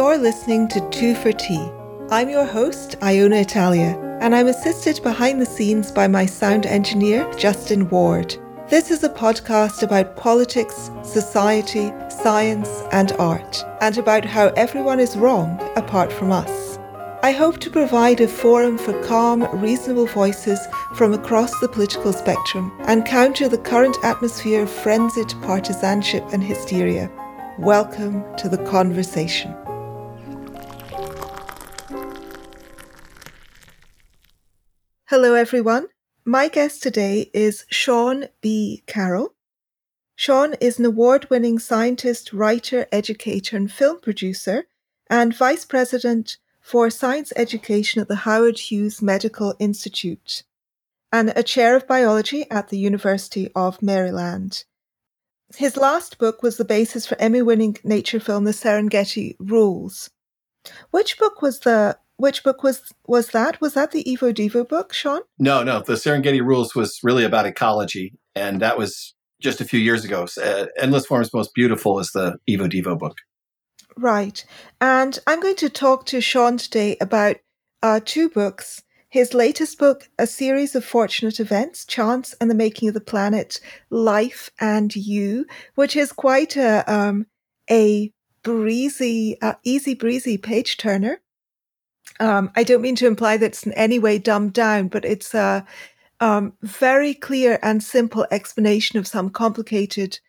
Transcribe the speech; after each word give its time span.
You're 0.00 0.16
listening 0.16 0.66
to 0.68 0.88
Two 0.88 1.14
for 1.14 1.30
Tea. 1.30 1.70
I'm 2.10 2.30
your 2.30 2.46
host, 2.46 2.96
Iona 3.02 3.36
Italia, 3.36 3.98
and 4.22 4.34
I'm 4.34 4.46
assisted 4.46 4.98
behind 5.02 5.38
the 5.38 5.44
scenes 5.44 5.92
by 5.92 6.08
my 6.08 6.24
sound 6.24 6.64
engineer, 6.64 7.30
Justin 7.34 7.86
Ward. 7.90 8.34
This 8.70 8.90
is 8.90 9.04
a 9.04 9.10
podcast 9.10 9.82
about 9.82 10.16
politics, 10.16 10.90
society, 11.02 11.92
science, 12.08 12.70
and 12.92 13.12
art, 13.18 13.62
and 13.82 13.98
about 13.98 14.24
how 14.24 14.46
everyone 14.56 15.00
is 15.00 15.18
wrong 15.18 15.60
apart 15.76 16.10
from 16.10 16.32
us. 16.32 16.78
I 17.22 17.32
hope 17.32 17.58
to 17.58 17.70
provide 17.70 18.22
a 18.22 18.26
forum 18.26 18.78
for 18.78 18.98
calm, 19.02 19.42
reasonable 19.60 20.06
voices 20.06 20.60
from 20.94 21.12
across 21.12 21.52
the 21.60 21.68
political 21.68 22.14
spectrum 22.14 22.72
and 22.84 23.04
counter 23.04 23.48
the 23.50 23.58
current 23.58 23.98
atmosphere 24.02 24.62
of 24.62 24.70
frenzied 24.70 25.34
partisanship 25.42 26.24
and 26.32 26.42
hysteria. 26.42 27.10
Welcome 27.58 28.24
to 28.36 28.48
the 28.48 28.64
conversation. 28.64 29.54
Hello, 35.10 35.34
everyone. 35.34 35.88
My 36.24 36.46
guest 36.46 36.84
today 36.84 37.32
is 37.34 37.64
Sean 37.68 38.26
B. 38.40 38.84
Carroll. 38.86 39.34
Sean 40.14 40.54
is 40.60 40.78
an 40.78 40.84
award 40.84 41.28
winning 41.28 41.58
scientist, 41.58 42.32
writer, 42.32 42.86
educator, 42.92 43.56
and 43.56 43.72
film 43.72 43.98
producer, 43.98 44.68
and 45.08 45.36
vice 45.36 45.64
president 45.64 46.36
for 46.60 46.90
science 46.90 47.32
education 47.34 48.00
at 48.00 48.06
the 48.06 48.22
Howard 48.22 48.60
Hughes 48.60 49.02
Medical 49.02 49.56
Institute, 49.58 50.44
and 51.10 51.32
a 51.34 51.42
chair 51.42 51.74
of 51.74 51.88
biology 51.88 52.48
at 52.48 52.68
the 52.68 52.78
University 52.78 53.50
of 53.56 53.82
Maryland. 53.82 54.62
His 55.56 55.76
last 55.76 56.18
book 56.18 56.40
was 56.40 56.56
the 56.56 56.64
basis 56.64 57.04
for 57.04 57.20
Emmy 57.20 57.42
winning 57.42 57.78
nature 57.82 58.20
film 58.20 58.44
The 58.44 58.52
Serengeti 58.52 59.34
Rules. 59.40 60.10
Which 60.92 61.18
book 61.18 61.42
was 61.42 61.58
the 61.58 61.98
which 62.20 62.44
book 62.44 62.62
was 62.62 62.82
was 63.06 63.28
that? 63.28 63.60
Was 63.60 63.74
that 63.74 63.90
the 63.92 64.04
Evo 64.04 64.32
Devo 64.32 64.68
book, 64.68 64.92
Sean? 64.92 65.22
No, 65.38 65.62
no. 65.62 65.80
The 65.80 65.94
Serengeti 65.94 66.44
Rules 66.44 66.74
was 66.74 67.00
really 67.02 67.24
about 67.24 67.46
ecology, 67.46 68.12
and 68.34 68.60
that 68.60 68.78
was 68.78 69.14
just 69.40 69.60
a 69.60 69.64
few 69.64 69.80
years 69.80 70.04
ago. 70.04 70.26
Uh, 70.42 70.66
Endless 70.78 71.06
Forms 71.06 71.32
Most 71.32 71.54
Beautiful 71.54 71.98
is 71.98 72.10
the 72.12 72.36
Evo 72.48 72.70
Devo 72.70 72.98
book. 72.98 73.16
Right. 73.96 74.44
And 74.80 75.18
I'm 75.26 75.40
going 75.40 75.56
to 75.56 75.68
talk 75.68 76.06
to 76.06 76.20
Sean 76.20 76.58
today 76.58 76.96
about 77.00 77.36
uh, 77.82 78.00
two 78.04 78.28
books. 78.28 78.82
His 79.08 79.34
latest 79.34 79.76
book, 79.78 80.08
A 80.20 80.26
Series 80.26 80.76
of 80.76 80.84
Fortunate 80.84 81.40
Events 81.40 81.84
Chance 81.84 82.34
and 82.40 82.48
the 82.48 82.54
Making 82.54 82.88
of 82.88 82.94
the 82.94 83.00
Planet, 83.00 83.60
Life 83.90 84.50
and 84.60 84.94
You, 84.94 85.46
which 85.74 85.96
is 85.96 86.12
quite 86.12 86.56
a, 86.56 86.84
um, 86.86 87.26
a 87.68 88.12
breezy, 88.44 89.36
uh, 89.42 89.54
easy 89.64 89.94
breezy 89.94 90.38
page 90.38 90.76
turner. 90.76 91.20
Um, 92.20 92.52
I 92.54 92.64
don't 92.64 92.82
mean 92.82 92.96
to 92.96 93.06
imply 93.06 93.38
that 93.38 93.46
it's 93.46 93.66
in 93.66 93.72
any 93.72 93.98
way 93.98 94.18
dumbed 94.18 94.52
down, 94.52 94.88
but 94.88 95.04
it's 95.04 95.34
a 95.34 95.66
um, 96.20 96.52
very 96.62 97.14
clear 97.14 97.58
and 97.62 97.82
simple 97.82 98.26
explanation 98.30 98.98
of 98.98 99.06
some 99.06 99.30
complicated 99.30 100.20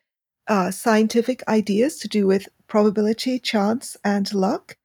uh, 0.48 0.72
scientific 0.72 1.44
ideas 1.48 2.00
to 2.00 2.08
do 2.08 2.26
with 2.26 2.48
probability, 2.68 3.38
chance, 3.40 3.98
and 4.04 4.34
luck. 4.34 4.78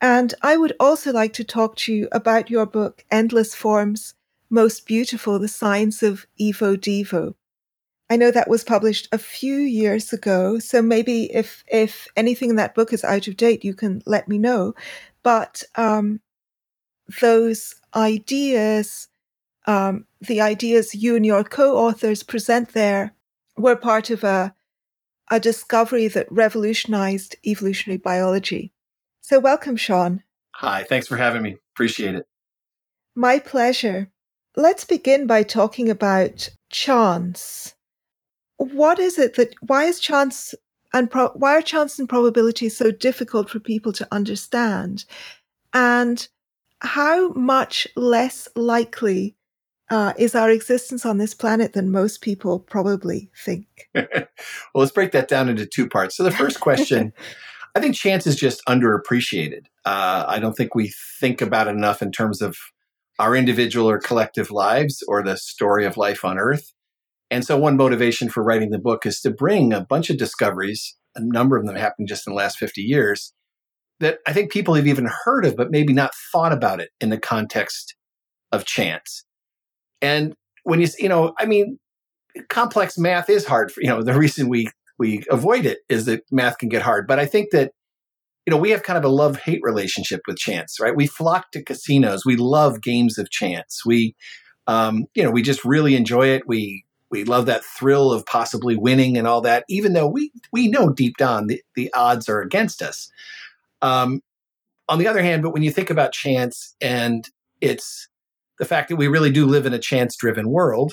And 0.00 0.34
I 0.42 0.56
would 0.56 0.74
also 0.80 1.12
like 1.12 1.34
to 1.34 1.44
talk 1.44 1.76
to 1.76 1.92
you 1.92 2.08
about 2.10 2.50
your 2.50 2.66
book, 2.66 3.04
Endless 3.10 3.54
Forms, 3.54 4.14
Most 4.48 4.86
Beautiful, 4.86 5.38
The 5.38 5.48
Science 5.48 6.02
of 6.02 6.26
Evo 6.40 6.76
Devo. 6.76 7.34
I 8.08 8.16
know 8.16 8.30
that 8.30 8.48
was 8.48 8.62
published 8.64 9.08
a 9.10 9.18
few 9.18 9.56
years 9.56 10.12
ago, 10.12 10.58
so 10.58 10.80
maybe 10.80 11.24
if 11.34 11.64
if 11.66 12.06
anything 12.16 12.50
in 12.50 12.56
that 12.56 12.74
book 12.74 12.92
is 12.92 13.02
out 13.02 13.26
of 13.26 13.36
date, 13.36 13.64
you 13.64 13.74
can 13.74 14.00
let 14.06 14.28
me 14.28 14.38
know. 14.38 14.74
But 15.24 15.64
um, 15.74 16.20
those 17.20 17.74
ideas, 17.94 19.08
um, 19.66 20.06
the 20.20 20.40
ideas 20.40 20.94
you 20.94 21.16
and 21.16 21.24
your 21.24 21.44
co-authors 21.44 22.22
present 22.22 22.72
there, 22.72 23.14
were 23.56 23.76
part 23.76 24.10
of 24.10 24.24
a 24.24 24.54
a 25.30 25.40
discovery 25.40 26.08
that 26.08 26.30
revolutionized 26.30 27.34
evolutionary 27.44 27.98
biology. 27.98 28.72
So, 29.22 29.40
welcome, 29.40 29.76
Sean. 29.76 30.22
Hi, 30.54 30.84
thanks 30.84 31.08
for 31.08 31.16
having 31.16 31.42
me. 31.42 31.56
Appreciate 31.74 32.14
it. 32.14 32.26
My 33.14 33.38
pleasure. 33.38 34.08
Let's 34.56 34.84
begin 34.84 35.26
by 35.26 35.42
talking 35.42 35.90
about 35.90 36.48
chance. 36.70 37.74
What 38.56 38.98
is 38.98 39.18
it 39.18 39.34
that, 39.34 39.54
why 39.60 39.84
is 39.84 40.00
chance 40.00 40.54
and 40.94 41.10
pro, 41.10 41.28
why 41.30 41.56
are 41.56 41.62
chance 41.62 41.98
and 41.98 42.08
probability 42.08 42.68
so 42.68 42.90
difficult 42.90 43.50
for 43.50 43.60
people 43.60 43.92
to 43.94 44.08
understand? 44.12 45.04
And 45.74 46.26
how 46.80 47.30
much 47.30 47.88
less 47.96 48.48
likely 48.54 49.36
uh, 49.90 50.12
is 50.18 50.34
our 50.34 50.50
existence 50.50 51.06
on 51.06 51.18
this 51.18 51.34
planet 51.34 51.72
than 51.72 51.90
most 51.90 52.20
people 52.20 52.58
probably 52.58 53.30
think. 53.44 53.66
well, 53.94 54.26
let's 54.74 54.92
break 54.92 55.12
that 55.12 55.28
down 55.28 55.48
into 55.48 55.66
two 55.66 55.88
parts. 55.88 56.16
So, 56.16 56.24
the 56.24 56.30
first 56.30 56.60
question 56.60 57.12
I 57.76 57.80
think 57.80 57.94
chance 57.94 58.26
is 58.26 58.36
just 58.36 58.62
underappreciated. 58.66 59.66
Uh, 59.84 60.24
I 60.26 60.38
don't 60.38 60.54
think 60.54 60.74
we 60.74 60.94
think 61.20 61.42
about 61.42 61.68
it 61.68 61.76
enough 61.76 62.00
in 62.00 62.10
terms 62.10 62.40
of 62.40 62.56
our 63.18 63.36
individual 63.36 63.88
or 63.88 63.98
collective 63.98 64.50
lives 64.50 65.02
or 65.06 65.22
the 65.22 65.36
story 65.36 65.84
of 65.84 65.98
life 65.98 66.24
on 66.24 66.38
Earth. 66.38 66.72
And 67.30 67.44
so, 67.44 67.58
one 67.58 67.76
motivation 67.76 68.30
for 68.30 68.42
writing 68.42 68.70
the 68.70 68.78
book 68.78 69.04
is 69.04 69.20
to 69.20 69.30
bring 69.30 69.72
a 69.72 69.82
bunch 69.82 70.08
of 70.08 70.16
discoveries, 70.16 70.96
a 71.14 71.20
number 71.20 71.56
of 71.56 71.66
them 71.66 71.76
happened 71.76 72.08
just 72.08 72.26
in 72.26 72.32
the 72.32 72.36
last 72.36 72.58
50 72.58 72.80
years, 72.80 73.34
that 74.00 74.18
I 74.26 74.32
think 74.32 74.52
people 74.52 74.74
have 74.74 74.86
even 74.86 75.08
heard 75.24 75.44
of, 75.44 75.56
but 75.56 75.70
maybe 75.70 75.92
not 75.92 76.14
thought 76.32 76.52
about 76.52 76.80
it 76.80 76.90
in 77.00 77.10
the 77.10 77.18
context 77.18 77.94
of 78.52 78.64
chance. 78.64 79.24
And 80.02 80.34
when 80.64 80.80
you, 80.80 80.88
you 80.98 81.08
know, 81.08 81.32
I 81.38 81.46
mean, 81.46 81.78
complex 82.48 82.98
math 82.98 83.30
is 83.30 83.46
hard 83.46 83.72
for, 83.72 83.80
you 83.80 83.88
know, 83.88 84.02
the 84.02 84.18
reason 84.18 84.48
we, 84.48 84.68
we 84.98 85.22
avoid 85.30 85.64
it 85.64 85.78
is 85.88 86.06
that 86.06 86.22
math 86.30 86.58
can 86.58 86.68
get 86.68 86.82
hard. 86.82 87.06
But 87.06 87.18
I 87.18 87.26
think 87.26 87.50
that, 87.52 87.72
you 88.46 88.50
know, 88.50 88.58
we 88.58 88.70
have 88.70 88.82
kind 88.82 88.98
of 88.98 89.04
a 89.04 89.08
love 89.08 89.38
hate 89.38 89.60
relationship 89.62 90.20
with 90.26 90.36
chance, 90.36 90.78
right? 90.80 90.94
We 90.94 91.06
flock 91.06 91.50
to 91.52 91.62
casinos. 91.62 92.24
We 92.24 92.36
love 92.36 92.82
games 92.82 93.18
of 93.18 93.30
chance. 93.30 93.82
We, 93.84 94.14
um, 94.66 95.06
you 95.14 95.22
know, 95.22 95.30
we 95.30 95.42
just 95.42 95.64
really 95.64 95.96
enjoy 95.96 96.28
it. 96.28 96.46
We, 96.46 96.84
we 97.10 97.24
love 97.24 97.46
that 97.46 97.64
thrill 97.64 98.12
of 98.12 98.26
possibly 98.26 98.76
winning 98.76 99.16
and 99.16 99.26
all 99.26 99.40
that, 99.42 99.64
even 99.68 99.92
though 99.94 100.08
we, 100.08 100.32
we 100.52 100.68
know 100.68 100.90
deep 100.90 101.16
down 101.16 101.46
the, 101.46 101.62
the 101.74 101.92
odds 101.92 102.28
are 102.28 102.40
against 102.40 102.82
us. 102.82 103.10
Um, 103.82 104.20
on 104.88 104.98
the 104.98 105.08
other 105.08 105.22
hand, 105.22 105.42
but 105.42 105.52
when 105.52 105.62
you 105.62 105.70
think 105.70 105.90
about 105.90 106.12
chance 106.12 106.74
and 106.80 107.28
it's 107.60 108.08
the 108.58 108.64
fact 108.64 108.88
that 108.88 108.96
we 108.96 109.08
really 109.08 109.30
do 109.30 109.46
live 109.46 109.66
in 109.66 109.74
a 109.74 109.78
chance 109.78 110.16
driven 110.16 110.48
world, 110.48 110.92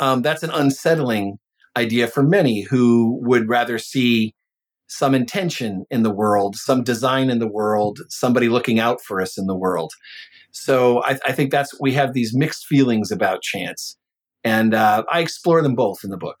um, 0.00 0.22
that's 0.22 0.42
an 0.42 0.50
unsettling 0.50 1.38
idea 1.76 2.06
for 2.06 2.22
many 2.22 2.62
who 2.62 3.18
would 3.22 3.48
rather 3.48 3.78
see 3.78 4.34
some 4.88 5.14
intention 5.14 5.86
in 5.90 6.02
the 6.02 6.12
world, 6.12 6.54
some 6.56 6.82
design 6.82 7.30
in 7.30 7.38
the 7.38 7.48
world, 7.48 8.00
somebody 8.08 8.48
looking 8.48 8.78
out 8.78 9.00
for 9.00 9.22
us 9.22 9.38
in 9.38 9.46
the 9.46 9.56
world. 9.56 9.92
So 10.50 11.02
I, 11.02 11.18
I 11.24 11.32
think 11.32 11.50
that's 11.50 11.78
we 11.80 11.92
have 11.94 12.12
these 12.12 12.34
mixed 12.34 12.66
feelings 12.66 13.10
about 13.10 13.40
chance, 13.40 13.96
and 14.44 14.74
uh, 14.74 15.04
I 15.10 15.20
explore 15.20 15.62
them 15.62 15.74
both 15.74 16.04
in 16.04 16.10
the 16.10 16.18
book. 16.18 16.36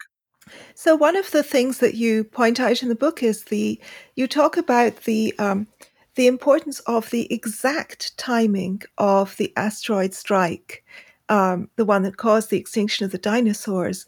So 0.74 0.94
one 0.94 1.16
of 1.16 1.30
the 1.30 1.42
things 1.42 1.78
that 1.78 1.94
you 1.94 2.24
point 2.24 2.60
out 2.60 2.82
in 2.82 2.88
the 2.88 2.94
book 2.94 3.22
is 3.22 3.44
the 3.44 3.80
you 4.16 4.26
talk 4.26 4.56
about 4.56 4.96
the 5.04 5.34
um, 5.38 5.66
the 6.14 6.26
importance 6.26 6.80
of 6.80 7.10
the 7.10 7.32
exact 7.32 8.16
timing 8.18 8.82
of 8.98 9.36
the 9.36 9.52
asteroid 9.56 10.12
strike, 10.12 10.84
um, 11.28 11.70
the 11.76 11.84
one 11.84 12.02
that 12.02 12.16
caused 12.16 12.50
the 12.50 12.58
extinction 12.58 13.04
of 13.04 13.12
the 13.12 13.18
dinosaurs. 13.18 14.04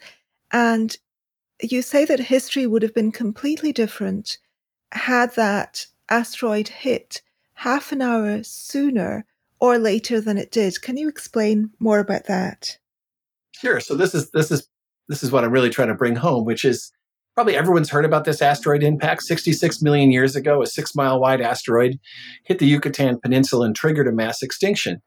And 0.52 0.96
you 1.62 1.82
say 1.82 2.04
that 2.04 2.20
history 2.20 2.66
would 2.66 2.82
have 2.82 2.94
been 2.94 3.12
completely 3.12 3.72
different 3.72 4.38
had 4.92 5.34
that 5.34 5.86
asteroid 6.08 6.69
hit 6.69 7.22
half 7.54 7.92
an 7.92 8.02
hour 8.02 8.42
sooner 8.42 9.24
or 9.60 9.78
later 9.78 10.20
than 10.20 10.36
it 10.36 10.50
did. 10.50 10.80
Can 10.82 10.96
you 10.96 11.08
explain 11.08 11.70
more 11.78 12.00
about 12.00 12.26
that? 12.26 12.78
Sure. 13.52 13.80
So 13.80 13.94
this 13.94 14.14
is 14.14 14.30
this 14.30 14.50
is 14.50 14.69
this 15.08 15.22
is 15.22 15.30
what 15.30 15.44
I'm 15.44 15.50
really 15.50 15.70
trying 15.70 15.88
to 15.88 15.94
bring 15.94 16.16
home, 16.16 16.44
which 16.44 16.64
is 16.64 16.92
Probably 17.34 17.56
everyone's 17.56 17.90
heard 17.90 18.04
about 18.04 18.24
this 18.24 18.40
asteroid 18.40 18.84
impact. 18.84 19.22
66 19.22 19.82
million 19.82 20.12
years 20.12 20.36
ago, 20.36 20.62
a 20.62 20.66
six 20.66 20.94
mile 20.94 21.20
wide 21.20 21.40
asteroid 21.40 21.98
hit 22.44 22.60
the 22.60 22.66
Yucatan 22.66 23.18
Peninsula 23.18 23.66
and 23.66 23.74
triggered 23.74 24.06
a 24.06 24.12
mass 24.12 24.40
extinction. 24.40 25.02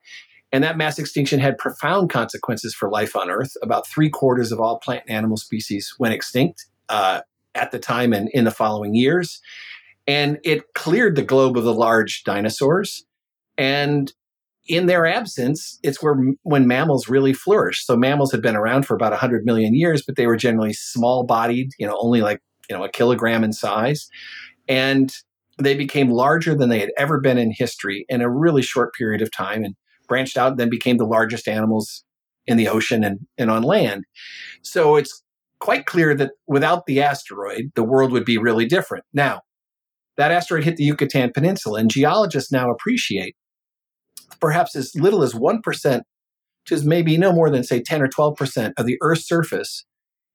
And 0.52 0.62
that 0.64 0.78
mass 0.78 1.00
extinction 1.00 1.40
had 1.40 1.58
profound 1.58 2.10
consequences 2.10 2.74
for 2.74 2.90
life 2.90 3.16
on 3.16 3.30
Earth. 3.30 3.54
About 3.62 3.88
three 3.88 4.10
quarters 4.10 4.52
of 4.52 4.60
all 4.60 4.80
plant 4.80 5.04
and 5.08 5.16
animal 5.16 5.38
species 5.38 5.94
went 6.00 6.14
extinct 6.14 6.66
uh, 6.90 7.22
at 7.56 7.72
the 7.72 7.80
time 7.80 8.12
and 8.12 8.30
in 8.34 8.44
the 8.44 8.52
following 8.52 8.94
years. 8.94 9.40
And 10.06 10.38
it 10.44 10.74
cleared 10.74 11.16
the 11.16 11.24
globe 11.24 11.58
of 11.58 11.64
the 11.64 11.74
large 11.74 12.24
dinosaurs. 12.24 13.06
And 13.58 14.12
in 14.68 14.86
their 14.86 15.06
absence, 15.06 15.80
it's 15.84 16.02
where 16.02 16.16
when 16.44 16.68
mammals 16.68 17.08
really 17.08 17.34
flourished. 17.34 17.86
So 17.86 17.96
mammals 17.96 18.32
had 18.32 18.42
been 18.42 18.56
around 18.56 18.86
for 18.86 18.96
about 18.96 19.12
100 19.12 19.46
million 19.46 19.74
years, 19.74 20.04
but 20.06 20.16
they 20.16 20.28
were 20.28 20.38
generally 20.38 20.74
small 20.74 21.26
bodied, 21.26 21.72
you 21.80 21.88
know, 21.88 21.98
only 22.00 22.22
like, 22.22 22.40
you 22.70 22.76
know, 22.76 22.84
a 22.84 22.90
kilogram 22.90 23.44
in 23.44 23.54
size. 23.54 24.08
And 24.68 25.12
they 25.58 25.76
became 25.76 26.10
larger 26.10 26.54
than 26.54 26.70
they 26.70 26.80
had 26.80 26.92
ever 26.98 27.20
been 27.20 27.38
in 27.38 27.52
history 27.52 28.06
in 28.10 28.22
a 28.22 28.30
really 28.30 28.62
short 28.62 28.94
period 28.94 29.22
of 29.22 29.32
time 29.32 29.64
and 29.64 29.76
branched 30.08 30.38
out 30.38 30.52
and 30.52 30.60
then 30.60 30.70
became 30.70 30.98
the 30.98 31.06
largest 31.06 31.48
animals 31.48 32.04
in 32.46 32.58
the 32.58 32.68
ocean 32.68 33.04
and, 33.04 33.20
and 33.38 33.50
on 33.50 33.64
land. 33.64 34.04
So 34.62 34.96
it's 34.96 35.24
quite 35.60 35.86
clear 35.86 36.14
that 36.16 36.32
without 36.46 36.86
the 36.86 37.02
asteroid, 37.02 37.72
the 37.76 37.84
world 37.84 38.12
would 38.12 38.26
be 38.26 38.38
really 38.38 38.66
different. 38.66 39.06
Now, 39.14 39.42
that 40.18 40.32
asteroid 40.32 40.64
hit 40.64 40.78
the 40.78 40.84
Yucatan 40.84 41.32
Peninsula, 41.34 41.80
and 41.80 41.92
geologists 41.92 42.52
now 42.52 42.72
appreciate 42.72 43.36
perhaps 44.40 44.76
as 44.76 44.94
little 44.96 45.24
as 45.24 45.34
1% 45.34 46.02
to 46.68 46.86
maybe 46.86 47.18
no 47.18 47.32
more 47.32 47.50
than, 47.50 47.64
say, 47.64 47.82
10 47.82 48.02
or 48.02 48.08
12% 48.08 48.74
of 48.78 48.86
the 48.86 48.98
Earth's 49.02 49.28
surface 49.28 49.86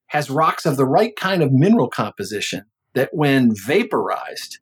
has 0.09 0.31
rocks 0.31 0.67
of 0.67 0.77
the 0.77 0.87
right 0.87 1.15
kind 1.17 1.43
of 1.43 1.53
mineral 1.53 1.89
composition 1.89 2.65
that, 2.95 3.11
when 3.13 3.53
vaporized, 3.55 4.59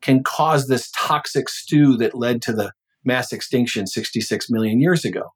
can 0.00 0.22
cause 0.22 0.66
this 0.66 0.90
toxic 0.96 1.48
stew 1.48 1.96
that 1.96 2.14
led 2.14 2.42
to 2.42 2.52
the 2.52 2.72
mass 3.04 3.32
extinction 3.32 3.86
66 3.86 4.50
million 4.50 4.80
years 4.80 5.04
ago. 5.04 5.32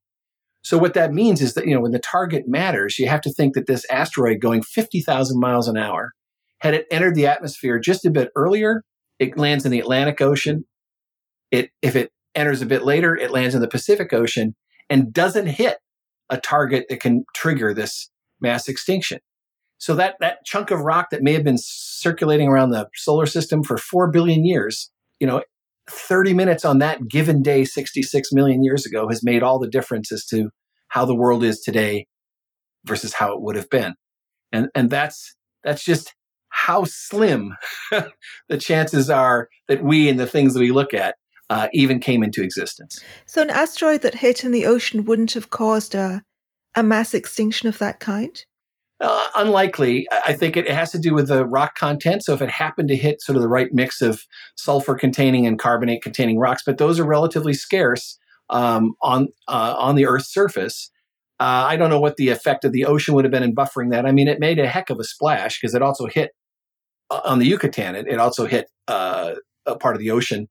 So 0.62 0.78
what 0.78 0.94
that 0.94 1.12
means 1.12 1.40
is 1.40 1.54
that, 1.54 1.66
you 1.66 1.74
know, 1.74 1.80
when 1.80 1.92
the 1.92 2.00
target 2.00 2.48
matters, 2.48 2.98
you 2.98 3.08
have 3.08 3.20
to 3.20 3.32
think 3.32 3.54
that 3.54 3.68
this 3.68 3.84
asteroid 3.88 4.40
going 4.40 4.62
50,000 4.62 5.38
miles 5.38 5.68
an 5.68 5.76
hour, 5.76 6.12
had 6.58 6.74
it 6.74 6.86
entered 6.90 7.14
the 7.14 7.26
atmosphere 7.26 7.78
just 7.78 8.04
a 8.04 8.10
bit 8.10 8.30
earlier, 8.34 8.82
it 9.18 9.38
lands 9.38 9.64
in 9.64 9.70
the 9.70 9.78
Atlantic 9.78 10.20
Ocean. 10.20 10.64
It, 11.52 11.70
if 11.82 11.94
it 11.94 12.10
enters 12.36 12.62
a 12.62 12.66
bit 12.66 12.84
later, 12.84 13.16
it 13.16 13.30
lands 13.30 13.54
in 13.54 13.60
the 13.60 13.68
Pacific 13.68 14.12
Ocean 14.12 14.54
and 14.88 15.12
doesn't 15.12 15.46
hit 15.46 15.78
a 16.30 16.38
target 16.38 16.86
that 16.88 17.00
can 17.00 17.24
trigger 17.34 17.72
this 17.72 18.10
mass 18.40 18.68
extinction. 18.68 19.18
So 19.78 19.94
that, 19.96 20.16
that 20.20 20.44
chunk 20.44 20.70
of 20.70 20.80
rock 20.80 21.10
that 21.10 21.22
may 21.22 21.32
have 21.32 21.44
been 21.44 21.58
circulating 21.58 22.48
around 22.48 22.70
the 22.70 22.88
solar 22.94 23.26
system 23.26 23.62
for 23.62 23.76
4 23.76 24.10
billion 24.10 24.44
years, 24.44 24.90
you 25.20 25.26
know, 25.26 25.42
30 25.88 26.34
minutes 26.34 26.64
on 26.64 26.78
that 26.78 27.08
given 27.08 27.42
day 27.42 27.64
66 27.64 28.32
million 28.32 28.64
years 28.64 28.86
ago 28.86 29.08
has 29.08 29.22
made 29.22 29.42
all 29.42 29.58
the 29.58 29.68
difference 29.68 30.10
as 30.10 30.24
to 30.26 30.50
how 30.88 31.04
the 31.04 31.14
world 31.14 31.44
is 31.44 31.60
today 31.60 32.06
versus 32.84 33.14
how 33.14 33.32
it 33.32 33.42
would 33.42 33.56
have 33.56 33.70
been. 33.70 33.94
And, 34.52 34.68
and 34.74 34.90
that's, 34.90 35.36
that's 35.62 35.84
just 35.84 36.14
how 36.48 36.84
slim 36.84 37.54
the 38.48 38.58
chances 38.58 39.10
are 39.10 39.48
that 39.68 39.84
we 39.84 40.08
and 40.08 40.18
the 40.18 40.26
things 40.26 40.54
that 40.54 40.60
we 40.60 40.72
look 40.72 40.94
at 40.94 41.16
uh, 41.50 41.68
even 41.72 42.00
came 42.00 42.22
into 42.22 42.42
existence. 42.42 43.02
So, 43.26 43.42
an 43.42 43.50
asteroid 43.50 44.02
that 44.02 44.16
hit 44.16 44.44
in 44.44 44.52
the 44.52 44.66
ocean 44.66 45.04
wouldn't 45.04 45.32
have 45.32 45.50
caused 45.50 45.94
a, 45.94 46.22
a 46.74 46.82
mass 46.82 47.14
extinction 47.14 47.68
of 47.68 47.78
that 47.78 48.00
kind? 48.00 48.44
Uh, 48.98 49.26
unlikely. 49.36 50.08
I 50.10 50.32
think 50.32 50.56
it 50.56 50.70
has 50.70 50.90
to 50.92 50.98
do 50.98 51.12
with 51.12 51.28
the 51.28 51.44
rock 51.44 51.74
content. 51.74 52.24
So 52.24 52.32
if 52.32 52.40
it 52.40 52.48
happened 52.48 52.88
to 52.88 52.96
hit 52.96 53.20
sort 53.20 53.36
of 53.36 53.42
the 53.42 53.48
right 53.48 53.68
mix 53.70 54.00
of 54.00 54.22
sulfur 54.56 54.94
containing 54.94 55.46
and 55.46 55.58
carbonate 55.58 56.02
containing 56.02 56.38
rocks, 56.38 56.62
but 56.64 56.78
those 56.78 56.98
are 56.98 57.04
relatively 57.04 57.52
scarce 57.52 58.18
um, 58.48 58.94
on 59.02 59.28
uh, 59.48 59.74
on 59.78 59.96
the 59.96 60.06
Earth's 60.06 60.32
surface. 60.32 60.90
Uh, 61.38 61.68
I 61.68 61.76
don't 61.76 61.90
know 61.90 62.00
what 62.00 62.16
the 62.16 62.30
effect 62.30 62.64
of 62.64 62.72
the 62.72 62.86
ocean 62.86 63.14
would 63.14 63.26
have 63.26 63.32
been 63.32 63.42
in 63.42 63.54
buffering 63.54 63.90
that. 63.90 64.06
I 64.06 64.12
mean, 64.12 64.28
it 64.28 64.40
made 64.40 64.58
a 64.58 64.66
heck 64.66 64.88
of 64.88 64.98
a 64.98 65.04
splash 65.04 65.60
because 65.60 65.74
it 65.74 65.82
also 65.82 66.06
hit 66.06 66.30
uh, 67.10 67.20
on 67.24 67.38
the 67.38 67.46
Yucatan. 67.46 67.94
It, 67.94 68.06
it 68.08 68.18
also 68.18 68.46
hit 68.46 68.70
uh, 68.88 69.34
a 69.66 69.76
part 69.76 69.94
of 69.94 70.00
the 70.00 70.10
ocean, 70.10 70.48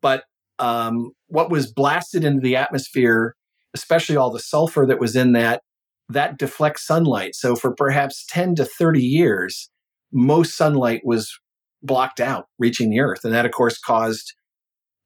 but 0.00 0.22
um, 0.58 1.12
what 1.28 1.50
was 1.50 1.70
blasted 1.70 2.24
into 2.24 2.40
the 2.40 2.56
atmosphere, 2.56 3.34
especially 3.74 4.16
all 4.16 4.30
the 4.30 4.40
sulfur 4.40 4.86
that 4.86 5.00
was 5.00 5.16
in 5.16 5.32
that, 5.32 5.62
that 6.08 6.38
deflects 6.38 6.86
sunlight. 6.86 7.34
So 7.34 7.54
for 7.54 7.74
perhaps 7.74 8.24
10 8.28 8.54
to 8.56 8.64
30 8.64 9.02
years, 9.02 9.70
most 10.12 10.56
sunlight 10.56 11.02
was 11.04 11.38
blocked 11.82 12.20
out 12.20 12.46
reaching 12.58 12.90
the 12.90 13.00
earth. 13.00 13.24
And 13.24 13.34
that, 13.34 13.46
of 13.46 13.52
course, 13.52 13.78
caused 13.78 14.34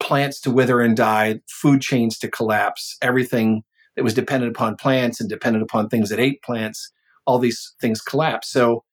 plants 0.01 0.41
to 0.41 0.51
wither 0.51 0.81
and 0.81 0.97
die, 0.97 1.41
food 1.49 1.81
chains 1.81 2.19
to 2.19 2.31
collapse, 2.31 2.97
everything 3.03 3.63
that 3.97 4.03
was 4.03 4.15
dependent 4.15 4.55
upon 4.55 4.77
plants 4.77 5.21
and 5.21 5.29
dependent 5.29 5.63
upon 5.63 5.89
things 5.89 6.09
that 6.09 6.19
ate 6.19 6.43
plants, 6.43 6.91
all 7.27 7.39
these 7.39 7.75
things 7.81 8.01
collapsed. 8.01 8.51
So 8.51 8.85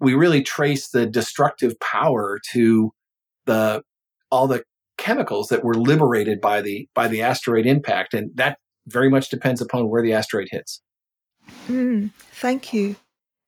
we 0.00 0.14
really 0.14 0.42
trace 0.42 0.88
the 0.88 1.06
destructive 1.06 1.78
power 1.80 2.38
to 2.52 2.92
the 3.46 3.82
all 4.30 4.46
the 4.46 4.64
chemicals 5.04 5.48
that 5.48 5.64
were 5.64 5.74
liberated 5.74 6.40
by 6.40 6.60
the 6.60 6.88
by 6.94 7.06
the 7.08 7.22
asteroid 7.22 7.66
impact 7.66 8.14
and 8.14 8.30
that 8.34 8.58
very 8.86 9.10
much 9.10 9.28
depends 9.28 9.60
upon 9.60 9.88
where 9.88 10.02
the 10.02 10.12
asteroid 10.12 10.48
hits 10.50 10.80
Mm, 11.68 12.10
thank 12.32 12.72
you. 12.72 12.96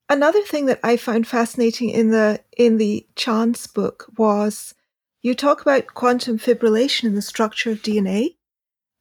Another 0.09 0.41
thing 0.43 0.67
that 0.67 0.81
I 0.83 0.97
found 0.97 1.27
fascinating 1.27 1.91
in 1.91 2.11
the 2.11 2.41
in 2.57 2.79
the 2.79 3.07
Chance 3.17 3.67
book 3.67 4.07
was 4.17 4.75
you 5.23 5.35
talk 5.35 5.61
about 5.61 5.89
quantum 5.89 6.39
fibrillation 6.39 7.05
in 7.05 7.15
the 7.15 7.23
structure 7.23 7.73
of 7.73 7.83
DNA, 7.83 8.37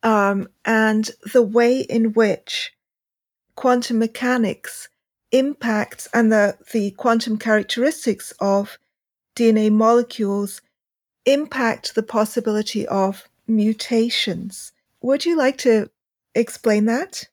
um, 0.04 0.48
and 0.66 1.12
the 1.34 1.44
way 1.44 1.82
in 1.82 2.14
which 2.14 2.74
quantum 3.56 4.00
mechanics 4.00 4.90
impacts 5.32 6.08
and 6.14 6.32
the 6.32 6.58
the 6.74 6.92
quantum 6.92 7.38
characteristics 7.38 8.34
of 8.40 8.78
DNA 9.36 9.72
molecules 9.72 10.62
impact 11.26 11.96
the 11.96 12.04
possibility 12.04 12.88
of 12.88 13.28
mutations. 13.48 14.72
Would 15.02 15.26
you 15.26 15.38
like 15.38 15.58
to 15.60 15.90
explain 16.34 16.86
that? 16.86 17.26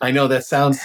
I 0.00 0.10
know 0.10 0.28
that 0.28 0.44
sounds 0.44 0.80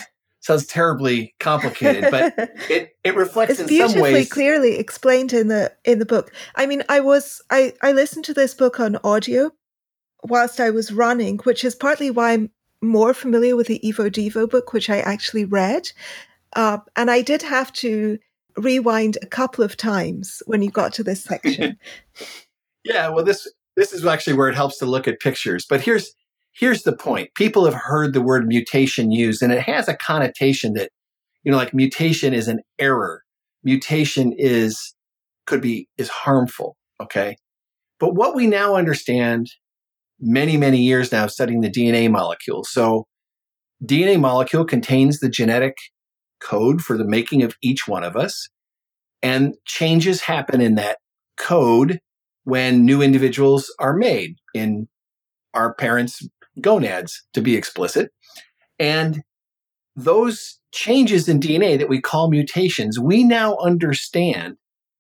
sounds 0.46 0.68
terribly 0.68 1.34
complicated, 1.40 2.12
but 2.12 2.34
it, 2.70 2.96
it 3.04 3.16
reflects 3.16 3.54
it's 3.54 3.62
in 3.62 3.68
beautifully 3.68 3.94
some 3.94 4.02
ways 4.02 4.26
It's 4.26 4.34
clearly 4.34 4.78
explained 4.78 5.34
in 5.34 5.48
the 5.48 5.74
in 5.84 6.00
the 6.00 6.06
book. 6.06 6.32
I 6.56 6.66
mean, 6.66 6.84
I 6.90 7.00
was 7.00 7.42
I 7.50 7.74
I 7.82 7.92
listened 7.92 8.26
to 8.26 8.34
this 8.34 8.54
book 8.54 8.80
on 8.80 8.98
audio 9.04 9.52
whilst 10.24 10.60
I 10.60 10.70
was 10.70 10.92
running, 10.92 11.40
which 11.40 11.64
is 11.64 11.76
partly 11.76 12.12
why 12.12 12.34
I'm 12.34 12.52
more 12.82 13.14
familiar 13.14 13.56
with 13.56 13.68
the 13.68 13.80
Evo 13.84 14.12
Devo 14.12 14.50
book, 14.50 14.74
which 14.74 14.90
I 14.90 15.00
actually 15.00 15.46
read, 15.46 15.92
uh, 16.56 16.80
and 16.96 17.10
I 17.10 17.22
did 17.22 17.42
have 17.42 17.74
to 17.74 18.20
rewind 18.58 19.18
a 19.22 19.28
couple 19.28 19.64
of 19.64 19.78
times 19.78 20.42
when 20.46 20.62
you 20.62 20.70
got 20.70 20.94
to 20.94 21.04
this 21.04 21.24
section. 21.24 21.78
yeah, 22.84 23.10
well, 23.10 23.24
this 23.24 23.52
this 23.76 23.92
is 23.92 24.06
actually 24.06 24.34
where 24.34 24.50
it 24.50 24.56
helps 24.56 24.78
to 24.80 24.86
look 24.86 25.08
at 25.08 25.20
pictures. 25.20 25.66
But 25.70 25.82
here's 25.82 26.14
here's 26.54 26.84
the 26.84 26.96
point. 26.96 27.36
People 27.36 27.66
have 27.66 27.74
heard 27.74 28.14
the 28.14 28.22
word 28.22 28.48
mutation 28.48 29.12
used 29.12 29.42
and 29.42 29.52
it 29.52 29.62
has 29.62 29.88
a 29.88 29.96
connotation 29.96 30.74
that 30.74 30.92
you 31.44 31.52
know 31.52 31.58
like 31.58 31.74
mutation 31.74 32.34
is 32.34 32.48
an 32.48 32.62
error. 32.80 33.24
Mutation 33.64 34.34
is 34.38 34.94
could 35.46 35.62
be 35.62 35.88
is 35.98 36.10
harmful 36.10 36.78
okay? 37.02 37.38
But 38.00 38.16
what 38.16 38.36
we 38.36 38.48
now 38.48 38.76
understand 38.76 39.48
many 40.20 40.58
many 40.58 40.80
years 40.80 41.12
now 41.12 41.28
studying 41.28 41.62
the 41.62 41.70
dna 41.70 42.10
molecule. 42.10 42.64
So 42.64 43.06
dna 43.84 44.20
molecule 44.20 44.66
contains 44.66 45.20
the 45.20 45.30
genetic 45.30 45.76
code 46.40 46.82
for 46.82 46.98
the 46.98 47.08
making 47.08 47.44
of 47.44 47.56
each 47.62 47.88
one 47.88 48.04
of 48.04 48.16
us 48.16 48.48
and 49.26 49.56
changes 49.66 50.22
happen 50.22 50.62
in 50.62 50.76
that 50.76 51.00
code 51.36 52.00
when 52.44 52.86
new 52.86 53.02
individuals 53.02 53.74
are 53.80 53.98
made 53.98 54.36
in 54.54 54.88
our 55.56 55.74
parents 55.74 56.22
gonads, 56.62 57.24
to 57.34 57.42
be 57.42 57.56
explicit. 57.56 58.12
And 58.78 59.24
those 59.96 60.60
changes 60.72 61.28
in 61.28 61.40
DNA 61.40 61.80
that 61.80 61.90
we 61.90 62.00
call 62.00 62.30
mutations, 62.30 63.00
we 63.00 63.24
now 63.24 63.58
understand 63.58 64.58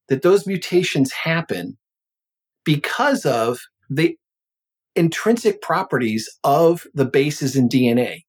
that 0.09 0.23
those 0.23 0.47
mutations 0.47 1.11
happen 1.11 1.77
because 2.63 3.27
of 3.27 3.59
the 3.91 4.17
intrinsic 4.95 5.61
properties 5.61 6.27
of 6.43 6.87
the 6.95 7.05
bases 7.05 7.55
in 7.55 7.69
DNA. 7.69 8.23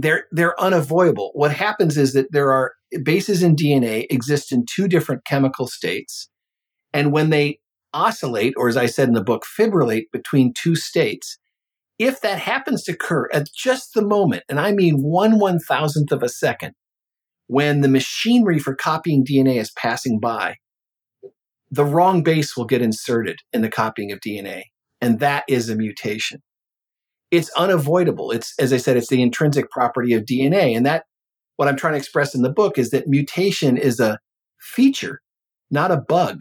They're, 0.00 0.26
they're 0.30 0.58
unavoidable. 0.60 1.32
What 1.34 1.52
happens 1.52 1.98
is 1.98 2.12
that 2.12 2.30
there 2.30 2.52
are 2.52 2.72
bases 3.02 3.42
in 3.42 3.56
DNA 3.56 4.06
exist 4.10 4.52
in 4.52 4.64
two 4.64 4.86
different 4.86 5.24
chemical 5.24 5.66
states. 5.66 6.28
And 6.94 7.12
when 7.12 7.30
they 7.30 7.58
oscillate, 7.92 8.54
or 8.56 8.68
as 8.68 8.76
I 8.76 8.86
said 8.86 9.08
in 9.08 9.14
the 9.14 9.24
book, 9.24 9.44
fibrillate 9.44 10.06
between 10.12 10.54
two 10.54 10.76
states, 10.76 11.36
if 11.98 12.20
that 12.20 12.38
happens 12.38 12.84
to 12.84 12.92
occur 12.92 13.28
at 13.32 13.48
just 13.52 13.92
the 13.92 14.02
moment, 14.02 14.44
and 14.48 14.60
I 14.60 14.70
mean 14.70 15.02
one 15.02 15.40
one 15.40 15.58
thousandth 15.58 16.12
of 16.12 16.22
a 16.22 16.28
second, 16.28 16.74
when 17.48 17.80
the 17.80 17.88
machinery 17.88 18.60
for 18.60 18.76
copying 18.76 19.24
DNA 19.24 19.60
is 19.60 19.72
passing 19.72 20.20
by, 20.20 20.56
the 21.70 21.84
wrong 21.84 22.22
base 22.22 22.56
will 22.56 22.66
get 22.66 22.82
inserted 22.82 23.40
in 23.52 23.62
the 23.62 23.70
copying 23.70 24.12
of 24.12 24.20
DNA. 24.20 24.62
And 25.00 25.18
that 25.20 25.44
is 25.48 25.68
a 25.68 25.76
mutation. 25.76 26.40
It's 27.30 27.50
unavoidable. 27.50 28.30
It's, 28.30 28.54
as 28.58 28.72
I 28.72 28.78
said, 28.78 28.96
it's 28.96 29.08
the 29.08 29.22
intrinsic 29.22 29.70
property 29.70 30.14
of 30.14 30.24
DNA. 30.24 30.76
And 30.76 30.86
that, 30.86 31.04
what 31.56 31.68
I'm 31.68 31.76
trying 31.76 31.94
to 31.94 31.98
express 31.98 32.34
in 32.34 32.42
the 32.42 32.52
book 32.52 32.78
is 32.78 32.90
that 32.90 33.08
mutation 33.08 33.76
is 33.76 34.00
a 34.00 34.18
feature, 34.60 35.20
not 35.70 35.90
a 35.90 36.00
bug 36.00 36.40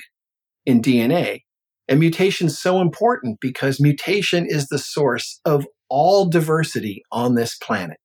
in 0.65 0.81
DNA. 0.81 1.41
And 1.87 1.99
mutation 1.99 2.47
is 2.47 2.61
so 2.61 2.81
important 2.81 3.39
because 3.41 3.79
mutation 3.79 4.45
is 4.47 4.67
the 4.67 4.77
source 4.79 5.39
of 5.45 5.65
all 5.89 6.29
diversity 6.29 7.03
on 7.11 7.35
this 7.35 7.57
planet. 7.57 7.97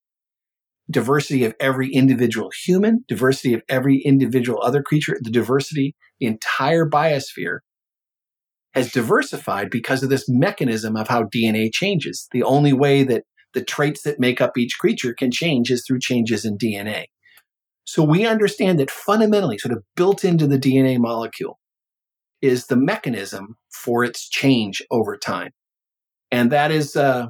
Diversity 0.91 1.45
of 1.45 1.55
every 1.61 1.93
individual 1.93 2.51
human, 2.65 3.05
diversity 3.09 3.55
of 3.55 3.62
every 3.69 3.99
individual 3.99 4.61
other 4.62 4.83
creature, 4.83 5.19
the 5.21 5.31
diversity, 5.31 5.95
the 6.21 6.27
entire 6.27 6.89
biosphere 6.89 7.59
has 8.75 8.91
diversified 8.91 9.71
because 9.71 10.02
of 10.02 10.11
this 10.11 10.29
mechanism 10.29 10.97
of 10.97 11.09
how 11.09 11.25
DNA 11.25 11.71
changes. 11.73 12.29
The 12.33 12.43
only 12.43 12.73
way 12.73 13.02
that 13.05 13.25
the 13.55 13.64
traits 13.64 14.02
that 14.02 14.19
make 14.19 14.41
up 14.41 14.57
each 14.57 14.79
creature 14.79 15.14
can 15.14 15.31
change 15.31 15.71
is 15.71 15.85
through 15.87 16.00
changes 16.00 16.45
in 16.45 16.57
DNA. 16.57 17.07
So 17.85 18.02
we 18.02 18.26
understand 18.26 18.79
that 18.79 18.91
fundamentally, 18.91 19.59
sort 19.59 19.76
of 19.76 19.83
built 19.97 20.25
into 20.25 20.47
the 20.47 20.59
DNA 20.59 20.99
molecule, 20.99 21.59
is 22.41 22.67
the 22.67 22.76
mechanism 22.76 23.57
for 23.71 24.05
its 24.05 24.29
change 24.29 24.83
over 24.91 25.17
time. 25.17 25.50
And 26.31 26.50
that 26.50 26.71
is 26.71 26.97
uh, 26.97 27.26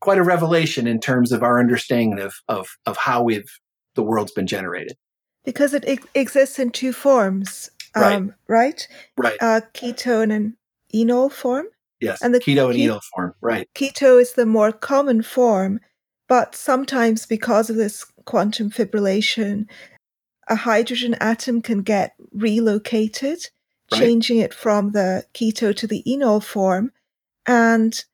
quite 0.00 0.18
a 0.18 0.22
revelation 0.22 0.86
in 0.86 1.00
terms 1.00 1.32
of 1.32 1.42
our 1.42 1.58
understanding 1.58 2.20
of, 2.20 2.34
of, 2.48 2.68
of 2.84 2.96
how 2.98 3.22
we've, 3.22 3.50
the 3.94 4.02
world's 4.02 4.32
been 4.32 4.46
generated. 4.46 4.96
Because 5.44 5.72
it 5.72 5.84
exists 6.14 6.58
in 6.58 6.70
two 6.70 6.92
forms, 6.92 7.70
um, 7.94 8.34
right? 8.46 8.86
Right. 9.16 9.36
Uh, 9.40 9.60
ketone 9.74 10.32
and 10.32 10.54
enol 10.94 11.30
form. 11.30 11.66
Yes, 12.00 12.20
and 12.22 12.34
the 12.34 12.40
keto 12.40 12.70
and 12.70 12.78
enol 12.78 13.02
form, 13.14 13.34
right. 13.40 13.68
Keto 13.74 14.20
is 14.20 14.32
the 14.32 14.46
more 14.46 14.72
common 14.72 15.22
form, 15.22 15.80
but 16.28 16.54
sometimes 16.54 17.26
because 17.26 17.70
of 17.70 17.76
this 17.76 18.04
quantum 18.24 18.70
fibrillation, 18.70 19.66
a 20.48 20.56
hydrogen 20.56 21.14
atom 21.20 21.62
can 21.62 21.82
get 21.82 22.14
relocated, 22.32 23.38
right. 23.90 23.98
changing 23.98 24.38
it 24.38 24.52
from 24.52 24.92
the 24.92 25.24
keto 25.34 25.74
to 25.76 25.86
the 25.86 26.02
enol 26.06 26.42
form. 26.42 26.92
And 27.46 28.04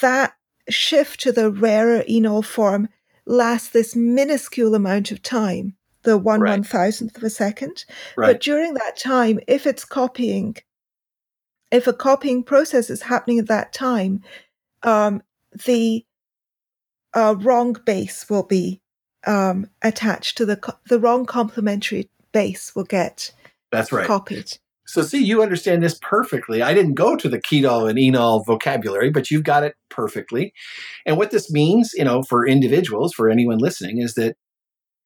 that 0.00 0.34
shift 0.68 1.20
to 1.20 1.32
the 1.32 1.50
rarer 1.50 2.02
enol 2.08 2.44
form 2.44 2.88
lasts 3.26 3.70
this 3.70 3.94
minuscule 3.94 4.74
amount 4.74 5.10
of 5.10 5.22
time, 5.22 5.76
the 6.02 6.16
one 6.16 6.40
right. 6.40 6.50
one 6.50 6.64
thousandth 6.64 7.16
of 7.16 7.22
a 7.22 7.30
second. 7.30 7.84
Right. 8.16 8.32
But 8.32 8.40
during 8.40 8.74
that 8.74 8.96
time, 8.98 9.38
if 9.46 9.66
it's 9.66 9.84
copying 9.84 10.56
if 11.70 11.86
a 11.86 11.92
copying 11.92 12.42
process 12.42 12.90
is 12.90 13.02
happening 13.02 13.38
at 13.38 13.48
that 13.48 13.72
time, 13.72 14.22
um, 14.82 15.22
the 15.66 16.04
uh, 17.14 17.34
wrong 17.38 17.76
base 17.84 18.28
will 18.28 18.42
be 18.42 18.80
um, 19.26 19.68
attached 19.82 20.36
to 20.38 20.46
the 20.46 20.56
co- 20.56 20.78
the 20.88 21.00
wrong 21.00 21.26
complementary 21.26 22.08
base 22.32 22.74
will 22.74 22.84
get 22.84 23.32
that's 23.72 23.92
right 23.92 24.06
copied. 24.06 24.58
So 24.86 25.02
see, 25.02 25.22
you 25.22 25.42
understand 25.42 25.82
this 25.82 25.98
perfectly. 26.00 26.62
I 26.62 26.72
didn't 26.72 26.94
go 26.94 27.14
to 27.14 27.28
the 27.28 27.38
keto 27.38 27.90
and 27.90 27.98
enol 27.98 28.46
vocabulary, 28.46 29.10
but 29.10 29.30
you've 29.30 29.44
got 29.44 29.62
it 29.62 29.74
perfectly. 29.90 30.54
And 31.04 31.18
what 31.18 31.30
this 31.30 31.50
means, 31.50 31.92
you 31.94 32.04
know, 32.04 32.22
for 32.22 32.46
individuals, 32.46 33.12
for 33.12 33.28
anyone 33.28 33.58
listening, 33.58 33.98
is 33.98 34.14
that 34.14 34.36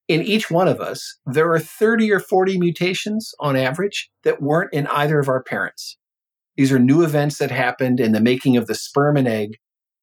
in 0.06 0.22
each 0.22 0.52
one 0.52 0.68
of 0.68 0.80
us, 0.80 1.18
there 1.26 1.50
are 1.52 1.58
30 1.58 2.12
or 2.12 2.20
40 2.20 2.58
mutations 2.58 3.34
on 3.40 3.56
average 3.56 4.08
that 4.22 4.40
weren't 4.40 4.72
in 4.72 4.86
either 4.86 5.18
of 5.18 5.28
our 5.28 5.42
parents. 5.42 5.96
These 6.56 6.72
are 6.72 6.78
new 6.78 7.02
events 7.02 7.38
that 7.38 7.50
happened 7.50 8.00
in 8.00 8.12
the 8.12 8.20
making 8.20 8.56
of 8.56 8.66
the 8.66 8.74
sperm 8.74 9.16
and 9.16 9.28
egg 9.28 9.56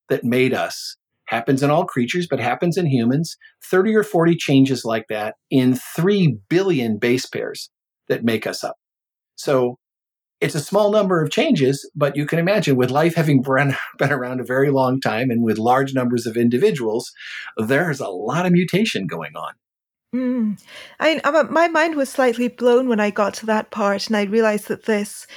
that 0.10 0.24
made 0.24 0.54
us. 0.54 0.96
Happens 1.26 1.62
in 1.62 1.70
all 1.70 1.86
creatures, 1.86 2.28
but 2.28 2.40
happens 2.40 2.76
in 2.76 2.88
humans. 2.88 3.38
30 3.70 3.96
or 3.96 4.04
40 4.04 4.36
changes 4.36 4.84
like 4.84 5.06
that 5.10 5.36
in 5.52 5.76
3 5.76 6.38
billion 6.50 6.98
base 6.98 7.28
pairs 7.28 7.70
that 8.08 8.24
make 8.24 8.48
us 8.48 8.64
up. 8.64 8.76
So 9.36 9.78
it's 10.42 10.56
a 10.56 10.60
small 10.60 10.92
number 10.92 11.22
of 11.22 11.32
changes, 11.32 11.90
but 11.96 12.16
you 12.16 12.26
can 12.26 12.40
imagine 12.40 12.76
with 12.76 12.90
life 12.90 13.16
having 13.16 13.42
been 13.42 13.76
around 14.02 14.40
a 14.40 14.46
very 14.46 14.72
long 14.72 15.00
time 15.00 15.30
and 15.30 15.44
with 15.44 15.58
large 15.58 15.94
numbers 15.94 16.26
of 16.26 16.38
individuals, 16.38 17.12
there's 17.58 18.00
a 18.00 18.08
lot 18.08 18.46
of 18.46 18.52
mutation 18.52 19.06
going 19.06 19.36
on. 19.36 19.54
Mm. 20.16 20.60
I, 21.00 21.22
my 21.50 21.68
mind 21.68 21.96
was 21.96 22.10
slightly 22.10 22.48
blown 22.48 22.90
when 22.90 23.00
I 23.00 23.12
got 23.12 23.36
to 23.36 23.46
that 23.46 23.70
part, 23.70 24.08
and 24.08 24.18
I 24.18 24.24
realized 24.24 24.68
that 24.70 24.86
this 24.86 25.28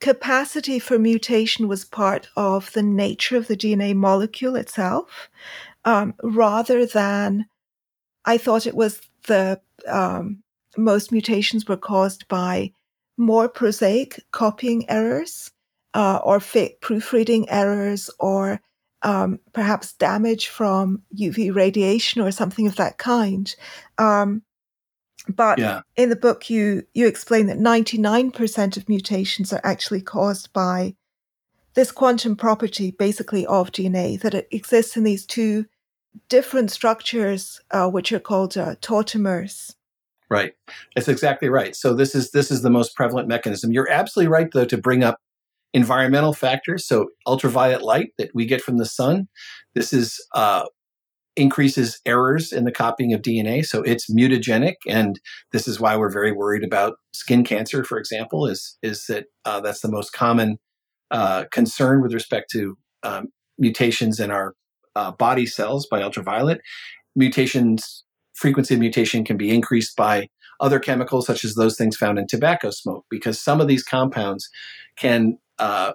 capacity 0.00 0.78
for 0.78 0.98
mutation 0.98 1.68
was 1.68 1.84
part 1.84 2.28
of 2.36 2.72
the 2.72 2.82
nature 2.82 3.36
of 3.36 3.48
the 3.48 3.56
DNA 3.56 3.94
molecule 3.94 4.56
itself, 4.56 5.30
um, 5.84 6.14
rather 6.22 6.86
than 6.86 7.46
I 8.24 8.38
thought 8.38 8.66
it 8.66 8.74
was 8.74 9.00
the 9.26 9.60
um, 9.88 10.42
most 10.76 11.12
mutations 11.12 11.66
were 11.66 11.76
caused 11.76 12.28
by 12.28 12.72
more 13.16 13.48
prosaic 13.48 14.20
copying 14.32 14.88
errors 14.90 15.50
uh, 15.94 16.20
or 16.22 16.40
proofreading 16.80 17.48
errors 17.48 18.10
or 18.18 18.60
um, 19.02 19.38
perhaps 19.52 19.94
damage 19.94 20.48
from 20.48 21.02
UV 21.18 21.54
radiation 21.54 22.20
or 22.20 22.30
something 22.30 22.66
of 22.66 22.76
that 22.76 22.98
kind. 22.98 23.54
Um, 23.98 24.42
but 25.28 25.58
yeah. 25.58 25.80
in 25.96 26.10
the 26.10 26.16
book, 26.16 26.48
you 26.50 26.84
you 26.94 27.06
explain 27.06 27.46
that 27.46 27.58
99% 27.58 28.76
of 28.76 28.88
mutations 28.88 29.52
are 29.52 29.60
actually 29.64 30.02
caused 30.02 30.52
by 30.52 30.94
this 31.74 31.92
quantum 31.92 32.36
property, 32.36 32.90
basically 32.90 33.46
of 33.46 33.70
DNA, 33.70 34.20
that 34.20 34.34
it 34.34 34.48
exists 34.50 34.96
in 34.96 35.04
these 35.04 35.26
two 35.26 35.66
different 36.28 36.70
structures, 36.70 37.60
uh, 37.70 37.88
which 37.88 38.12
are 38.12 38.20
called 38.20 38.56
uh, 38.56 38.76
tautomers. 38.76 39.74
Right, 40.28 40.54
that's 40.94 41.08
exactly 41.08 41.48
right. 41.48 41.76
So 41.76 41.94
this 41.94 42.14
is 42.14 42.30
this 42.32 42.50
is 42.50 42.62
the 42.62 42.70
most 42.70 42.96
prevalent 42.96 43.28
mechanism. 43.28 43.72
You're 43.72 43.90
absolutely 43.90 44.32
right, 44.32 44.50
though, 44.52 44.64
to 44.64 44.78
bring 44.78 45.04
up 45.04 45.18
environmental 45.72 46.32
factors. 46.32 46.86
So 46.86 47.08
ultraviolet 47.26 47.82
light 47.82 48.12
that 48.18 48.30
we 48.34 48.46
get 48.46 48.62
from 48.62 48.78
the 48.78 48.86
sun. 48.86 49.28
This 49.74 49.92
is 49.92 50.24
uh, 50.34 50.64
increases 51.36 52.00
errors 52.06 52.52
in 52.52 52.64
the 52.64 52.72
copying 52.72 53.12
of 53.12 53.20
DNA. 53.20 53.64
So 53.64 53.82
it's 53.82 54.10
mutagenic. 54.10 54.76
And 54.88 55.20
this 55.52 55.68
is 55.68 55.78
why 55.78 55.96
we're 55.96 56.10
very 56.10 56.32
worried 56.32 56.64
about 56.64 56.96
skin 57.12 57.44
cancer, 57.44 57.84
for 57.84 57.98
example, 57.98 58.46
is, 58.46 58.78
is 58.82 59.04
that 59.06 59.26
uh, 59.44 59.60
that's 59.60 59.80
the 59.80 59.90
most 59.90 60.12
common 60.12 60.58
uh, 61.10 61.44
concern 61.52 62.02
with 62.02 62.14
respect 62.14 62.50
to 62.52 62.76
um, 63.02 63.26
mutations 63.58 64.18
in 64.18 64.30
our 64.30 64.54
uh, 64.96 65.12
body 65.12 65.46
cells 65.46 65.86
by 65.90 66.02
ultraviolet. 66.02 66.60
Mutations, 67.14 68.04
frequency 68.34 68.74
of 68.74 68.80
mutation 68.80 69.24
can 69.24 69.36
be 69.36 69.54
increased 69.54 69.94
by 69.96 70.28
other 70.58 70.78
chemicals, 70.78 71.26
such 71.26 71.44
as 71.44 71.54
those 71.54 71.76
things 71.76 71.96
found 71.96 72.18
in 72.18 72.26
tobacco 72.26 72.70
smoke, 72.70 73.04
because 73.10 73.38
some 73.38 73.60
of 73.60 73.68
these 73.68 73.82
compounds 73.82 74.48
can 74.96 75.36
uh, 75.58 75.92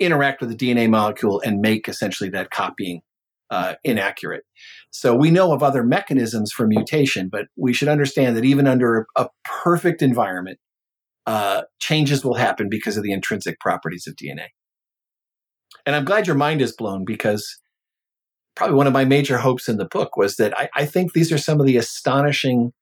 interact 0.00 0.40
with 0.40 0.50
the 0.50 0.56
DNA 0.56 0.90
molecule 0.90 1.40
and 1.40 1.60
make 1.60 1.88
essentially 1.88 2.28
that 2.30 2.50
copying 2.50 3.00
uh, 3.52 3.74
inaccurate. 3.84 4.44
So 4.90 5.14
we 5.14 5.30
know 5.30 5.52
of 5.52 5.62
other 5.62 5.84
mechanisms 5.84 6.50
for 6.50 6.66
mutation, 6.66 7.28
but 7.30 7.46
we 7.54 7.74
should 7.74 7.88
understand 7.88 8.34
that 8.36 8.46
even 8.46 8.66
under 8.66 9.06
a, 9.16 9.24
a 9.24 9.28
perfect 9.44 10.00
environment, 10.00 10.58
uh, 11.26 11.62
changes 11.78 12.24
will 12.24 12.34
happen 12.34 12.68
because 12.70 12.96
of 12.96 13.02
the 13.02 13.12
intrinsic 13.12 13.60
properties 13.60 14.06
of 14.06 14.16
DNA. 14.16 14.46
And 15.84 15.94
I'm 15.94 16.06
glad 16.06 16.26
your 16.26 16.36
mind 16.36 16.62
is 16.62 16.74
blown 16.74 17.04
because 17.04 17.60
probably 18.56 18.74
one 18.74 18.86
of 18.86 18.92
my 18.94 19.04
major 19.04 19.36
hopes 19.36 19.68
in 19.68 19.76
the 19.76 19.84
book 19.86 20.16
was 20.16 20.36
that 20.36 20.58
I, 20.58 20.70
I 20.74 20.86
think 20.86 21.12
these 21.12 21.30
are 21.30 21.38
some 21.38 21.60
of 21.60 21.66
the 21.66 21.76
astonishing 21.76 22.72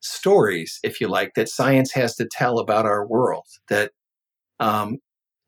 stories, 0.00 0.78
if 0.84 1.00
you 1.00 1.08
like, 1.08 1.32
that 1.34 1.48
science 1.48 1.92
has 1.92 2.14
to 2.16 2.28
tell 2.30 2.60
about 2.60 2.86
our 2.86 3.04
world. 3.04 3.46
That, 3.68 3.90
um, 4.60 4.98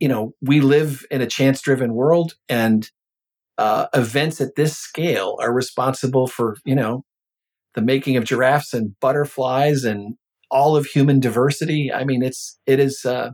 you 0.00 0.08
know, 0.08 0.32
we 0.42 0.60
live 0.60 1.06
in 1.08 1.20
a 1.20 1.26
chance 1.26 1.60
driven 1.60 1.94
world 1.94 2.34
and 2.48 2.90
uh, 3.58 3.86
events 3.94 4.40
at 4.40 4.54
this 4.56 4.76
scale 4.76 5.36
are 5.40 5.52
responsible 5.52 6.26
for, 6.26 6.56
you 6.64 6.74
know, 6.74 7.04
the 7.74 7.82
making 7.82 8.16
of 8.16 8.24
giraffes 8.24 8.74
and 8.74 8.98
butterflies 9.00 9.84
and 9.84 10.16
all 10.50 10.76
of 10.76 10.86
human 10.86 11.20
diversity. 11.20 11.92
I 11.92 12.04
mean, 12.04 12.22
it's 12.22 12.58
it 12.66 12.80
is 12.80 13.04
uh, 13.04 13.30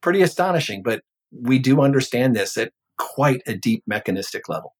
pretty 0.00 0.22
astonishing, 0.22 0.82
but 0.82 1.02
we 1.32 1.58
do 1.58 1.80
understand 1.80 2.34
this 2.34 2.56
at 2.56 2.72
quite 2.98 3.42
a 3.46 3.56
deep 3.56 3.82
mechanistic 3.86 4.48
level. 4.48 4.74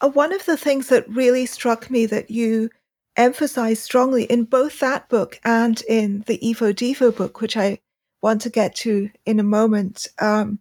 Uh, 0.00 0.08
one 0.08 0.32
of 0.32 0.44
the 0.44 0.56
things 0.56 0.88
that 0.88 1.08
really 1.08 1.46
struck 1.46 1.90
me 1.90 2.06
that 2.06 2.30
you 2.30 2.70
emphasize 3.16 3.80
strongly 3.80 4.24
in 4.24 4.44
both 4.44 4.78
that 4.80 5.08
book 5.08 5.40
and 5.44 5.82
in 5.88 6.22
the 6.26 6.38
Evo 6.38 6.74
Devo 6.74 7.14
book, 7.14 7.40
which 7.40 7.56
I 7.56 7.78
want 8.22 8.42
to 8.42 8.50
get 8.50 8.74
to 8.76 9.10
in 9.24 9.40
a 9.40 9.44
moment, 9.44 10.06
um, 10.20 10.58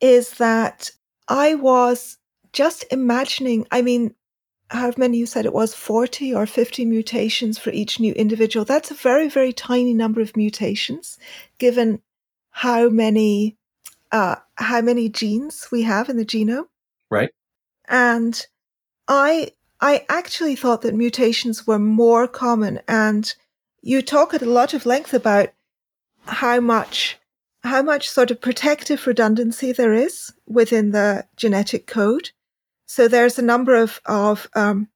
is 0.00 0.34
that 0.34 0.90
I 1.30 1.54
was 1.54 2.18
just 2.52 2.84
imagining, 2.90 3.66
I 3.70 3.80
mean, 3.80 4.14
how 4.68 4.92
many 4.96 5.18
you 5.18 5.26
said 5.26 5.46
it 5.46 5.52
was 5.52 5.74
40 5.74 6.34
or 6.34 6.44
50 6.44 6.84
mutations 6.84 7.58
for 7.58 7.70
each 7.70 7.98
new 7.98 8.12
individual. 8.12 8.64
That's 8.64 8.90
a 8.90 8.94
very, 8.94 9.28
very 9.28 9.52
tiny 9.52 9.94
number 9.94 10.20
of 10.20 10.36
mutations 10.36 11.18
given 11.58 12.02
how 12.50 12.88
many 12.88 13.56
uh, 14.12 14.36
how 14.56 14.80
many 14.80 15.08
genes 15.08 15.68
we 15.70 15.82
have 15.82 16.08
in 16.08 16.16
the 16.16 16.24
genome. 16.24 16.66
Right. 17.10 17.30
And 17.88 18.44
I 19.06 19.52
I 19.80 20.04
actually 20.08 20.56
thought 20.56 20.82
that 20.82 20.94
mutations 20.94 21.66
were 21.66 21.78
more 21.78 22.26
common 22.26 22.80
and 22.88 23.32
you 23.82 24.02
talk 24.02 24.34
at 24.34 24.42
a 24.42 24.50
lot 24.50 24.74
of 24.74 24.84
length 24.84 25.14
about 25.14 25.50
how 26.26 26.60
much 26.60 27.19
how 27.62 27.82
much 27.82 28.08
sort 28.08 28.30
of 28.30 28.40
protective 28.40 29.06
redundancy 29.06 29.72
there 29.72 29.92
is 29.92 30.32
within 30.46 30.92
the 30.92 31.26
genetic 31.36 31.86
code. 31.86 32.30
So 32.86 33.06
there's 33.06 33.38
a 33.38 33.42
number 33.42 33.74
of, 33.74 34.00
of 34.06 34.48
um, 34.54 34.88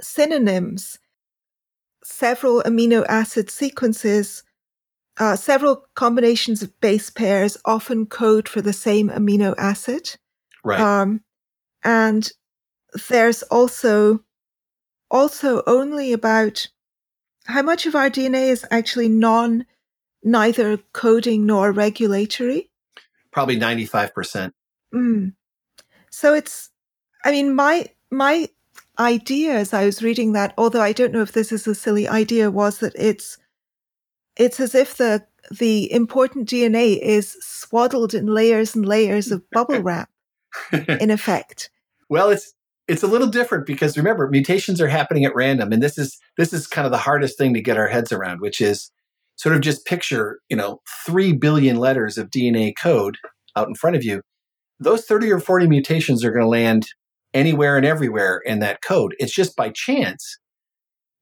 synonyms, 0.00 0.98
several 2.02 2.62
amino 2.62 3.06
acid 3.08 3.50
sequences 3.50 4.42
uh, 5.18 5.36
several 5.36 5.86
combinations 5.94 6.62
of 6.62 6.80
base 6.80 7.10
pairs 7.10 7.56
often 7.64 8.06
code 8.06 8.48
for 8.48 8.60
the 8.60 8.72
same 8.72 9.10
amino 9.10 9.54
acid. 9.56 10.16
Right. 10.64 10.80
Um, 10.80 11.22
and 11.84 12.28
there's 13.08 13.42
also 13.44 14.24
also 15.10 15.62
only 15.66 16.12
about 16.12 16.66
how 17.44 17.62
much 17.62 17.86
of 17.86 17.94
our 17.94 18.10
DNA 18.10 18.48
is 18.48 18.66
actually 18.70 19.08
non 19.08 19.66
neither 20.24 20.78
coding 20.92 21.46
nor 21.46 21.70
regulatory? 21.70 22.70
Probably 23.30 23.58
95%. 23.58 24.52
Mm. 24.94 25.34
So 26.10 26.34
it's 26.34 26.70
I 27.24 27.30
mean 27.32 27.54
my 27.54 27.86
my 28.10 28.48
idea 28.98 29.54
as 29.54 29.74
I 29.74 29.84
was 29.84 30.02
reading 30.02 30.32
that, 30.32 30.54
although 30.56 30.80
I 30.80 30.92
don't 30.92 31.12
know 31.12 31.22
if 31.22 31.32
this 31.32 31.52
is 31.52 31.66
a 31.66 31.74
silly 31.74 32.08
idea, 32.08 32.50
was 32.50 32.78
that 32.78 32.92
it's 32.96 33.38
it's 34.36 34.60
as 34.60 34.74
if 34.74 34.96
the 34.96 35.26
the 35.50 35.92
important 35.92 36.48
DNA 36.48 36.98
is 36.98 37.36
swaddled 37.40 38.14
in 38.14 38.26
layers 38.26 38.74
and 38.74 38.86
layers 38.86 39.30
of 39.30 39.48
bubble 39.50 39.80
wrap, 39.82 40.08
in 40.72 41.10
effect. 41.10 41.70
Well, 42.08 42.30
it's 42.30 42.54
it's 42.86 43.02
a 43.02 43.08
little 43.08 43.26
different 43.26 43.66
because 43.66 43.96
remember 43.96 44.28
mutations 44.28 44.80
are 44.80 44.88
happening 44.88 45.24
at 45.24 45.34
random, 45.34 45.72
and 45.72 45.82
this 45.82 45.98
is 45.98 46.18
this 46.36 46.52
is 46.52 46.66
kind 46.66 46.86
of 46.86 46.92
the 46.92 46.98
hardest 46.98 47.38
thing 47.38 47.54
to 47.54 47.60
get 47.60 47.76
our 47.76 47.88
heads 47.88 48.12
around, 48.12 48.40
which 48.40 48.60
is 48.60 48.90
sort 49.36 49.54
of 49.54 49.60
just 49.60 49.86
picture 49.86 50.40
you 50.48 50.56
know 50.56 50.80
three 51.04 51.32
billion 51.32 51.76
letters 51.76 52.18
of 52.18 52.30
DNA 52.30 52.72
code 52.80 53.16
out 53.56 53.68
in 53.68 53.74
front 53.74 53.96
of 53.96 54.04
you. 54.04 54.22
Those 54.80 55.04
thirty 55.04 55.30
or 55.30 55.40
forty 55.40 55.66
mutations 55.66 56.24
are 56.24 56.32
going 56.32 56.44
to 56.44 56.48
land 56.48 56.86
anywhere 57.32 57.76
and 57.76 57.84
everywhere 57.84 58.40
in 58.44 58.60
that 58.60 58.80
code. 58.82 59.14
It's 59.18 59.34
just 59.34 59.56
by 59.56 59.70
chance 59.70 60.38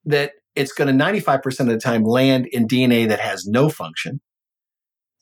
that 0.04 0.32
it's 0.54 0.72
going 0.72 0.96
to 0.96 1.04
95% 1.04 1.60
of 1.60 1.66
the 1.66 1.78
time 1.78 2.04
land 2.04 2.46
in 2.46 2.68
DNA 2.68 3.08
that 3.08 3.20
has 3.20 3.46
no 3.46 3.68
function. 3.68 4.20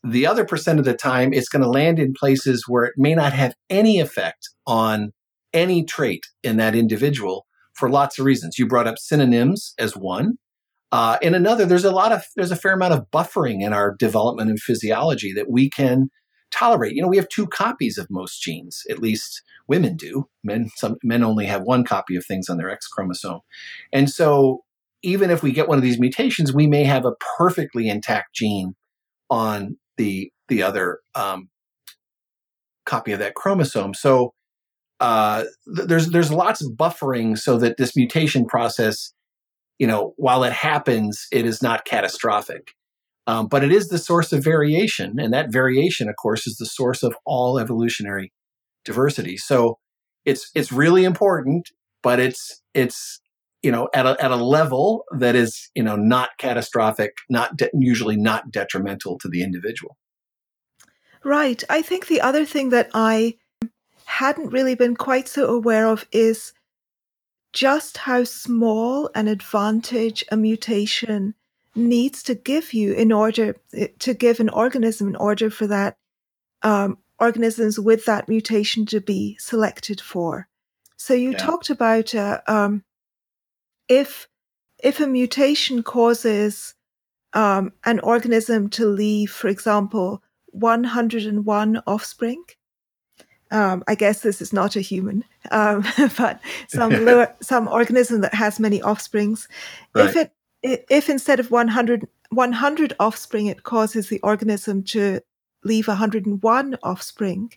The 0.02 0.26
other 0.26 0.44
percent 0.44 0.78
of 0.78 0.84
the 0.84 0.94
time, 0.94 1.32
it's 1.32 1.48
going 1.48 1.62
to 1.62 1.68
land 1.68 1.98
in 1.98 2.14
places 2.14 2.64
where 2.66 2.84
it 2.84 2.94
may 2.96 3.14
not 3.14 3.32
have 3.32 3.54
any 3.68 4.00
effect 4.00 4.48
on 4.66 5.12
any 5.52 5.84
trait 5.84 6.24
in 6.42 6.56
that 6.56 6.74
individual 6.74 7.46
for 7.74 7.90
lots 7.90 8.18
of 8.18 8.24
reasons. 8.24 8.58
You 8.58 8.66
brought 8.66 8.86
up 8.86 8.98
synonyms 8.98 9.74
as 9.78 9.96
one. 9.96 10.38
Uh, 10.92 11.18
in 11.22 11.34
another, 11.34 11.64
there's 11.64 11.84
a 11.84 11.92
lot 11.92 12.12
of 12.12 12.24
there's 12.36 12.50
a 12.50 12.56
fair 12.56 12.72
amount 12.72 12.94
of 12.94 13.10
buffering 13.10 13.62
in 13.62 13.72
our 13.72 13.94
development 13.96 14.50
and 14.50 14.60
physiology 14.60 15.32
that 15.32 15.50
we 15.50 15.70
can 15.70 16.10
tolerate. 16.50 16.94
You 16.94 17.02
know, 17.02 17.08
we 17.08 17.16
have 17.16 17.28
two 17.28 17.46
copies 17.46 17.96
of 17.96 18.08
most 18.10 18.42
genes, 18.42 18.82
at 18.90 18.98
least 18.98 19.42
women 19.68 19.96
do. 19.96 20.28
Men 20.42 20.68
some 20.76 20.96
men 21.04 21.22
only 21.22 21.46
have 21.46 21.62
one 21.62 21.84
copy 21.84 22.16
of 22.16 22.24
things 22.26 22.48
on 22.48 22.56
their 22.56 22.70
X 22.70 22.88
chromosome, 22.88 23.40
and 23.92 24.10
so 24.10 24.64
even 25.02 25.30
if 25.30 25.42
we 25.42 25.52
get 25.52 25.68
one 25.68 25.78
of 25.78 25.82
these 25.82 25.98
mutations, 25.98 26.52
we 26.52 26.66
may 26.66 26.84
have 26.84 27.06
a 27.06 27.14
perfectly 27.38 27.88
intact 27.88 28.34
gene 28.34 28.74
on 29.30 29.76
the 29.96 30.30
the 30.48 30.62
other 30.62 31.00
um, 31.14 31.48
copy 32.84 33.12
of 33.12 33.18
that 33.20 33.34
chromosome. 33.34 33.94
So 33.94 34.34
uh, 34.98 35.44
th- 35.74 35.88
there's 35.88 36.10
there's 36.10 36.32
lots 36.32 36.62
of 36.62 36.72
buffering 36.72 37.38
so 37.38 37.56
that 37.58 37.76
this 37.78 37.96
mutation 37.96 38.44
process, 38.44 39.12
you 39.80 39.86
know, 39.86 40.12
while 40.18 40.44
it 40.44 40.52
happens, 40.52 41.26
it 41.32 41.46
is 41.46 41.62
not 41.62 41.86
catastrophic. 41.86 42.74
Um, 43.26 43.48
but 43.48 43.64
it 43.64 43.72
is 43.72 43.88
the 43.88 43.98
source 43.98 44.32
of 44.32 44.44
variation, 44.44 45.18
and 45.18 45.32
that 45.32 45.50
variation, 45.50 46.08
of 46.08 46.16
course, 46.16 46.46
is 46.46 46.56
the 46.56 46.66
source 46.66 47.02
of 47.02 47.16
all 47.24 47.58
evolutionary 47.58 48.32
diversity. 48.84 49.36
So 49.36 49.78
it's 50.24 50.50
it's 50.54 50.70
really 50.70 51.04
important, 51.04 51.70
but 52.02 52.20
it's 52.20 52.60
it's 52.74 53.20
you 53.62 53.70
know 53.70 53.88
at 53.94 54.04
a, 54.06 54.22
at 54.22 54.30
a 54.30 54.36
level 54.36 55.04
that 55.16 55.34
is 55.34 55.70
you 55.74 55.82
know 55.82 55.96
not 55.96 56.30
catastrophic 56.38 57.12
not 57.28 57.56
de- 57.56 57.70
usually 57.72 58.16
not 58.16 58.50
detrimental 58.50 59.18
to 59.18 59.28
the 59.28 59.42
individual 59.42 59.98
right 61.24 61.62
i 61.68 61.82
think 61.82 62.06
the 62.06 62.22
other 62.22 62.46
thing 62.46 62.70
that 62.70 62.88
i 62.94 63.34
hadn't 64.06 64.48
really 64.48 64.74
been 64.74 64.96
quite 64.96 65.28
so 65.28 65.46
aware 65.46 65.86
of 65.86 66.06
is 66.10 66.54
just 67.52 67.98
how 67.98 68.24
small 68.24 69.10
an 69.14 69.28
advantage 69.28 70.24
a 70.30 70.36
mutation 70.36 71.34
needs 71.74 72.22
to 72.22 72.34
give 72.34 72.72
you 72.72 72.92
in 72.92 73.12
order 73.12 73.56
eh, 73.74 73.88
to 73.98 74.14
give 74.14 74.40
an 74.40 74.48
organism 74.48 75.08
in 75.08 75.16
order 75.16 75.50
for 75.50 75.66
that 75.66 75.96
um, 76.62 76.98
organisms 77.18 77.78
with 77.78 78.04
that 78.06 78.28
mutation 78.28 78.86
to 78.86 79.00
be 79.00 79.36
selected 79.38 80.00
for 80.00 80.48
so 80.96 81.14
you 81.14 81.32
yeah. 81.32 81.38
talked 81.38 81.70
about 81.70 82.14
uh, 82.14 82.40
um, 82.46 82.84
if 83.88 84.28
if 84.82 85.00
a 85.00 85.06
mutation 85.06 85.82
causes 85.82 86.74
um, 87.32 87.72
an 87.84 88.00
organism 88.00 88.68
to 88.70 88.86
leave, 88.86 89.30
for 89.30 89.48
example, 89.48 90.22
101 90.46 91.82
offspring, 91.86 92.44
um, 93.50 93.82
I 93.88 93.94
guess 93.94 94.20
this 94.20 94.40
is 94.40 94.52
not 94.52 94.76
a 94.76 94.80
human, 94.80 95.24
um, 95.50 95.84
but 96.16 96.40
some 96.68 96.90
lower, 97.04 97.34
some 97.40 97.68
organism 97.68 98.20
that 98.20 98.34
has 98.34 98.60
many 98.60 98.82
offsprings. 98.82 99.48
Right. 99.94 100.08
If 100.08 100.16
it 100.16 100.32
if 100.62 101.08
instead 101.08 101.40
of 101.40 101.50
100, 101.50 102.06
100 102.30 102.92
offspring, 103.00 103.46
it 103.46 103.62
causes 103.62 104.08
the 104.08 104.20
organism 104.20 104.82
to 104.82 105.20
leave 105.64 105.88
101 105.88 106.78
offspring, 106.82 107.50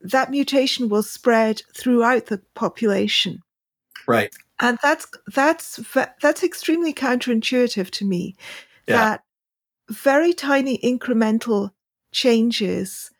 that 0.00 0.30
mutation 0.30 0.88
will 0.88 1.02
spread 1.02 1.60
throughout 1.74 2.26
the 2.26 2.40
population. 2.54 3.42
Right 4.06 4.34
and 4.60 4.78
that's 4.82 5.06
that's 5.34 5.80
that's 6.20 6.42
extremely 6.42 6.94
counterintuitive 6.94 7.90
to 7.90 8.04
me 8.04 8.36
yeah. 8.86 8.96
that 8.96 9.24
very 9.90 10.32
tiny 10.32 10.78
incremental 10.78 11.70
changes 12.12 13.10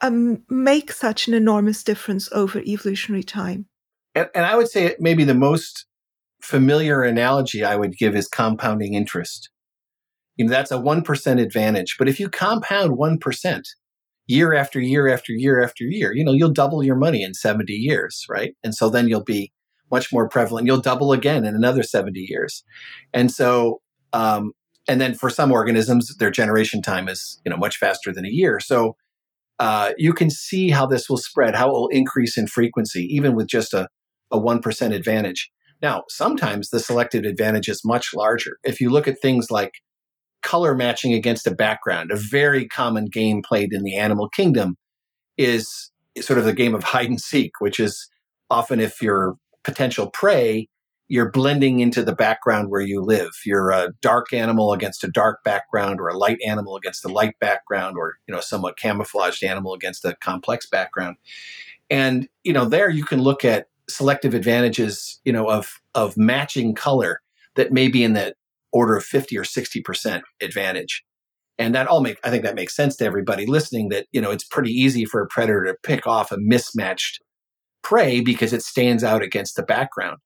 um, 0.00 0.42
make 0.48 0.92
such 0.92 1.28
an 1.28 1.34
enormous 1.34 1.82
difference 1.82 2.30
over 2.32 2.60
evolutionary 2.60 3.22
time 3.22 3.66
and, 4.14 4.28
and 4.34 4.44
i 4.44 4.54
would 4.56 4.68
say 4.68 4.94
maybe 4.98 5.24
the 5.24 5.34
most 5.34 5.86
familiar 6.40 7.02
analogy 7.02 7.64
i 7.64 7.76
would 7.76 7.96
give 7.96 8.14
is 8.14 8.28
compounding 8.28 8.94
interest 8.94 9.50
you 10.36 10.44
know 10.44 10.50
that's 10.50 10.70
a 10.70 10.78
1% 10.78 11.40
advantage 11.40 11.96
but 11.98 12.08
if 12.08 12.20
you 12.20 12.28
compound 12.28 12.96
1% 12.96 13.62
year 14.28 14.54
after 14.54 14.80
year 14.80 15.08
after 15.08 15.32
year 15.32 15.62
after 15.62 15.84
year 15.84 16.12
you 16.12 16.24
know 16.24 16.32
you'll 16.32 16.50
double 16.50 16.82
your 16.82 16.96
money 16.96 17.22
in 17.22 17.34
70 17.34 17.72
years 17.72 18.24
right 18.28 18.54
and 18.62 18.74
so 18.74 18.88
then 18.90 19.08
you'll 19.08 19.24
be 19.24 19.52
much 19.90 20.12
more 20.12 20.28
prevalent. 20.28 20.66
You'll 20.66 20.80
double 20.80 21.12
again 21.12 21.44
in 21.44 21.54
another 21.54 21.82
70 21.82 22.18
years. 22.20 22.64
And 23.12 23.30
so, 23.30 23.80
um, 24.12 24.52
and 24.88 25.00
then 25.00 25.14
for 25.14 25.30
some 25.30 25.50
organisms, 25.52 26.16
their 26.16 26.30
generation 26.30 26.82
time 26.82 27.08
is, 27.08 27.40
you 27.44 27.50
know, 27.50 27.56
much 27.56 27.76
faster 27.76 28.12
than 28.12 28.24
a 28.24 28.30
year. 28.30 28.60
So, 28.60 28.96
uh, 29.58 29.92
you 29.96 30.12
can 30.12 30.30
see 30.30 30.70
how 30.70 30.86
this 30.86 31.08
will 31.08 31.16
spread, 31.16 31.54
how 31.54 31.68
it 31.68 31.72
will 31.72 31.88
increase 31.88 32.36
in 32.36 32.46
frequency, 32.46 33.02
even 33.10 33.34
with 33.34 33.46
just 33.46 33.72
a, 33.72 33.88
a 34.30 34.38
1% 34.38 34.94
advantage. 34.94 35.50
Now, 35.82 36.04
sometimes 36.08 36.70
the 36.70 36.80
selective 36.80 37.24
advantage 37.24 37.68
is 37.68 37.82
much 37.84 38.14
larger. 38.14 38.58
If 38.64 38.80
you 38.80 38.90
look 38.90 39.08
at 39.08 39.20
things 39.20 39.50
like 39.50 39.72
color 40.42 40.74
matching 40.74 41.12
against 41.12 41.46
a 41.46 41.54
background, 41.54 42.10
a 42.10 42.16
very 42.16 42.66
common 42.66 43.06
game 43.06 43.42
played 43.42 43.72
in 43.72 43.82
the 43.82 43.96
animal 43.96 44.28
kingdom 44.28 44.76
is 45.36 45.90
sort 46.20 46.38
of 46.38 46.44
the 46.44 46.52
game 46.52 46.74
of 46.74 46.84
hide 46.84 47.08
and 47.08 47.20
seek, 47.20 47.52
which 47.60 47.78
is 47.78 48.08
often 48.50 48.80
if 48.80 49.02
you're 49.02 49.36
potential 49.64 50.10
prey, 50.10 50.68
you're 51.08 51.30
blending 51.30 51.80
into 51.80 52.02
the 52.02 52.14
background 52.14 52.68
where 52.68 52.80
you 52.80 53.00
live. 53.00 53.30
You're 53.44 53.70
a 53.70 53.92
dark 54.00 54.32
animal 54.32 54.72
against 54.72 55.04
a 55.04 55.08
dark 55.08 55.44
background, 55.44 56.00
or 56.00 56.08
a 56.08 56.16
light 56.16 56.38
animal 56.44 56.76
against 56.76 57.04
a 57.04 57.08
light 57.08 57.38
background, 57.40 57.96
or 57.96 58.16
you 58.26 58.34
know, 58.34 58.40
somewhat 58.40 58.78
camouflaged 58.78 59.44
animal 59.44 59.72
against 59.72 60.04
a 60.04 60.16
complex 60.20 60.66
background. 60.68 61.16
And 61.90 62.28
you 62.42 62.52
know, 62.52 62.64
there 62.64 62.90
you 62.90 63.04
can 63.04 63.20
look 63.20 63.44
at 63.44 63.66
selective 63.88 64.34
advantages, 64.34 65.20
you 65.24 65.32
know, 65.32 65.48
of 65.48 65.80
of 65.94 66.16
matching 66.16 66.74
color 66.74 67.20
that 67.54 67.72
may 67.72 67.88
be 67.88 68.02
in 68.02 68.14
the 68.14 68.34
order 68.72 68.96
of 68.96 69.04
50 69.04 69.38
or 69.38 69.44
60 69.44 69.80
percent 69.82 70.24
advantage. 70.42 71.04
And 71.58 71.74
that 71.74 71.86
all 71.86 72.00
make 72.00 72.18
I 72.24 72.30
think 72.30 72.42
that 72.42 72.56
makes 72.56 72.74
sense 72.74 72.96
to 72.96 73.04
everybody 73.04 73.46
listening 73.46 73.90
that, 73.90 74.06
you 74.12 74.20
know, 74.20 74.30
it's 74.32 74.44
pretty 74.44 74.72
easy 74.72 75.04
for 75.04 75.22
a 75.22 75.28
predator 75.28 75.64
to 75.66 75.76
pick 75.82 76.06
off 76.06 76.32
a 76.32 76.36
mismatched 76.38 77.20
prey 77.82 78.20
because 78.20 78.52
it 78.52 78.62
stands 78.62 79.04
out 79.04 79.22
against 79.22 79.54
the 79.54 79.62
background. 79.62 80.18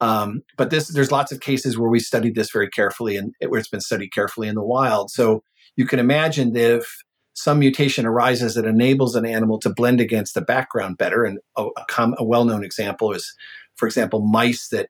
Um, 0.00 0.42
but 0.56 0.70
this, 0.70 0.88
there's 0.88 1.12
lots 1.12 1.32
of 1.32 1.40
cases 1.40 1.78
where 1.78 1.90
we 1.90 2.00
studied 2.00 2.34
this 2.34 2.50
very 2.50 2.68
carefully 2.68 3.16
and 3.16 3.34
where 3.48 3.58
it's 3.58 3.68
been 3.68 3.80
studied 3.80 4.12
carefully 4.12 4.48
in 4.48 4.54
the 4.54 4.62
wild. 4.62 5.10
So 5.10 5.42
you 5.76 5.86
can 5.86 5.98
imagine 5.98 6.52
that 6.52 6.76
if 6.76 6.96
some 7.34 7.58
mutation 7.58 8.06
arises 8.06 8.54
that 8.54 8.64
enables 8.64 9.14
an 9.14 9.26
animal 9.26 9.58
to 9.60 9.70
blend 9.70 10.00
against 10.00 10.34
the 10.34 10.40
background 10.42 10.96
better, 10.98 11.24
and 11.24 11.38
a, 11.56 11.64
a, 11.64 12.12
a 12.18 12.24
well-known 12.24 12.64
example 12.64 13.12
is, 13.12 13.34
for 13.76 13.86
example, 13.86 14.20
mice 14.20 14.68
that 14.68 14.88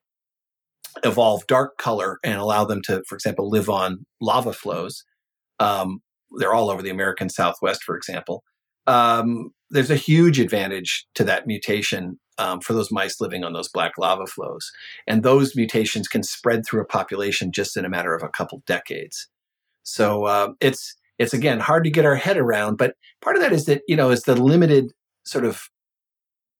evolve 1.04 1.46
dark 1.46 1.76
color 1.76 2.18
and 2.24 2.38
allow 2.38 2.64
them 2.64 2.82
to, 2.82 3.02
for 3.08 3.14
example, 3.14 3.50
live 3.50 3.68
on 3.68 4.06
lava 4.20 4.52
flows. 4.52 5.04
Um, 5.58 6.00
they're 6.38 6.54
all 6.54 6.70
over 6.70 6.82
the 6.82 6.90
American 6.90 7.28
Southwest, 7.28 7.82
for 7.82 7.96
example. 7.96 8.42
Um, 8.86 9.50
there's 9.70 9.90
a 9.90 9.96
huge 9.96 10.38
advantage 10.38 11.06
to 11.14 11.24
that 11.24 11.46
mutation 11.46 12.18
um, 12.38 12.60
for 12.60 12.72
those 12.72 12.92
mice 12.92 13.20
living 13.20 13.44
on 13.44 13.52
those 13.52 13.68
black 13.68 13.92
lava 13.98 14.26
flows. 14.26 14.70
And 15.06 15.22
those 15.22 15.56
mutations 15.56 16.08
can 16.08 16.22
spread 16.22 16.64
through 16.64 16.82
a 16.82 16.86
population 16.86 17.52
just 17.52 17.76
in 17.76 17.84
a 17.84 17.88
matter 17.88 18.14
of 18.14 18.22
a 18.22 18.28
couple 18.28 18.62
decades. 18.66 19.28
So 19.82 20.24
uh, 20.24 20.52
it's 20.60 20.94
it's 21.18 21.32
again 21.32 21.60
hard 21.60 21.84
to 21.84 21.90
get 21.90 22.04
our 22.04 22.16
head 22.16 22.36
around, 22.36 22.76
but 22.76 22.94
part 23.22 23.36
of 23.36 23.42
that 23.42 23.52
is 23.52 23.66
that 23.66 23.82
you 23.88 23.96
know 23.96 24.10
is 24.10 24.22
the 24.22 24.34
limited 24.34 24.92
sort 25.24 25.44
of 25.44 25.68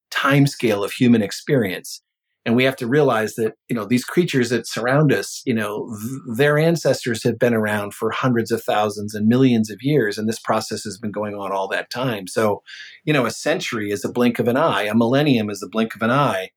time 0.09 0.47
scale 0.47 0.83
of 0.83 0.91
human 0.91 1.21
experience. 1.21 2.01
And 2.47 2.55
we 2.55 2.63
have 2.63 2.77
to 2.77 2.87
realize 2.87 3.35
that, 3.35 3.55
you 3.67 3.75
know, 3.75 3.83
these 3.83 4.05
creatures 4.05 4.51
that 4.51 4.69
surround 4.69 5.11
us, 5.11 5.41
you 5.45 5.53
know, 5.53 5.93
th- 6.01 6.37
their 6.37 6.57
ancestors 6.57 7.21
have 7.25 7.37
been 7.37 7.53
around 7.53 7.93
for 7.93 8.09
hundreds 8.09 8.53
of 8.53 8.63
thousands 8.63 9.13
and 9.13 9.27
millions 9.27 9.69
of 9.69 9.79
years. 9.81 10.17
And 10.17 10.29
this 10.29 10.39
process 10.39 10.85
has 10.85 10.97
been 10.97 11.11
going 11.11 11.35
on 11.35 11.51
all 11.51 11.67
that 11.67 11.89
time. 11.89 12.25
So, 12.25 12.61
you 13.03 13.11
know, 13.11 13.25
a 13.25 13.31
century 13.31 13.91
is 13.91 14.05
a 14.05 14.11
blink 14.11 14.39
of 14.39 14.47
an 14.47 14.55
eye, 14.55 14.83
a 14.83 14.95
millennium 14.95 15.49
is 15.49 15.61
a 15.61 15.67
blink 15.67 15.93
of 15.93 16.01
an 16.01 16.09
eye. 16.09 16.51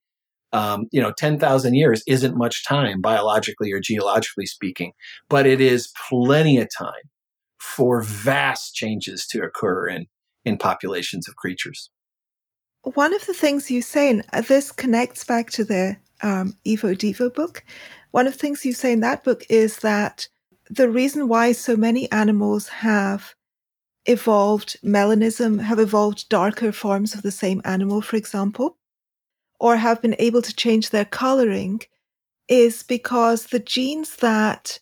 Um, 0.52 0.84
you 0.92 1.02
know, 1.02 1.12
10,000 1.18 1.74
years 1.74 2.04
isn't 2.06 2.38
much 2.38 2.64
time 2.64 3.00
biologically 3.00 3.72
or 3.72 3.80
geologically 3.80 4.46
speaking, 4.46 4.92
but 5.28 5.44
it 5.44 5.60
is 5.60 5.92
plenty 6.08 6.58
of 6.58 6.68
time 6.78 7.10
for 7.58 8.00
vast 8.00 8.76
changes 8.76 9.26
to 9.32 9.42
occur 9.42 9.88
in, 9.88 10.06
in 10.44 10.56
populations 10.56 11.28
of 11.28 11.34
creatures. 11.34 11.90
One 12.82 13.14
of 13.14 13.26
the 13.26 13.34
things 13.34 13.70
you 13.70 13.82
say, 13.82 14.08
and 14.08 14.24
this 14.46 14.72
connects 14.72 15.24
back 15.24 15.50
to 15.50 15.64
the 15.64 15.96
um, 16.22 16.56
Evo 16.66 16.96
Devo 16.96 17.32
book, 17.32 17.64
one 18.10 18.26
of 18.26 18.32
the 18.32 18.38
things 18.38 18.64
you 18.64 18.72
say 18.72 18.92
in 18.92 19.00
that 19.00 19.22
book 19.22 19.44
is 19.48 19.78
that 19.78 20.28
the 20.68 20.88
reason 20.88 21.28
why 21.28 21.52
so 21.52 21.76
many 21.76 22.10
animals 22.10 22.68
have 22.68 23.34
evolved 24.06 24.78
melanism, 24.82 25.60
have 25.60 25.78
evolved 25.78 26.28
darker 26.28 26.72
forms 26.72 27.14
of 27.14 27.22
the 27.22 27.30
same 27.30 27.60
animal, 27.64 28.00
for 28.00 28.16
example, 28.16 28.76
or 29.58 29.76
have 29.76 30.00
been 30.00 30.16
able 30.18 30.42
to 30.42 30.54
change 30.54 30.90
their 30.90 31.04
coloring, 31.04 31.80
is 32.48 32.82
because 32.82 33.46
the 33.46 33.58
genes 33.58 34.16
that 34.16 34.78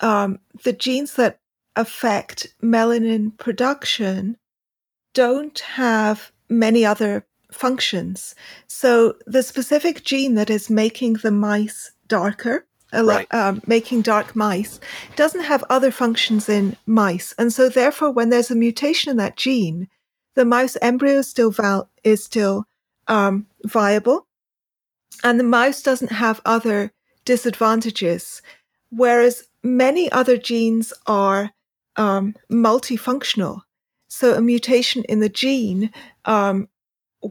um, 0.00 0.38
the 0.64 0.72
genes 0.72 1.14
that 1.14 1.38
affect 1.76 2.54
melanin 2.62 3.36
production 3.38 4.36
don't 5.14 5.60
have 5.60 6.31
many 6.52 6.84
other 6.84 7.26
functions. 7.50 8.34
So 8.66 9.16
the 9.26 9.42
specific 9.42 10.04
gene 10.04 10.34
that 10.34 10.50
is 10.50 10.70
making 10.70 11.14
the 11.14 11.30
mice 11.30 11.92
darker, 12.08 12.66
right. 12.92 13.34
um, 13.34 13.62
making 13.66 14.02
dark 14.02 14.36
mice, 14.36 14.80
doesn't 15.16 15.44
have 15.44 15.64
other 15.68 15.90
functions 15.90 16.48
in 16.48 16.76
mice. 16.86 17.34
And 17.38 17.52
so 17.52 17.68
therefore, 17.68 18.10
when 18.10 18.30
there's 18.30 18.50
a 18.50 18.56
mutation 18.56 19.10
in 19.10 19.16
that 19.18 19.36
gene, 19.36 19.88
the 20.34 20.44
mouse 20.44 20.76
embryo 20.80 21.18
is 21.18 21.28
still 21.28 21.50
val- 21.50 21.90
is 22.04 22.24
still 22.24 22.64
um, 23.08 23.46
viable, 23.64 24.26
and 25.22 25.38
the 25.38 25.44
mouse 25.44 25.82
doesn't 25.82 26.12
have 26.12 26.40
other 26.44 26.92
disadvantages. 27.24 28.42
Whereas 28.90 29.44
many 29.62 30.10
other 30.10 30.36
genes 30.36 30.92
are 31.06 31.50
um, 31.96 32.34
multifunctional. 32.50 33.62
So 34.12 34.34
a 34.34 34.42
mutation 34.42 35.04
in 35.04 35.20
the 35.20 35.30
gene, 35.30 35.90
um, 36.26 36.68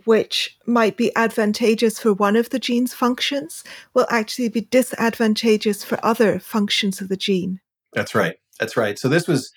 which 0.05 0.57
might 0.65 0.97
be 0.97 1.15
advantageous 1.15 1.99
for 1.99 2.11
one 2.11 2.35
of 2.35 2.49
the 2.49 2.57
gene's 2.57 2.91
functions, 2.91 3.63
will 3.93 4.07
actually 4.09 4.49
be 4.49 4.61
disadvantageous 4.61 5.83
for 5.83 6.03
other 6.03 6.39
functions 6.39 6.99
of 6.99 7.07
the 7.07 7.15
gene. 7.15 7.59
That's 7.93 8.15
right. 8.15 8.37
That's 8.59 8.75
right. 8.75 8.97
So 8.97 9.09
this 9.09 9.27
was, 9.27 9.53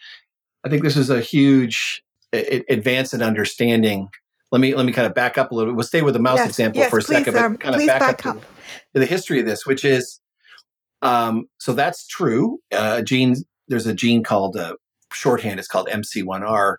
I 0.64 0.68
think 0.68 0.82
this 0.82 0.96
was 0.96 1.08
a 1.08 1.22
huge 1.22 2.04
advance 2.34 3.14
in 3.14 3.22
understanding. 3.22 4.10
Let 4.52 4.60
me 4.60 4.74
let 4.74 4.84
me 4.84 4.92
kind 4.92 5.06
of 5.06 5.14
back 5.14 5.38
up 5.38 5.50
a 5.50 5.54
little 5.54 5.72
bit. 5.72 5.76
We'll 5.76 5.86
stay 5.86 6.02
with 6.02 6.12
the 6.12 6.20
mouse 6.20 6.40
yes, 6.40 6.48
example 6.50 6.80
yes, 6.80 6.90
for 6.90 6.98
a 6.98 7.02
please, 7.02 7.24
second, 7.24 7.36
um, 7.38 7.52
but 7.52 7.60
kind 7.60 7.74
of 7.74 7.86
back, 7.86 8.00
back, 8.00 8.26
up, 8.26 8.36
up. 8.36 8.42
To, 8.42 8.48
to, 8.92 8.98
the 9.00 9.06
history 9.06 9.40
of 9.40 9.46
this, 9.46 9.64
which 9.64 9.82
is, 9.82 10.20
um, 11.00 11.48
so 11.56 11.72
that's 11.72 12.06
true. 12.06 12.58
Uh, 12.70 13.00
gene, 13.00 13.36
there's 13.66 13.86
a 13.86 13.94
gene 13.94 14.22
called 14.22 14.58
uh, 14.58 14.74
shorthand. 15.10 15.58
It's 15.58 15.68
called 15.68 15.88
MC1R, 15.88 16.76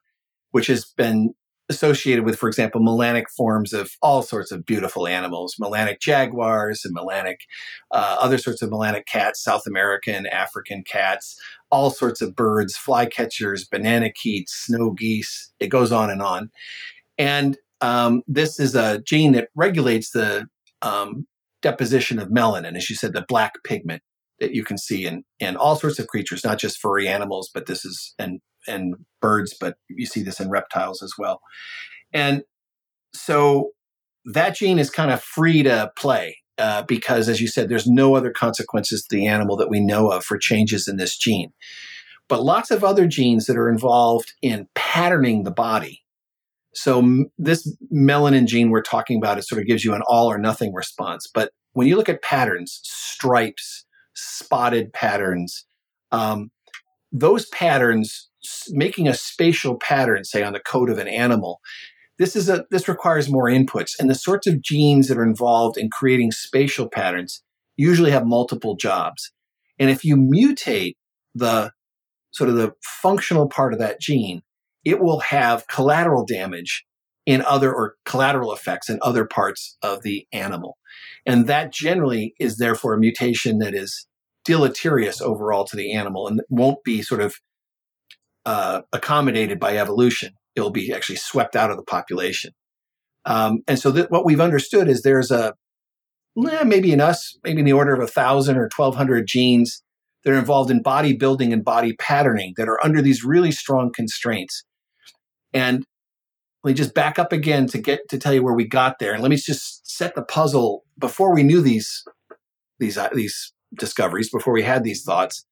which 0.55 0.67
has 0.67 0.85
been 0.85 1.33
associated 1.67 2.23
with, 2.23 2.39
for 2.39 2.47
example, 2.47 2.81
melanic 2.81 3.29
forms 3.29 3.73
of 3.73 3.91
all 4.01 4.21
sorts 4.21 4.53
of 4.53 4.65
beautiful 4.65 5.05
animals, 5.05 5.57
melanic 5.59 5.99
jaguars 5.99 6.85
and 6.85 6.93
melanic, 6.93 7.41
uh, 7.91 8.15
other 8.21 8.37
sorts 8.37 8.61
of 8.61 8.69
melanic 8.69 9.05
cats, 9.05 9.43
South 9.43 9.67
American, 9.67 10.25
African 10.27 10.81
cats, 10.89 11.37
all 11.71 11.89
sorts 11.89 12.21
of 12.21 12.37
birds, 12.37 12.73
flycatchers, 12.73 13.67
bananaquits, 13.67 14.47
snow 14.47 14.91
geese. 14.91 15.51
It 15.59 15.67
goes 15.67 15.91
on 15.91 16.09
and 16.09 16.21
on. 16.21 16.49
And 17.17 17.57
um, 17.81 18.21
this 18.25 18.57
is 18.57 18.75
a 18.75 19.01
gene 19.01 19.33
that 19.33 19.49
regulates 19.55 20.11
the 20.11 20.47
um, 20.81 21.27
deposition 21.61 22.17
of 22.17 22.29
melanin, 22.29 22.77
as 22.77 22.89
you 22.89 22.95
said, 22.95 23.11
the 23.11 23.25
black 23.27 23.55
pigment 23.65 24.03
that 24.39 24.55
you 24.55 24.63
can 24.63 24.77
see 24.77 25.05
in, 25.05 25.25
in 25.41 25.57
all 25.57 25.75
sorts 25.75 25.99
of 25.99 26.07
creatures, 26.07 26.45
not 26.45 26.59
just 26.59 26.79
furry 26.79 27.09
animals, 27.09 27.51
but 27.53 27.65
this 27.65 27.83
is, 27.83 28.15
and 28.17 28.39
and 28.67 28.95
birds, 29.21 29.55
but 29.59 29.75
you 29.89 30.05
see 30.05 30.21
this 30.21 30.39
in 30.39 30.49
reptiles 30.49 31.01
as 31.01 31.13
well. 31.17 31.41
And 32.13 32.43
so 33.13 33.71
that 34.25 34.55
gene 34.55 34.79
is 34.79 34.89
kind 34.89 35.11
of 35.11 35.21
free 35.21 35.63
to 35.63 35.91
play 35.97 36.37
uh, 36.57 36.83
because, 36.83 37.29
as 37.29 37.41
you 37.41 37.47
said, 37.47 37.69
there's 37.69 37.87
no 37.87 38.15
other 38.15 38.31
consequences 38.31 39.03
to 39.03 39.15
the 39.15 39.27
animal 39.27 39.57
that 39.57 39.69
we 39.69 39.79
know 39.79 40.11
of 40.11 40.23
for 40.23 40.37
changes 40.37 40.87
in 40.87 40.97
this 40.97 41.17
gene. 41.17 41.51
But 42.27 42.43
lots 42.43 42.71
of 42.71 42.83
other 42.83 43.07
genes 43.07 43.45
that 43.45 43.57
are 43.57 43.69
involved 43.69 44.33
in 44.41 44.67
patterning 44.73 45.43
the 45.43 45.51
body. 45.51 46.01
So 46.73 46.99
m- 46.99 47.31
this 47.37 47.71
melanin 47.93 48.47
gene 48.47 48.69
we're 48.69 48.81
talking 48.81 49.17
about, 49.17 49.37
it 49.37 49.47
sort 49.47 49.61
of 49.61 49.67
gives 49.67 49.85
you 49.85 49.93
an 49.93 50.01
all 50.07 50.31
or 50.31 50.37
nothing 50.37 50.73
response. 50.73 51.27
But 51.31 51.51
when 51.73 51.87
you 51.87 51.97
look 51.97 52.09
at 52.09 52.23
patterns, 52.23 52.79
stripes, 52.83 53.85
spotted 54.13 54.91
patterns, 54.93 55.65
um, 56.11 56.49
those 57.11 57.47
patterns 57.47 58.29
making 58.69 59.07
a 59.07 59.13
spatial 59.13 59.77
pattern, 59.77 60.23
say 60.23 60.43
on 60.43 60.53
the 60.53 60.59
coat 60.59 60.89
of 60.89 60.97
an 60.97 61.07
animal, 61.07 61.59
this 62.17 62.35
is 62.35 62.47
a 62.49 62.65
this 62.71 62.87
requires 62.87 63.29
more 63.29 63.45
inputs, 63.45 63.91
and 63.99 64.09
the 64.09 64.15
sorts 64.15 64.47
of 64.47 64.61
genes 64.61 65.07
that 65.07 65.17
are 65.17 65.23
involved 65.23 65.77
in 65.77 65.89
creating 65.89 66.31
spatial 66.31 66.89
patterns 66.89 67.43
usually 67.75 68.11
have 68.11 68.25
multiple 68.25 68.75
jobs. 68.75 69.31
And 69.79 69.89
if 69.89 70.05
you 70.05 70.15
mutate 70.15 70.95
the 71.33 71.71
sort 72.31 72.49
of 72.49 72.55
the 72.55 72.73
functional 72.81 73.49
part 73.49 73.73
of 73.73 73.79
that 73.79 73.99
gene, 73.99 74.41
it 74.85 75.01
will 75.01 75.19
have 75.19 75.67
collateral 75.67 76.25
damage 76.25 76.85
in 77.25 77.41
other 77.41 77.73
or 77.73 77.95
collateral 78.05 78.53
effects 78.53 78.89
in 78.89 78.99
other 79.01 79.25
parts 79.25 79.77
of 79.81 80.03
the 80.03 80.27
animal. 80.31 80.77
And 81.25 81.47
that 81.47 81.73
generally 81.73 82.35
is 82.39 82.57
therefore 82.57 82.93
a 82.93 82.99
mutation 82.99 83.57
that 83.59 83.73
is 83.73 84.07
deleterious 84.45 85.21
overall 85.21 85.65
to 85.65 85.75
the 85.75 85.93
animal 85.93 86.27
and 86.27 86.41
won't 86.49 86.83
be 86.83 87.01
sort 87.01 87.21
of 87.21 87.35
uh, 88.45 88.81
accommodated 88.93 89.59
by 89.59 89.77
evolution. 89.77 90.33
It'll 90.55 90.71
be 90.71 90.93
actually 90.93 91.17
swept 91.17 91.55
out 91.55 91.71
of 91.71 91.77
the 91.77 91.83
population. 91.83 92.51
Um, 93.25 93.59
and 93.67 93.79
so 93.79 93.91
that 93.91 94.11
what 94.11 94.25
we've 94.25 94.39
understood 94.39 94.87
is 94.87 95.01
there's 95.01 95.31
a 95.31 95.53
eh, 96.47 96.63
maybe 96.63 96.93
in 96.93 97.01
us, 97.01 97.37
maybe 97.43 97.59
in 97.59 97.65
the 97.65 97.73
order 97.73 97.93
of 97.93 97.99
a 97.99 98.07
thousand 98.07 98.57
or 98.57 98.69
twelve 98.69 98.95
hundred 98.95 99.27
genes 99.27 99.83
that 100.23 100.31
are 100.31 100.39
involved 100.39 100.71
in 100.71 100.81
body 100.81 101.13
building 101.13 101.51
and 101.51 101.63
body 101.63 101.93
patterning 101.93 102.53
that 102.57 102.69
are 102.69 102.83
under 102.83 103.01
these 103.01 103.23
really 103.23 103.51
strong 103.51 103.91
constraints. 103.91 104.63
And 105.53 105.85
let 106.63 106.71
me 106.71 106.75
just 106.75 106.93
back 106.93 107.19
up 107.19 107.31
again 107.31 107.67
to 107.67 107.77
get 107.77 108.01
to 108.09 108.17
tell 108.17 108.33
you 108.33 108.43
where 108.43 108.53
we 108.53 108.67
got 108.67 108.99
there, 108.99 109.13
and 109.13 109.21
let 109.21 109.29
me 109.29 109.37
just 109.37 109.87
set 109.89 110.13
the 110.15 110.23
puzzle 110.23 110.83
before 110.97 111.33
we 111.33 111.43
knew 111.43 111.61
these 111.61 112.03
these 112.79 112.97
uh, 112.97 113.09
these 113.13 113.53
discoveries, 113.77 114.29
before 114.29 114.53
we 114.53 114.63
had 114.63 114.83
these 114.83 115.03
thoughts 115.03 115.45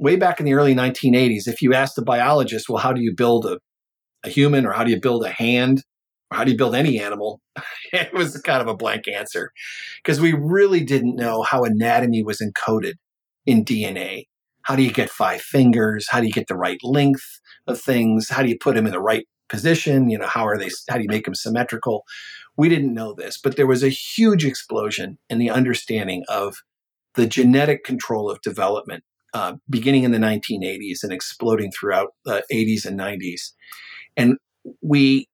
way 0.00 0.16
back 0.16 0.40
in 0.40 0.46
the 0.46 0.54
early 0.54 0.74
1980s, 0.74 1.46
if 1.46 1.60
you 1.60 1.74
asked 1.74 1.98
a 1.98 2.02
biologist, 2.02 2.68
well, 2.68 2.78
how 2.78 2.92
do 2.92 3.02
you 3.02 3.14
build 3.14 3.44
a, 3.46 3.58
a 4.24 4.30
human 4.30 4.66
or 4.66 4.72
how 4.72 4.82
do 4.82 4.90
you 4.90 5.00
build 5.00 5.24
a 5.24 5.30
hand 5.30 5.82
or 6.30 6.38
how 6.38 6.44
do 6.44 6.50
you 6.50 6.56
build 6.56 6.74
any 6.74 6.98
animal? 6.98 7.40
it 7.92 8.12
was 8.12 8.40
kind 8.40 8.62
of 8.62 8.68
a 8.68 8.76
blank 8.76 9.06
answer 9.06 9.52
because 10.02 10.20
we 10.20 10.32
really 10.32 10.82
didn't 10.82 11.16
know 11.16 11.42
how 11.42 11.64
anatomy 11.64 12.22
was 12.22 12.40
encoded 12.40 12.94
in 13.46 13.64
DNA. 13.64 14.24
How 14.62 14.74
do 14.74 14.82
you 14.82 14.92
get 14.92 15.10
five 15.10 15.42
fingers? 15.42 16.06
How 16.08 16.20
do 16.20 16.26
you 16.26 16.32
get 16.32 16.48
the 16.48 16.56
right 16.56 16.78
length 16.82 17.40
of 17.66 17.80
things? 17.80 18.30
How 18.30 18.42
do 18.42 18.48
you 18.48 18.58
put 18.58 18.74
them 18.74 18.86
in 18.86 18.92
the 18.92 19.00
right 19.00 19.26
position? 19.48 20.08
You 20.08 20.18
know, 20.18 20.26
how 20.26 20.46
are 20.46 20.56
they, 20.56 20.70
how 20.88 20.96
do 20.96 21.02
you 21.02 21.08
make 21.08 21.24
them 21.24 21.34
symmetrical? 21.34 22.04
We 22.56 22.68
didn't 22.68 22.94
know 22.94 23.14
this, 23.14 23.38
but 23.38 23.56
there 23.56 23.66
was 23.66 23.82
a 23.82 23.88
huge 23.88 24.44
explosion 24.44 25.18
in 25.28 25.38
the 25.38 25.50
understanding 25.50 26.24
of 26.28 26.56
the 27.14 27.26
genetic 27.26 27.84
control 27.84 28.30
of 28.30 28.40
development 28.42 29.04
uh, 29.34 29.54
beginning 29.68 30.04
in 30.04 30.12
the 30.12 30.18
1980s 30.18 31.02
and 31.02 31.12
exploding 31.12 31.70
throughout 31.70 32.14
the 32.24 32.42
80s 32.52 32.84
and 32.84 32.98
90s. 32.98 33.52
And 34.16 34.36
we 34.82 35.28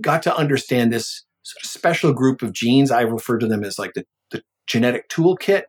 got 0.00 0.22
to 0.22 0.34
understand 0.34 0.92
this 0.92 1.24
special 1.42 2.12
group 2.12 2.42
of 2.42 2.52
genes. 2.52 2.90
I 2.90 3.02
refer 3.02 3.38
to 3.38 3.46
them 3.46 3.64
as 3.64 3.78
like 3.78 3.92
the, 3.94 4.04
the 4.30 4.42
genetic 4.66 5.08
toolkit 5.08 5.64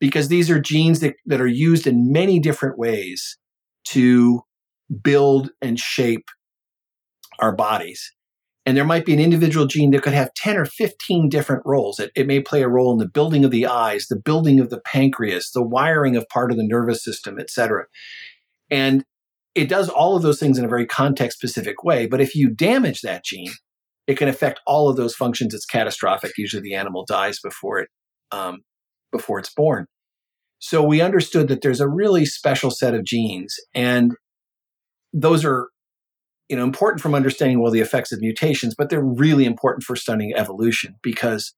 because 0.00 0.28
these 0.28 0.50
are 0.50 0.60
genes 0.60 1.00
that, 1.00 1.14
that 1.26 1.40
are 1.40 1.46
used 1.46 1.86
in 1.86 2.10
many 2.10 2.40
different 2.40 2.78
ways 2.78 3.38
to 3.84 4.42
build 5.02 5.50
and 5.60 5.78
shape 5.78 6.28
our 7.38 7.54
bodies. 7.54 8.13
And 8.66 8.76
there 8.76 8.84
might 8.84 9.04
be 9.04 9.12
an 9.12 9.20
individual 9.20 9.66
gene 9.66 9.90
that 9.90 10.02
could 10.02 10.14
have 10.14 10.32
10 10.34 10.56
or 10.56 10.64
15 10.64 11.28
different 11.28 11.62
roles. 11.66 11.98
It, 11.98 12.12
it, 12.14 12.26
may 12.26 12.40
play 12.40 12.62
a 12.62 12.68
role 12.68 12.92
in 12.92 12.98
the 12.98 13.08
building 13.08 13.44
of 13.44 13.50
the 13.50 13.66
eyes, 13.66 14.06
the 14.08 14.18
building 14.18 14.58
of 14.58 14.70
the 14.70 14.80
pancreas, 14.80 15.50
the 15.50 15.62
wiring 15.62 16.16
of 16.16 16.28
part 16.28 16.50
of 16.50 16.56
the 16.56 16.66
nervous 16.66 17.04
system, 17.04 17.38
etc. 17.38 17.84
And 18.70 19.04
it 19.54 19.68
does 19.68 19.88
all 19.88 20.16
of 20.16 20.22
those 20.22 20.40
things 20.40 20.58
in 20.58 20.64
a 20.64 20.68
very 20.68 20.86
context 20.86 21.36
specific 21.36 21.84
way. 21.84 22.06
But 22.06 22.22
if 22.22 22.34
you 22.34 22.48
damage 22.48 23.02
that 23.02 23.24
gene, 23.24 23.52
it 24.06 24.16
can 24.16 24.28
affect 24.28 24.60
all 24.66 24.88
of 24.88 24.96
those 24.96 25.14
functions. 25.14 25.52
It's 25.54 25.66
catastrophic. 25.66 26.32
Usually 26.38 26.62
the 26.62 26.74
animal 26.74 27.04
dies 27.04 27.40
before 27.40 27.80
it, 27.80 27.88
um, 28.32 28.62
before 29.12 29.38
it's 29.38 29.52
born. 29.52 29.86
So 30.58 30.82
we 30.82 31.02
understood 31.02 31.48
that 31.48 31.60
there's 31.60 31.80
a 31.80 31.88
really 31.88 32.24
special 32.24 32.70
set 32.70 32.94
of 32.94 33.04
genes 33.04 33.56
and 33.74 34.14
those 35.12 35.44
are 35.44 35.68
you 36.48 36.56
know 36.56 36.64
important 36.64 37.00
from 37.00 37.14
understanding 37.14 37.60
well 37.60 37.72
the 37.72 37.80
effects 37.80 38.12
of 38.12 38.20
mutations 38.20 38.74
but 38.74 38.90
they're 38.90 39.04
really 39.04 39.44
important 39.44 39.82
for 39.82 39.96
studying 39.96 40.34
evolution 40.34 40.96
because 41.02 41.54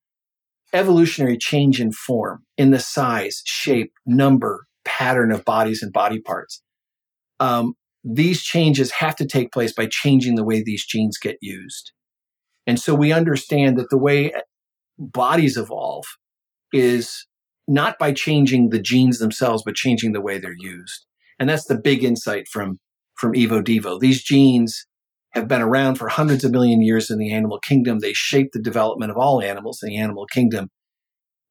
evolutionary 0.72 1.38
change 1.38 1.81
in 1.81 1.92
form 1.92 2.44
in 2.57 2.70
the 2.70 2.81
size 2.81 3.42
shape 3.44 3.92
number 4.05 4.66
pattern 4.85 5.33
of 5.33 5.44
bodies 5.44 5.83
and 5.83 5.92
body 5.92 6.20
parts 6.20 6.62
um, 7.40 7.75
these 8.07 8.42
changes 8.42 8.92
have 8.92 9.16
to 9.16 9.27
take 9.27 9.53
place 9.53 9.72
by 9.72 9.87
changing 9.87 10.37
the 10.37 10.44
way 10.44 10.62
these 10.62 10.87
genes 10.87 11.18
get 11.18 11.37
used. 11.40 11.92
And 12.66 12.79
so 12.79 12.94
we 12.94 13.12
understand 13.12 13.77
that 13.79 13.90
the 13.90 13.99
way 13.99 14.33
bodies 14.99 15.57
evolve 15.57 16.05
is 16.72 17.27
not 17.66 17.99
by 17.99 18.12
changing 18.12 18.70
the 18.70 18.81
genes 18.81 19.18
themselves 19.18 19.62
but 19.64 19.75
changing 19.75 20.12
the 20.12 20.20
way 20.20 20.38
they're 20.38 20.55
used. 20.57 21.05
And 21.38 21.49
that's 21.49 21.66
the 21.66 21.79
big 21.79 22.05
insight 22.05 22.46
from 22.49 22.79
from 23.16 23.33
Evo 23.33 23.62
Devo. 23.62 23.98
These 23.98 24.22
genes 24.22 24.87
have 25.33 25.48
been 25.48 25.62
around 25.62 25.96
for 25.96 26.09
hundreds 26.09 26.44
of 26.44 26.52
million 26.52 26.81
years 26.81 27.11
in 27.11 27.18
the 27.18 27.33
animal 27.33 27.59
kingdom. 27.59 27.98
They 27.98 28.12
shape 28.12 28.52
the 28.52 28.62
development 28.62 29.11
of 29.11 29.16
all 29.16 29.42
animals 29.42 29.83
in 29.83 29.90
the 29.90 29.98
animal 29.98 30.26
kingdom. 30.26 30.70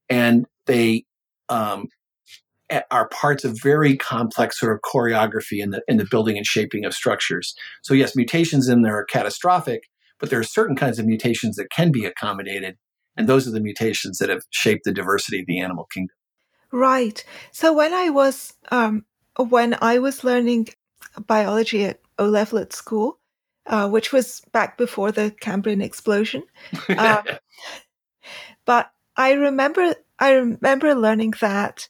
And 0.09 0.45
they 0.65 1.05
um, 1.49 1.87
are 2.89 3.07
parts 3.09 3.43
of 3.43 3.59
very 3.61 3.95
complex 3.95 4.59
sort 4.59 4.73
of 4.73 4.81
choreography 4.81 5.61
in 5.61 5.69
the, 5.69 5.81
in 5.87 5.97
the 5.97 6.07
building 6.09 6.37
and 6.37 6.45
shaping 6.45 6.85
of 6.85 6.93
structures. 6.93 7.53
So, 7.83 7.93
yes, 7.93 8.15
mutations 8.15 8.67
in 8.67 8.81
there 8.81 8.97
are 8.97 9.05
catastrophic, 9.05 9.83
but 10.19 10.29
there 10.29 10.39
are 10.39 10.43
certain 10.43 10.75
kinds 10.75 10.97
of 10.97 11.05
mutations 11.05 11.55
that 11.57 11.69
can 11.71 11.91
be 11.91 12.05
accommodated. 12.05 12.77
And 13.15 13.29
those 13.29 13.47
are 13.47 13.51
the 13.51 13.61
mutations 13.61 14.17
that 14.17 14.29
have 14.29 14.41
shaped 14.49 14.83
the 14.83 14.91
diversity 14.91 15.39
of 15.39 15.45
the 15.45 15.59
animal 15.59 15.85
kingdom. 15.93 16.15
Right. 16.71 17.23
So 17.51 17.71
when 17.71 17.93
I 17.93 18.09
was 18.09 18.53
um, 18.71 19.05
when 19.37 19.77
I 19.81 19.99
was 19.99 20.23
learning 20.23 20.69
biology 21.27 21.85
at 21.85 22.01
O 22.17 22.25
level 22.25 22.59
at 22.59 22.73
school, 22.73 23.19
uh, 23.67 23.89
which 23.89 24.11
was 24.11 24.41
back 24.51 24.77
before 24.77 25.11
the 25.11 25.31
Cambrian 25.39 25.81
explosion. 25.81 26.43
Um, 26.97 27.23
but 28.65 28.91
I 29.17 29.33
remember, 29.33 29.95
I 30.19 30.31
remember 30.31 30.95
learning 30.95 31.33
that 31.41 31.89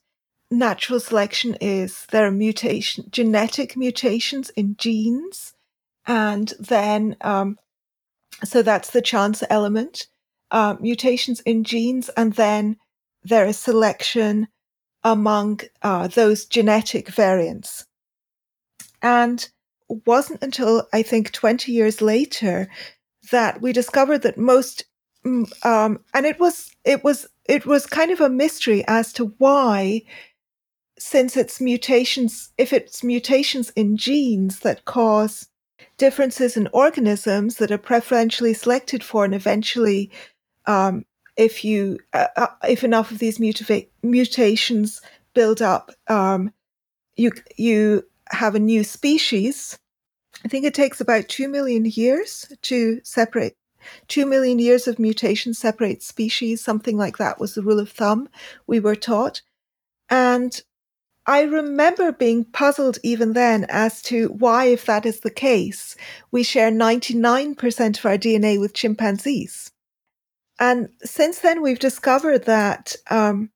natural 0.51 0.99
selection 0.99 1.55
is 1.61 2.05
there 2.11 2.25
are 2.25 2.31
mutation, 2.31 3.05
genetic 3.09 3.75
mutations 3.75 4.49
in 4.51 4.75
genes, 4.77 5.53
and 6.05 6.53
then 6.59 7.15
um, 7.21 7.57
so 8.43 8.61
that's 8.61 8.91
the 8.91 9.01
chance 9.01 9.43
element. 9.49 10.07
Uh, 10.51 10.75
mutations 10.79 11.39
in 11.41 11.63
genes, 11.63 12.09
and 12.09 12.33
then 12.33 12.77
there 13.23 13.45
is 13.45 13.57
selection 13.57 14.47
among 15.03 15.61
uh, 15.81 16.07
those 16.07 16.45
genetic 16.45 17.09
variants. 17.09 17.85
And 19.05 19.47
wasn't 19.87 20.41
until 20.41 20.87
I 20.91 21.03
think 21.03 21.31
20 21.31 21.71
years 21.71 22.01
later 22.01 22.67
that 23.31 23.61
we 23.61 23.71
discovered 23.71 24.23
that 24.23 24.35
most, 24.35 24.85
mm, 25.23 25.45
um, 25.63 25.99
and 26.15 26.25
it 26.25 26.39
was, 26.39 26.71
it 26.83 27.03
was, 27.03 27.27
it 27.47 27.67
was 27.67 27.85
kind 27.85 28.09
of 28.09 28.19
a 28.19 28.31
mystery 28.31 28.83
as 28.87 29.13
to 29.13 29.35
why, 29.37 30.01
since 30.97 31.37
it's 31.37 31.61
mutations, 31.61 32.51
if 32.57 32.73
it's 32.73 33.03
mutations 33.03 33.69
in 33.75 33.95
genes 33.95 34.61
that 34.61 34.85
cause 34.85 35.49
differences 35.97 36.57
in 36.57 36.67
organisms 36.73 37.57
that 37.57 37.69
are 37.69 37.77
preferentially 37.77 38.55
selected 38.55 39.03
for 39.03 39.23
and 39.23 39.35
eventually, 39.35 40.09
um, 40.65 41.05
if 41.37 41.63
you, 41.63 41.99
uh, 42.13 42.25
uh, 42.35 42.47
if 42.67 42.83
enough 42.83 43.11
of 43.11 43.19
these 43.19 43.37
mutiva- 43.37 43.87
mutations 44.01 44.99
build 45.35 45.61
up, 45.61 45.91
um, 46.07 46.51
you, 47.15 47.31
you 47.55 48.03
have 48.31 48.55
a 48.55 48.59
new 48.59 48.83
species, 48.83 49.77
I 50.43 50.47
think 50.47 50.65
it 50.65 50.73
takes 50.73 50.99
about 50.99 51.29
2 51.29 51.47
million 51.47 51.85
years 51.85 52.51
to 52.63 52.99
separate. 53.03 53.55
2 54.07 54.25
million 54.25 54.59
years 54.59 54.87
of 54.87 54.97
mutation 54.97 55.53
separate 55.53 56.01
species, 56.01 56.63
something 56.63 56.97
like 56.97 57.17
that 57.17 57.39
was 57.39 57.53
the 57.53 57.61
rule 57.61 57.79
of 57.79 57.91
thumb 57.91 58.27
we 58.65 58.79
were 58.79 58.95
taught. 58.95 59.41
And 60.09 60.59
I 61.27 61.41
remember 61.41 62.11
being 62.11 62.45
puzzled 62.45 62.99
even 63.03 63.33
then 63.33 63.65
as 63.69 64.01
to 64.03 64.27
why, 64.27 64.65
if 64.65 64.85
that 64.85 65.05
is 65.05 65.21
the 65.21 65.31
case, 65.31 65.95
we 66.31 66.43
share 66.43 66.71
99% 66.71 67.97
of 67.97 68.05
our 68.05 68.17
DNA 68.17 68.59
with 68.59 68.73
chimpanzees. 68.73 69.71
And 70.59 70.89
since 71.03 71.39
then, 71.39 71.61
we've 71.61 71.79
discovered 71.79 72.45
that 72.45 72.95
um, 73.09 73.49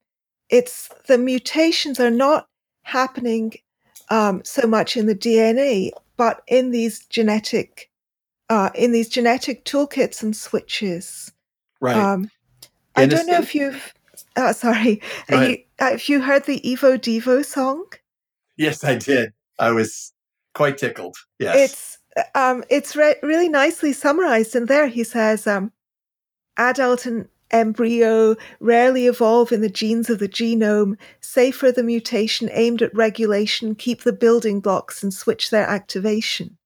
it's 0.50 0.90
the 1.08 1.18
mutations 1.18 2.00
are 2.00 2.10
not 2.10 2.48
happening 2.84 3.54
um, 4.10 4.42
so 4.44 4.68
much 4.68 4.98
in 4.98 5.06
the 5.06 5.16
DNA, 5.16 5.92
but 6.18 6.42
in 6.48 6.72
these 6.72 7.06
genetic, 7.06 7.90
uh, 8.50 8.70
in 8.76 8.92
these 8.92 9.10
genetic 9.10 9.66
toolkits 9.66 10.24
and 10.24 10.36
switches. 10.36 11.32
Right. 11.80 11.96
Um, 11.96 12.30
I 12.96 13.06
don't 13.06 13.28
know 13.28 13.40
if 13.40 13.56
you've, 13.56 13.94
uh, 14.36 14.54
sorry, 14.54 15.02
you, 15.30 15.58
uh, 15.80 15.92
if 15.94 16.10
you 16.10 16.22
heard 16.22 16.46
the 16.46 16.60
Evo 16.62 16.98
Devo 16.98 17.46
song. 17.46 17.86
Yes, 18.58 18.84
I 18.84 18.96
did. 18.96 19.32
I 19.58 19.72
was 19.72 20.14
quite 20.54 20.78
tickled. 20.78 21.16
Yes. 21.38 21.72
It's 21.72 21.98
um, 22.36 22.64
it's 22.70 22.96
re- 22.96 23.16
really 23.24 23.50
nicely 23.50 23.94
summarized 23.94 24.56
in 24.56 24.66
there. 24.66 24.88
He 24.88 25.04
says, 25.04 25.48
um, 25.48 25.72
adult 26.58 27.06
and 27.06 27.28
embryo 27.52 28.36
rarely 28.60 29.08
evolve 29.08 29.52
in 29.52 29.62
the 29.62 29.70
genes 29.70 30.10
of 30.10 30.20
the 30.20 30.30
genome, 30.30 30.98
save 31.22 31.56
for 31.56 31.72
the 31.72 31.84
mutation 31.84 32.50
aimed 32.52 32.82
at 32.82 32.94
regulation, 32.96 33.76
keep 33.76 34.04
the 34.04 34.14
building 34.14 34.60
blocks 34.60 35.04
and 35.04 35.14
switch 35.14 35.50
their 35.50 35.68
activation. 35.68 36.58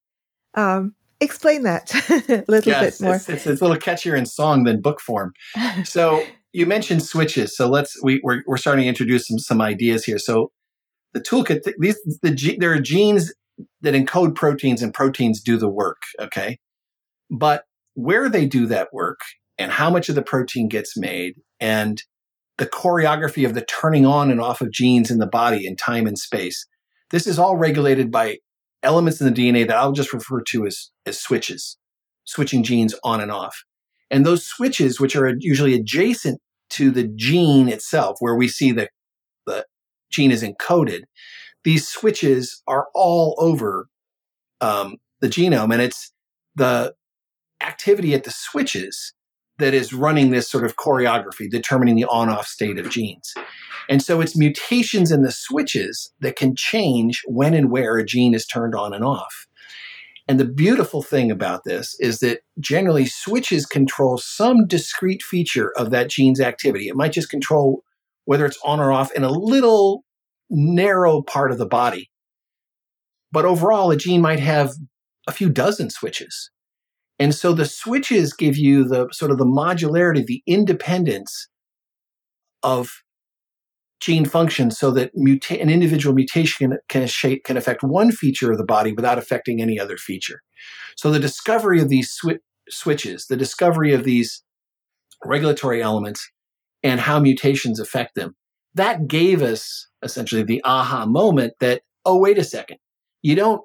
Um, 0.56 0.96
explain 1.19 1.63
that 1.63 1.93
a 2.30 2.43
little 2.48 2.72
yes, 2.72 3.00
bit 3.00 3.06
more. 3.06 3.15
It's, 3.15 3.30
it's, 3.30 3.48
it's, 3.48 3.62
a 3.62 3.65
little 3.65 3.80
catchier 3.80 4.17
in 4.17 4.26
song 4.26 4.63
than 4.63 4.82
book 4.82 5.00
form. 5.00 5.34
So 5.86 6.24
you 6.52 6.65
mentioned 6.65 7.04
switches. 7.04 7.56
So 7.56 7.67
let's 7.67 8.02
we, 8.04 8.22
we're, 8.24 8.43
we're 8.46 8.58
starting 8.58 8.84
to 8.84 8.89
introduce 8.89 9.28
some 9.28 9.39
some 9.39 9.62
ideas 9.62 10.06
here. 10.06 10.19
So 10.19 10.52
the 11.13 11.22
toolkit 11.22 11.63
these 11.80 12.00
the 12.22 12.58
there 12.60 12.74
are 12.74 12.80
genes 12.80 13.34
that 13.82 13.93
encode 13.93 14.36
proteins 14.36 14.82
and 14.82 14.93
proteins 14.93 15.41
do 15.41 15.58
the 15.58 15.69
work. 15.69 16.02
Okay, 16.19 16.60
but 17.30 17.65
where 17.96 18.30
they 18.30 18.46
do 18.46 18.65
that 18.67 18.93
work 18.93 19.19
and 19.57 19.71
how 19.71 19.89
much 19.89 20.09
of 20.09 20.15
the 20.15 20.21
protein 20.21 20.67
gets 20.67 20.97
made 20.97 21.35
and 21.59 22.03
the 22.57 22.65
choreography 22.65 23.45
of 23.45 23.53
the 23.53 23.65
turning 23.65 24.05
on 24.05 24.29
and 24.29 24.39
off 24.39 24.61
of 24.61 24.71
genes 24.71 25.09
in 25.09 25.17
the 25.17 25.27
body 25.27 25.65
in 25.65 25.75
time 25.75 26.05
and 26.05 26.17
space. 26.17 26.65
This 27.09 27.27
is 27.27 27.39
all 27.39 27.57
regulated 27.57 28.11
by 28.11 28.37
elements 28.83 29.21
in 29.21 29.31
the 29.31 29.33
DNA 29.33 29.67
that 29.67 29.77
I'll 29.77 29.91
just 29.91 30.13
refer 30.13 30.41
to 30.49 30.65
as, 30.67 30.91
as 31.05 31.19
switches, 31.19 31.77
switching 32.25 32.63
genes 32.63 32.95
on 33.03 33.21
and 33.21 33.31
off. 33.31 33.63
And 34.11 34.25
those 34.25 34.45
switches, 34.45 34.99
which 34.99 35.15
are 35.15 35.33
usually 35.39 35.73
adjacent 35.73 36.39
to 36.71 36.91
the 36.91 37.07
gene 37.15 37.69
itself, 37.69 38.17
where 38.19 38.35
we 38.35 38.47
see 38.47 38.71
the, 38.71 38.89
the 39.47 39.65
gene 40.11 40.31
is 40.31 40.43
encoded, 40.43 41.01
these 41.63 41.87
switches 41.87 42.61
are 42.67 42.87
all 42.93 43.35
over 43.39 43.87
um, 44.61 44.97
the 45.21 45.27
genome. 45.27 45.71
And 45.73 45.81
it's 45.81 46.11
the 46.55 46.93
activity 47.61 48.13
at 48.13 48.25
the 48.25 48.31
switches 48.31 49.13
that 49.63 49.73
is 49.73 49.93
running 49.93 50.32
this 50.32 50.49
sort 50.49 50.65
of 50.65 50.76
choreography, 50.76 51.49
determining 51.49 51.95
the 51.95 52.04
on 52.04 52.28
off 52.28 52.45
state 52.45 52.78
of 52.78 52.89
genes. 52.89 53.34
And 53.88 54.04
so 54.04 54.19
it's 54.19 54.38
mutations 54.38 55.10
in 55.10 55.21
the 55.21 55.32
switches 55.32 56.12
that 56.19 56.36
can 56.36 56.54
change 56.54 57.21
when 57.26 57.54
and 57.54 57.71
where 57.71 57.95
a 57.95 58.04
gene 58.04 58.34
is 58.34 58.45
turned 58.45 58.76
on 58.76 58.93
and 58.93 59.06
off. 59.06 59.47
And 60.28 60.38
the 60.38 60.43
beautiful 60.45 61.02
thing 61.02 61.32
about 61.32 61.63
this 61.63 61.95
is 62.02 62.19
that 62.19 62.41
generally 62.60 63.06
switches 63.06 63.65
control 63.65 64.17
some 64.17 64.67
discrete 64.67 65.23
feature 65.23 65.71
of 65.78 65.91
that 65.91 66.10
gene's 66.10 66.41
activity. 66.41 66.89
It 66.89 66.97
might 66.97 67.13
just 67.13 67.30
control 67.30 67.84
whether 68.26 68.45
it's 68.45 68.60
on 68.65 68.82
or 68.82 68.91
off 68.91 69.13
in 69.13 69.23
a 69.23 69.32
little 69.32 70.04
narrow 70.49 71.21
part 71.21 71.54
of 71.54 71.58
the 71.58 71.65
body. 71.65 72.12
But 73.32 73.45
overall, 73.45 73.91
a 73.91 73.95
gene 73.95 74.21
might 74.21 74.41
have 74.41 74.73
a 75.26 75.32
few 75.32 75.49
dozen 75.49 75.89
switches. 75.89 76.52
And 77.19 77.34
so 77.34 77.54
the 77.54 77.65
switches 77.65 78.34
give 78.34 78.58
you 78.58 78.84
the 78.84 79.08
sort 79.12 79.32
of 79.32 79.38
the 79.38 79.45
modularity, 79.45 80.26
the 80.26 80.43
independence 80.47 81.47
of 82.63 82.91
gene 83.99 84.26
function 84.26 84.69
so 84.71 84.91
that 84.91 85.12
muta- 85.13 85.62
an 85.62 85.69
individual 85.69 86.13
mutation 86.13 86.78
can, 86.89 87.08
can, 87.08 87.39
can 87.45 87.58
affect 87.58 87.84
one 87.84 88.12
feature 88.12 88.52
of 88.52 88.58
the 88.58 88.65
body 88.65 88.91
without 88.91 89.17
affecting 89.17 89.62
any 89.62 89.80
other 89.80 89.95
feature. 89.95 90.41
So 90.97 91.10
the 91.12 91.19
discovery 91.19 91.80
of 91.82 91.88
these 91.88 92.13
swi- 92.21 92.39
switches, 92.69 93.28
the 93.28 93.38
discovery 93.38 93.93
of 93.93 94.04
these 94.04 94.43
regulatory 95.23 95.82
elements 95.82 96.30
and 96.82 96.99
how 96.99 97.19
mutations 97.19 97.80
affect 97.80 98.15
them, 98.15 98.36
that 98.73 99.08
gave 99.08 99.41
us 99.41 99.88
essentially 100.02 100.43
the 100.43 100.62
aha 100.65 101.06
moment 101.06 101.54
that, 101.62 101.84
oh, 102.06 102.17
wait 102.17 102.38
a 102.38 102.43
second. 102.43 102.78
you 103.21 103.36
don't 103.36 103.62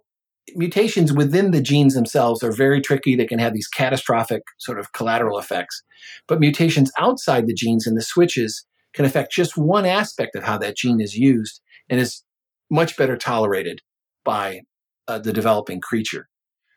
mutations 0.55 1.13
within 1.13 1.51
the 1.51 1.61
genes 1.61 1.95
themselves 1.95 2.43
are 2.43 2.53
very 2.53 2.81
tricky. 2.81 3.15
They 3.15 3.27
can 3.27 3.39
have 3.39 3.53
these 3.53 3.69
catastrophic 3.69 4.43
sort 4.59 4.79
of 4.79 4.93
collateral 4.93 5.39
effects. 5.39 5.83
But 6.27 6.41
mutations 6.41 6.93
outside 6.99 7.47
the 7.47 7.55
genes 7.55 7.87
and 7.87 7.97
the 7.97 8.03
switches 8.03 8.65
can 8.95 9.05
affect 9.05 9.33
just 9.33 9.57
one 9.57 9.87
aspect 9.87 10.35
of 10.35 10.45
how 10.45 10.59
that 10.59 10.77
gene 10.77 11.01
is 11.01 11.17
used 11.17 11.61
and 11.89 12.01
is 12.01 12.25
much 12.71 12.97
better 12.97 13.17
tolerated 13.17 13.81
by 14.25 14.61
uh, 15.07 15.19
the 15.19 15.33
developing 15.33 15.81
creature. 15.81 16.29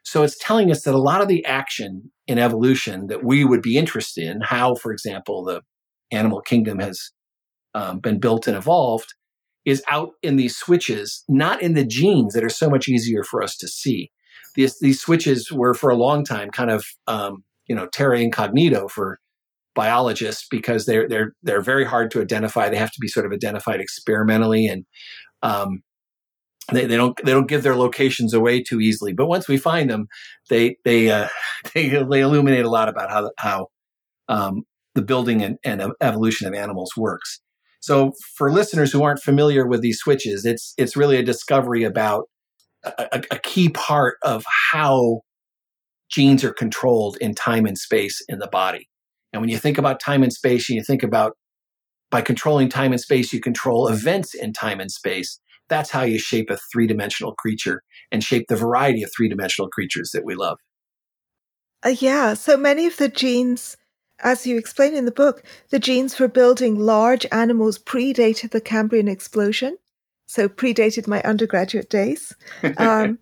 So 0.04 0.24
it's 0.24 0.38
telling 0.38 0.72
us 0.72 0.84
that 0.84 0.96
a 0.96 1.00
lot 1.00 1.22
of 1.22 1.28
the 1.28 1.46
action 1.46 2.12
in 2.28 2.40
evolution 2.40 3.08
that 3.08 3.24
we 3.24 3.46
would 3.46 3.62
be 3.62 3.78
interested 3.78 4.24
in, 4.24 4.42
how, 4.42 4.76
for 4.76 4.92
example, 4.92 5.44
the 5.44 5.62
animal 6.12 6.42
kingdom 6.42 6.80
has 6.80 7.12
um, 7.74 8.00
been 8.00 8.20
built 8.20 8.48
and 8.48 8.58
evolved, 8.58 9.14
is 9.66 9.84
out 9.90 10.12
in 10.24 10.36
these 10.36 10.56
switches, 10.56 11.24
not 11.30 11.62
in 11.62 11.74
the 11.74 11.86
genes 11.86 12.34
that 12.34 12.44
are 12.44 12.50
so 12.50 12.70
much 12.70 12.88
easier 12.88 13.24
for 13.24 13.44
us 13.44 13.56
to 13.58 13.68
see. 13.68 14.12
These, 14.56 14.80
these 14.80 15.00
switches 15.00 15.52
were 15.52 15.74
for 15.74 15.90
a 15.90 15.96
long 15.96 16.26
time 16.26 16.50
kind 16.50 16.72
of, 16.72 16.84
um, 17.08 17.44
you 17.68 17.76
know, 17.76 17.88
terra 17.88 18.20
incognito 18.20 18.88
for 18.88 19.20
biologists 19.74 20.46
because 20.50 20.86
they're 20.86 21.08
they're 21.08 21.34
they're 21.44 21.62
very 21.62 21.86
hard 21.86 22.12
to 22.12 22.22
identify. 22.22 22.70
They 22.70 22.78
have 22.78 22.92
to 22.92 23.00
be 23.00 23.08
sort 23.08 23.26
of 23.26 23.32
identified 23.32 23.80
experimentally, 23.80 24.68
and 24.68 24.86
um, 25.42 25.82
they, 26.72 26.86
they 26.86 26.98
don't 26.98 27.18
they 27.24 27.32
don't 27.32 27.48
give 27.48 27.64
their 27.64 27.76
locations 27.76 28.34
away 28.34 28.62
too 28.62 28.80
easily. 28.80 29.14
But 29.14 29.28
once 29.28 29.48
we 29.48 29.58
find 29.58 29.90
them, 29.90 30.08
they 30.50 30.78
they 30.84 31.10
uh, 31.10 31.28
they, 31.74 31.90
they 31.90 32.22
illuminate 32.22 32.66
a 32.66 32.70
lot 32.70 32.90
about 32.90 33.10
how 33.10 33.32
how 33.38 33.68
um, 34.28 34.64
the 34.96 35.02
building 35.02 35.42
and, 35.42 35.58
and 35.64 35.94
evolution 36.02 36.48
of 36.48 36.54
animals 36.54 36.92
works. 36.98 37.42
So 37.82 38.14
for 38.38 38.52
listeners 38.52 38.92
who 38.92 39.04
aren't 39.04 39.22
familiar 39.22 39.68
with 39.68 39.82
these 39.82 39.98
switches, 39.98 40.46
it's 40.46 40.74
it's 40.78 40.96
really 40.96 41.18
a 41.18 41.24
discovery 41.24 41.84
about 41.84 42.26
a, 42.84 43.24
a, 43.32 43.40
key 43.40 43.70
part 43.70 44.18
of 44.24 44.44
how 44.72 45.22
genes 46.10 46.44
are 46.44 46.54
controlled 46.54 47.18
in 47.22 47.36
time 47.36 47.66
and 47.66 47.78
space 47.78 48.24
in 48.28 48.40
the 48.40 48.48
body. 48.48 48.88
And 49.34 49.42
when 49.42 49.50
you 49.50 49.58
think 49.58 49.78
about 49.78 50.00
time 50.00 50.24
and 50.24 50.34
space, 50.34 50.70
and 50.70 50.78
you 50.78 50.84
think 50.84 51.04
about 51.04 51.34
by 52.10 52.22
controlling 52.22 52.70
time 52.70 52.92
and 52.92 53.00
space, 53.00 53.32
you 53.32 53.40
control 53.40 53.88
events 53.88 54.34
in 54.34 54.52
time 54.54 54.80
and 54.80 54.92
space. 54.92 55.40
That's 55.70 55.90
how 55.90 56.04
you 56.04 56.20
shape 56.20 56.50
a 56.50 56.58
three 56.72 56.86
dimensional 56.86 57.34
creature 57.36 57.82
and 58.12 58.24
shape 58.24 58.46
the 58.50 58.56
variety 58.56 59.04
of 59.04 59.12
three 59.16 59.30
dimensional 59.30 59.70
creatures 59.70 60.12
that 60.14 60.26
we 60.26 60.36
love. 60.36 60.58
Uh, 61.84 61.96
yeah. 62.00 62.34
So 62.34 62.58
many 62.58 62.86
of 62.86 62.98
the 62.98 63.08
genes 63.10 63.78
as 64.22 64.48
you 64.48 64.58
explain 64.58 64.96
in 64.96 65.06
the 65.06 65.12
book, 65.12 65.44
the 65.70 65.80
genes 65.80 66.16
for 66.16 66.28
building 66.28 66.80
large 66.80 67.26
animals 67.32 67.78
predated 67.78 68.52
the 68.52 68.62
Cambrian 68.62 69.08
explosion, 69.08 69.78
so 70.28 70.48
predated 70.48 71.08
my 71.08 71.22
undergraduate 71.24 71.90
days. 71.90 72.36
Um, 72.78 73.20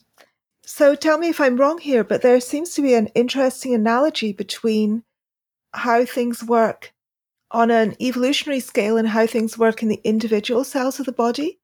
so 0.63 0.93
tell 0.93 1.17
me 1.17 1.29
if 1.29 1.41
I'm 1.41 1.57
wrong 1.57 1.79
here, 1.79 2.03
but 2.03 2.21
there 2.21 2.39
seems 2.39 2.75
to 2.75 2.83
be 2.83 2.93
an 2.93 3.07
interesting 3.15 3.73
analogy 3.73 4.33
between 4.33 5.03
how 5.73 6.05
things 6.05 6.43
work 6.43 6.93
on 7.49 7.71
an 7.71 7.95
evolutionary 7.99 8.59
scale 8.59 8.95
and 8.95 9.07
how 9.07 9.25
things 9.25 9.57
work 9.57 9.81
in 9.81 9.89
the 9.89 9.99
individual 10.03 10.63
cells 10.63 10.99
of 10.99 11.07
the 11.07 11.11
body. 11.11 11.57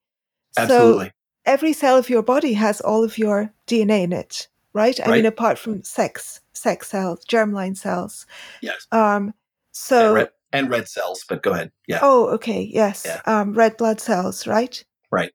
Absolutely. 0.57 1.05
So 1.05 1.11
every 1.45 1.73
cell 1.73 1.97
of 1.97 2.09
your 2.09 2.23
body 2.23 2.53
has 2.53 2.81
all 2.81 3.03
of 3.03 3.19
your 3.19 3.53
DNA 3.67 4.05
in 4.05 4.13
it, 4.13 4.47
right? 4.73 4.99
I 5.05 5.11
mean, 5.11 5.27
apart 5.27 5.59
from 5.59 5.83
sex 5.83 6.41
sex 6.55 6.89
cells, 6.89 7.25
germline 7.25 7.77
cells. 7.77 8.25
Yes. 8.61 8.87
Um, 8.91 9.33
so 9.71 10.07
and 10.07 10.15
red, 10.15 10.29
and 10.53 10.69
red, 10.69 10.87
cells, 10.87 11.25
but 11.27 11.43
go 11.43 11.51
ahead. 11.51 11.71
Yeah. 11.87 11.99
Oh, 12.01 12.27
okay. 12.29 12.61
Yes. 12.61 13.03
Yeah. 13.05 13.21
Um, 13.25 13.53
red 13.53 13.77
blood 13.77 13.99
cells, 13.99 14.47
right? 14.47 14.83
Right. 15.11 15.31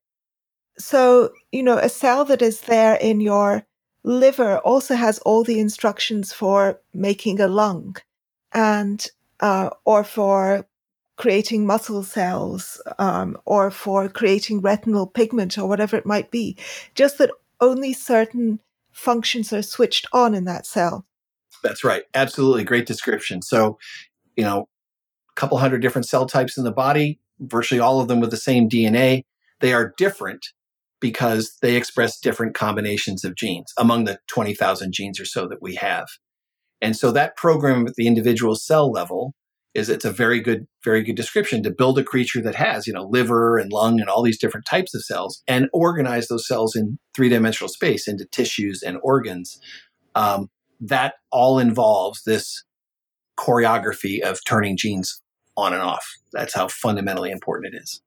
So 0.79 1.33
you 1.53 1.63
know, 1.63 1.79
a 1.79 1.89
cell 1.89 2.25
that 2.27 2.43
is 2.43 2.63
there 2.63 2.95
in 2.95 3.21
your 3.21 3.67
liver 4.03 4.59
also 4.59 4.95
has 4.95 5.19
all 5.21 5.45
the 5.45 5.61
instructions 5.61 6.33
for 6.33 6.81
making 6.95 7.41
a 7.41 7.49
lung, 7.49 7.97
and 8.53 9.07
uh, 9.41 9.71
or 9.85 10.05
for 10.05 10.67
creating 11.17 11.67
muscle 11.67 12.03
cells, 12.03 12.81
um, 12.99 13.37
or 13.45 13.71
for 13.71 14.09
creating 14.09 14.63
retinal 14.63 15.07
pigment, 15.07 15.59
or 15.59 15.69
whatever 15.69 15.97
it 15.97 16.07
might 16.07 16.31
be. 16.31 16.57
Just 16.95 17.19
that 17.19 17.31
only 17.61 17.93
certain 17.93 18.59
functions 18.91 19.53
are 19.53 19.63
switched 19.63 20.07
on 20.13 20.35
in 20.35 20.45
that 20.45 20.67
cell. 20.67 21.05
That's 21.63 21.85
right. 21.85 22.05
Absolutely. 22.15 22.65
Great 22.65 22.87
description. 22.87 23.43
So, 23.43 23.79
you 24.37 24.45
know, 24.45 24.69
a 25.31 25.41
couple 25.41 25.59
hundred 25.59 25.83
different 25.83 26.07
cell 26.07 26.27
types 26.27 26.57
in 26.57 26.65
the 26.65 26.73
body, 26.73 27.21
virtually 27.39 27.81
all 27.81 28.01
of 28.01 28.09
them 28.09 28.21
with 28.21 28.31
the 28.31 28.37
same 28.37 28.69
DNA. 28.69 29.25
They 29.61 29.73
are 29.73 29.93
different 29.97 30.47
because 31.01 31.57
they 31.63 31.77
express 31.77 32.19
different 32.19 32.55
combinations 32.55 33.25
of 33.25 33.35
genes 33.35 33.73
among 33.79 34.05
the 34.05 34.19
20,000 34.29 34.93
genes 34.93 35.19
or 35.19 35.25
so 35.25 35.49
that 35.49 35.63
we 35.63 35.75
have. 35.77 36.07
And 36.83 36.97
so 36.97 37.11
that 37.13 37.37
program 37.37 37.87
at 37.87 37.95
the 37.95 38.07
individual 38.07 38.55
cell 38.55 38.91
level 38.91 39.35
is 39.75 39.89
it's 39.89 40.05
a 40.05 40.11
very 40.11 40.41
good, 40.41 40.67
very 40.83 41.03
good 41.03 41.15
description 41.15 41.63
to 41.63 41.71
build 41.71 41.99
a 41.99 42.05
creature 42.05 42.43
that 42.43 42.57
has, 42.57 42.87
you 42.87 42.93
know, 42.93 43.05
liver 43.05 43.57
and 43.57 43.73
lung 43.73 44.01
and 44.01 44.09
all 44.09 44.23
these 44.23 44.39
different 44.39 44.67
types 44.67 44.95
of 44.95 45.05
cells 45.05 45.43
and 45.47 45.69
organize 45.73 46.29
those 46.29 46.47
cells 46.47 46.75
in 46.75 46.99
three 47.15 47.29
dimensional 47.29 47.69
space 47.69 48.09
into 48.09 48.25
tissues 48.25 48.83
and 48.83 48.99
organs. 49.03 49.61
Um, 50.15 50.51
that 50.81 51.15
all 51.31 51.59
involves 51.59 52.23
this 52.25 52.65
choreography 53.39 54.21
of 54.21 54.45
turning 54.45 54.77
genes 54.77 55.21
on 55.57 55.73
and 55.73 55.83
off. 55.83 56.07
That's 56.33 56.55
how 56.55 56.69
fundamentally 56.69 57.31
important 57.31 57.75
it 57.75 57.79
is. 57.79 58.01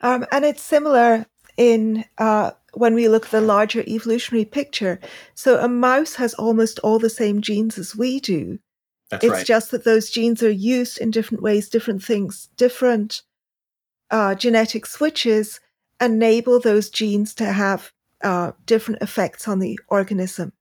Um, 0.00 0.26
and 0.32 0.44
it's 0.44 0.62
similar 0.62 1.26
in 1.56 2.04
uh, 2.18 2.52
when 2.74 2.94
we 2.94 3.08
look 3.08 3.26
at 3.26 3.30
the 3.30 3.40
larger 3.40 3.82
evolutionary 3.86 4.44
picture. 4.44 4.98
So 5.34 5.58
a 5.58 5.68
mouse 5.68 6.14
has 6.14 6.34
almost 6.34 6.78
all 6.80 6.98
the 6.98 7.10
same 7.10 7.40
genes 7.40 7.78
as 7.78 7.94
we 7.94 8.20
do. 8.20 8.58
That's 9.10 9.24
it's 9.24 9.32
right. 9.32 9.46
just 9.46 9.70
that 9.70 9.84
those 9.84 10.10
genes 10.10 10.42
are 10.42 10.50
used 10.50 10.98
in 10.98 11.10
different 11.10 11.42
ways, 11.42 11.68
different 11.68 12.02
things, 12.02 12.48
different 12.56 13.22
uh, 14.10 14.34
genetic 14.34 14.86
switches 14.86 15.60
enable 16.00 16.58
those 16.60 16.90
genes 16.90 17.34
to 17.34 17.44
have 17.44 17.92
uh, 18.22 18.52
different 18.66 19.02
effects 19.02 19.46
on 19.46 19.58
the 19.58 19.78
organism. 19.88 20.52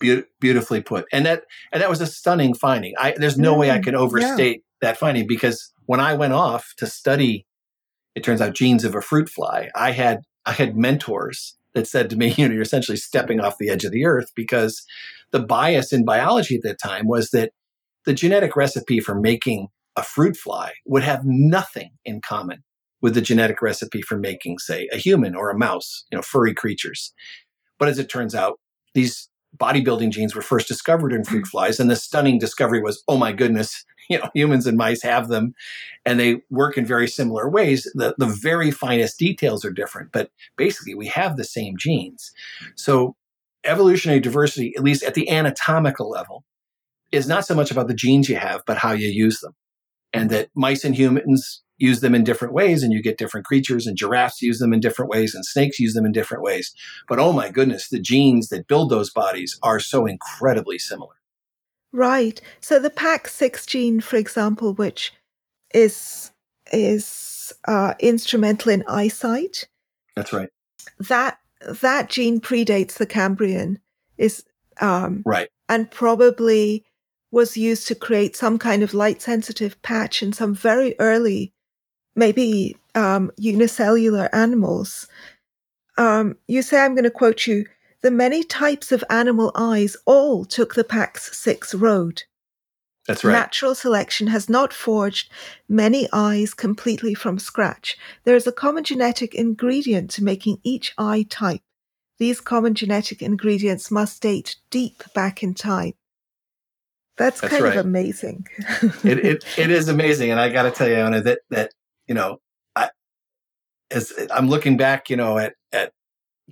Be- 0.00 0.22
beautifully 0.40 0.80
put, 0.80 1.06
and 1.12 1.26
that 1.26 1.44
and 1.72 1.82
that 1.82 1.90
was 1.90 2.00
a 2.00 2.06
stunning 2.06 2.54
finding. 2.54 2.94
I, 2.98 3.14
there's 3.16 3.38
no 3.38 3.54
mm, 3.54 3.58
way 3.58 3.70
I 3.70 3.78
mm, 3.78 3.84
can 3.84 3.96
overstate 3.96 4.56
yeah. 4.56 4.88
that 4.88 4.96
finding 4.96 5.26
because 5.26 5.72
when 5.86 5.98
I 5.98 6.14
went 6.14 6.34
off 6.34 6.72
to 6.76 6.86
study, 6.86 7.46
it 8.14 8.22
turns 8.22 8.40
out 8.40 8.54
genes 8.54 8.84
of 8.84 8.94
a 8.94 9.00
fruit 9.00 9.28
fly. 9.28 9.70
I 9.74 9.90
had 9.90 10.20
I 10.46 10.52
had 10.52 10.76
mentors 10.76 11.56
that 11.74 11.86
said 11.86 12.10
to 12.10 12.16
me, 12.16 12.28
you 12.36 12.48
know, 12.48 12.54
you're 12.54 12.62
essentially 12.62 12.96
stepping 12.96 13.40
off 13.40 13.58
the 13.58 13.70
edge 13.70 13.84
of 13.84 13.92
the 13.92 14.04
earth 14.04 14.30
because 14.34 14.84
the 15.30 15.40
bias 15.40 15.92
in 15.92 16.04
biology 16.04 16.56
at 16.56 16.62
that 16.62 16.78
time 16.82 17.06
was 17.06 17.30
that 17.30 17.50
the 18.04 18.14
genetic 18.14 18.56
recipe 18.56 19.00
for 19.00 19.14
making 19.14 19.68
a 19.96 20.02
fruit 20.02 20.36
fly 20.36 20.72
would 20.86 21.02
have 21.02 21.22
nothing 21.24 21.90
in 22.04 22.20
common 22.20 22.62
with 23.00 23.14
the 23.14 23.20
genetic 23.20 23.60
recipe 23.62 24.02
for 24.02 24.16
making, 24.16 24.58
say, 24.58 24.88
a 24.92 24.96
human 24.96 25.34
or 25.34 25.50
a 25.50 25.58
mouse, 25.58 26.04
you 26.10 26.16
know, 26.16 26.22
furry 26.22 26.54
creatures. 26.54 27.12
But 27.78 27.88
as 27.88 27.98
it 27.98 28.08
turns 28.08 28.34
out, 28.34 28.58
these 28.94 29.28
bodybuilding 29.56 30.10
genes 30.10 30.34
were 30.34 30.42
first 30.42 30.68
discovered 30.68 31.12
in 31.12 31.24
fruit 31.24 31.44
mm. 31.44 31.48
flies. 31.48 31.80
And 31.80 31.90
the 31.90 31.96
stunning 31.96 32.38
discovery 32.38 32.80
was, 32.80 33.02
oh 33.08 33.16
my 33.16 33.32
goodness, 33.32 33.84
you 34.10 34.18
know, 34.18 34.30
humans 34.34 34.66
and 34.66 34.76
mice 34.76 35.02
have 35.02 35.28
them 35.28 35.54
and 36.04 36.18
they 36.18 36.42
work 36.50 36.78
in 36.78 36.86
very 36.86 37.08
similar 37.08 37.48
ways. 37.48 37.90
The, 37.94 38.14
the 38.18 38.26
very 38.26 38.70
finest 38.70 39.18
details 39.18 39.64
are 39.64 39.70
different, 39.70 40.12
but 40.12 40.30
basically 40.56 40.94
we 40.94 41.06
have 41.08 41.36
the 41.36 41.44
same 41.44 41.76
genes. 41.78 42.32
So 42.74 43.16
evolutionary 43.64 44.20
diversity, 44.20 44.74
at 44.76 44.82
least 44.82 45.02
at 45.02 45.14
the 45.14 45.28
anatomical 45.28 46.08
level, 46.08 46.44
is 47.12 47.28
not 47.28 47.46
so 47.46 47.54
much 47.54 47.70
about 47.70 47.88
the 47.88 47.94
genes 47.94 48.28
you 48.28 48.36
have, 48.36 48.62
but 48.66 48.78
how 48.78 48.92
you 48.92 49.08
use 49.08 49.40
them. 49.40 49.54
And 50.20 50.30
that 50.30 50.50
mice 50.54 50.84
and 50.84 50.94
humans 50.94 51.62
use 51.78 52.00
them 52.00 52.14
in 52.14 52.24
different 52.24 52.52
ways 52.52 52.82
and 52.82 52.92
you 52.92 53.00
get 53.02 53.18
different 53.18 53.46
creatures 53.46 53.86
and 53.86 53.96
giraffes 53.96 54.42
use 54.42 54.58
them 54.58 54.72
in 54.72 54.80
different 54.80 55.10
ways 55.10 55.34
and 55.34 55.46
snakes 55.46 55.78
use 55.78 55.94
them 55.94 56.04
in 56.04 56.12
different 56.12 56.42
ways. 56.42 56.74
But 57.08 57.18
oh 57.18 57.32
my 57.32 57.50
goodness, 57.50 57.88
the 57.88 58.00
genes 58.00 58.48
that 58.48 58.66
build 58.66 58.90
those 58.90 59.10
bodies 59.10 59.58
are 59.62 59.78
so 59.78 60.04
incredibly 60.04 60.78
similar. 60.78 61.14
Right. 61.92 62.40
So 62.60 62.78
the 62.78 62.90
PAX6 62.90 63.66
gene, 63.66 64.00
for 64.00 64.16
example, 64.16 64.74
which 64.74 65.12
is 65.72 66.32
is 66.70 67.52
uh, 67.66 67.94
instrumental 67.98 68.72
in 68.72 68.84
eyesight. 68.86 69.68
That's 70.16 70.32
right. 70.32 70.50
That 70.98 71.38
that 71.82 72.10
gene 72.10 72.40
predates 72.40 72.94
the 72.94 73.06
Cambrian, 73.06 73.78
is 74.16 74.44
um, 74.80 75.22
right, 75.24 75.48
and 75.68 75.90
probably 75.90 76.84
was 77.30 77.56
used 77.56 77.86
to 77.88 77.94
create 77.94 78.36
some 78.36 78.58
kind 78.58 78.82
of 78.82 78.94
light 78.94 79.20
sensitive 79.20 79.80
patch 79.82 80.22
in 80.22 80.32
some 80.32 80.54
very 80.54 80.94
early 80.98 81.52
maybe 82.18 82.76
um, 82.94 83.30
unicellular 83.36 84.28
animals. 84.34 85.06
Um, 85.96 86.36
you 86.48 86.62
say, 86.62 86.80
I'm 86.80 86.94
going 86.94 87.04
to 87.04 87.10
quote 87.10 87.46
you, 87.46 87.64
the 88.02 88.10
many 88.10 88.42
types 88.44 88.92
of 88.92 89.04
animal 89.08 89.52
eyes 89.54 89.96
all 90.04 90.44
took 90.44 90.74
the 90.74 90.84
PAX6 90.84 91.80
road. 91.80 92.24
That's 93.06 93.24
right. 93.24 93.32
Natural 93.32 93.74
selection 93.74 94.26
has 94.26 94.48
not 94.48 94.72
forged 94.72 95.30
many 95.68 96.08
eyes 96.12 96.54
completely 96.54 97.14
from 97.14 97.38
scratch. 97.38 97.96
There 98.24 98.36
is 98.36 98.46
a 98.46 98.52
common 98.52 98.84
genetic 98.84 99.34
ingredient 99.34 100.10
to 100.12 100.24
making 100.24 100.58
each 100.62 100.94
eye 100.98 101.24
type. 101.28 101.62
these 102.18 102.40
common 102.40 102.74
genetic 102.74 103.22
ingredients 103.22 103.92
must 103.92 104.20
date 104.20 104.56
deep 104.70 105.04
back 105.14 105.42
in 105.42 105.54
time. 105.54 105.94
That's, 107.18 107.40
That's 107.40 107.52
kind 107.52 107.64
right. 107.64 107.76
of 107.76 107.84
amazing. 107.84 108.46
it, 109.04 109.18
it, 109.24 109.44
it 109.58 109.70
is 109.70 109.88
amazing. 109.88 110.30
And 110.30 110.40
I 110.40 110.48
got 110.50 110.62
to 110.62 110.70
tell 110.70 110.88
you, 110.88 110.94
Anna, 110.94 111.20
that, 111.22 111.40
that, 111.50 111.72
you 112.06 112.14
know, 112.14 112.38
I, 112.76 112.90
as 113.90 114.12
I'm 114.30 114.48
looking 114.48 114.76
back, 114.76 115.10
you 115.10 115.16
know, 115.16 115.36
at, 115.36 115.54
at 115.72 115.92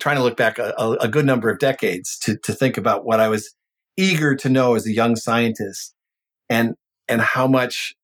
trying 0.01 0.17
to 0.17 0.23
look 0.23 0.37
back 0.37 0.59
a, 0.59 0.97
a 1.01 1.09
good 1.09 1.25
number 1.25 1.49
of 1.49 1.59
decades 1.59 2.19
to, 2.21 2.37
to 2.39 2.53
think 2.53 2.77
about 2.77 3.05
what 3.05 3.21
I 3.21 3.29
was 3.29 3.55
eager 3.97 4.35
to 4.35 4.49
know 4.49 4.75
as 4.75 4.87
a 4.87 4.93
young 4.93 5.17
scientist 5.17 5.95
and, 6.51 6.75
and 7.09 7.21
how 7.21 7.47
much 7.47 7.95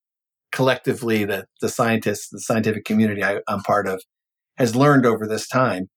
collectively 0.52 1.24
the, 1.24 1.46
the 1.60 1.68
scientists, 1.68 2.28
the 2.30 2.40
scientific 2.40 2.84
community 2.84 3.24
I, 3.24 3.40
I'm 3.48 3.62
part 3.62 3.88
of 3.88 4.02
has 4.56 4.76
learned 4.76 5.04
over 5.04 5.26
this 5.26 5.48
time. 5.48 5.88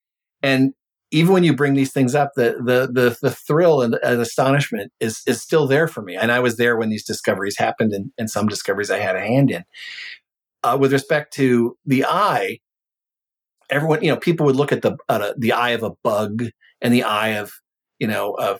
And 0.41 0.73
even 1.15 1.31
when 1.31 1.45
you 1.45 1.55
bring 1.55 1.75
these 1.75 1.93
things 1.93 2.13
up, 2.13 2.31
the 2.35 2.57
the 2.59 2.89
the, 2.91 3.17
the 3.21 3.31
thrill 3.31 3.81
and, 3.81 3.97
and 4.03 4.19
astonishment 4.19 4.91
is 4.99 5.21
is 5.25 5.41
still 5.41 5.65
there 5.65 5.87
for 5.87 6.01
me. 6.01 6.17
And 6.17 6.29
I 6.29 6.41
was 6.41 6.57
there 6.57 6.75
when 6.75 6.89
these 6.89 7.05
discoveries 7.05 7.57
happened, 7.57 7.93
and, 7.93 8.11
and 8.17 8.29
some 8.29 8.47
discoveries 8.47 8.91
I 8.91 8.99
had 8.99 9.15
a 9.15 9.21
hand 9.21 9.49
in. 9.49 9.63
Uh, 10.61 10.77
with 10.77 10.91
respect 10.91 11.31
to 11.35 11.77
the 11.85 12.03
eye, 12.03 12.59
everyone, 13.69 14.03
you 14.03 14.11
know, 14.11 14.17
people 14.17 14.45
would 14.45 14.57
look 14.57 14.73
at 14.73 14.81
the 14.81 14.97
the 15.37 15.53
eye 15.53 15.69
of 15.69 15.83
a 15.83 15.91
bug 16.03 16.43
and 16.81 16.93
the 16.93 17.03
eye 17.03 17.29
of 17.29 17.53
you 17.97 18.07
know 18.07 18.33
of 18.33 18.59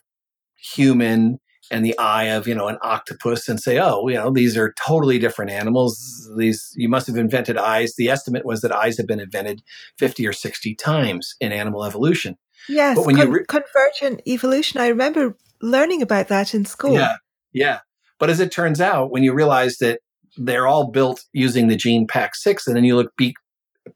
human 0.56 1.40
and 1.72 1.84
the 1.84 1.98
eye 1.98 2.26
of 2.26 2.48
you 2.48 2.56
know 2.56 2.70
an 2.70 2.78
octopus 2.82 3.50
and 3.50 3.60
say 3.60 3.80
oh 3.80 4.08
you 4.08 4.16
know 4.16 4.32
these 4.32 4.56
are 4.56 4.74
totally 4.80 5.20
different 5.20 5.52
animals 5.52 6.30
these 6.38 6.72
you 6.76 6.88
must 6.88 7.08
have 7.08 7.18
invented 7.18 7.58
eyes 7.58 7.96
the 7.98 8.10
estimate 8.10 8.46
was 8.46 8.62
that 8.62 8.72
eyes 8.72 8.98
have 8.98 9.08
been 9.08 9.20
invented 9.20 9.62
50 9.98 10.28
or 10.28 10.34
60 10.34 10.76
times 10.76 11.36
in 11.40 11.52
animal 11.52 11.84
evolution 11.84 12.38
yes 12.70 12.96
but 12.98 13.06
when 13.06 13.16
con- 13.16 13.28
you 13.28 13.34
re- 13.34 13.46
convergent 13.48 14.22
evolution 14.28 14.80
i 14.80 14.88
remember 14.88 15.36
learning 15.62 16.02
about 16.02 16.28
that 16.28 16.54
in 16.54 16.66
school. 16.66 16.94
Yeah 16.94 17.16
yeah. 17.56 17.80
But 18.20 18.30
as 18.30 18.40
it 18.40 18.52
turns 18.52 18.80
out 18.80 19.12
when 19.12 19.24
you 19.24 19.34
realize 19.34 19.78
that 19.78 20.02
they're 20.38 20.68
all 20.68 20.92
built 20.92 21.24
using 21.32 21.68
the 21.68 21.78
gene 21.78 22.06
pax6 22.06 22.68
and 22.68 22.76
then 22.76 22.84
you 22.84 22.96
look 22.96 23.16
be- 23.18 23.36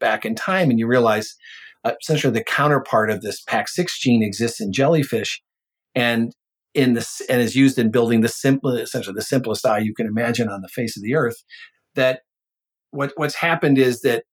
back 0.00 0.24
in 0.24 0.34
time 0.34 0.70
and 0.70 0.78
you 0.78 0.86
realize 0.86 1.36
uh, 1.84 1.92
essentially 2.00 2.32
the 2.32 2.42
counterpart 2.42 3.10
of 3.10 3.20
this 3.20 3.44
pax6 3.44 3.98
gene 4.00 4.22
exists 4.22 4.60
in 4.60 4.72
jellyfish 4.72 5.42
and 5.94 6.32
in 6.72 6.94
this 6.94 7.20
and 7.28 7.42
is 7.42 7.54
used 7.54 7.78
in 7.78 7.90
building 7.90 8.22
the 8.22 8.28
simple 8.28 8.74
essentially 8.76 9.14
the 9.14 9.22
simplest 9.22 9.66
eye 9.66 9.78
you 9.78 9.92
can 9.92 10.06
imagine 10.06 10.48
on 10.48 10.62
the 10.62 10.68
face 10.68 10.96
of 10.96 11.02
the 11.02 11.14
earth 11.14 11.42
that 11.94 12.20
what 12.92 13.12
what's 13.16 13.34
happened 13.34 13.76
is 13.76 14.00
that 14.00 14.24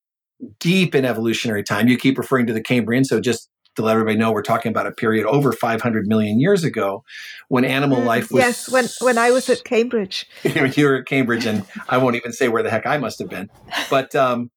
deep 0.60 0.94
in 0.94 1.04
evolutionary 1.04 1.64
time 1.64 1.88
you 1.88 1.98
keep 1.98 2.16
referring 2.16 2.46
to 2.46 2.52
the 2.52 2.62
cambrian 2.62 3.04
so 3.04 3.20
just 3.20 3.50
to 3.78 3.84
let 3.84 3.92
everybody 3.92 4.16
know 4.16 4.32
we're 4.32 4.42
talking 4.42 4.70
about 4.70 4.86
a 4.86 4.92
period 4.92 5.24
over 5.26 5.52
500 5.52 6.06
million 6.06 6.40
years 6.40 6.64
ago 6.64 7.04
when 7.48 7.64
animal 7.64 7.98
mm, 7.98 8.04
life 8.04 8.30
was 8.30 8.42
yes 8.42 8.70
when 8.70 8.86
when 9.00 9.16
i 9.16 9.30
was 9.30 9.48
at 9.48 9.64
cambridge. 9.64 10.26
You 10.44 10.84
were 10.86 10.96
at 10.96 11.06
cambridge 11.06 11.46
and 11.46 11.64
i 11.88 11.96
won't 11.96 12.16
even 12.16 12.32
say 12.32 12.48
where 12.48 12.62
the 12.62 12.70
heck 12.70 12.86
i 12.86 12.98
must 12.98 13.18
have 13.20 13.28
been. 13.28 13.48
But 13.88 14.14
um 14.14 14.50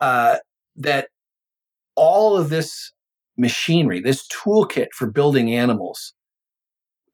uh 0.00 0.36
that 0.76 1.08
all 1.96 2.36
of 2.36 2.50
this 2.50 2.92
machinery 3.36 4.00
this 4.00 4.26
toolkit 4.28 4.88
for 4.94 5.10
building 5.10 5.54
animals 5.54 6.12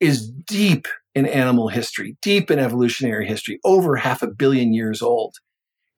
is 0.01 0.29
deep 0.29 0.87
in 1.15 1.27
animal 1.27 1.69
history, 1.69 2.17
deep 2.21 2.51
in 2.51 2.59
evolutionary 2.59 3.27
history, 3.27 3.59
over 3.65 3.97
half 3.97 4.23
a 4.23 4.27
billion 4.27 4.75
years 4.75 5.01
old. 5.01 5.37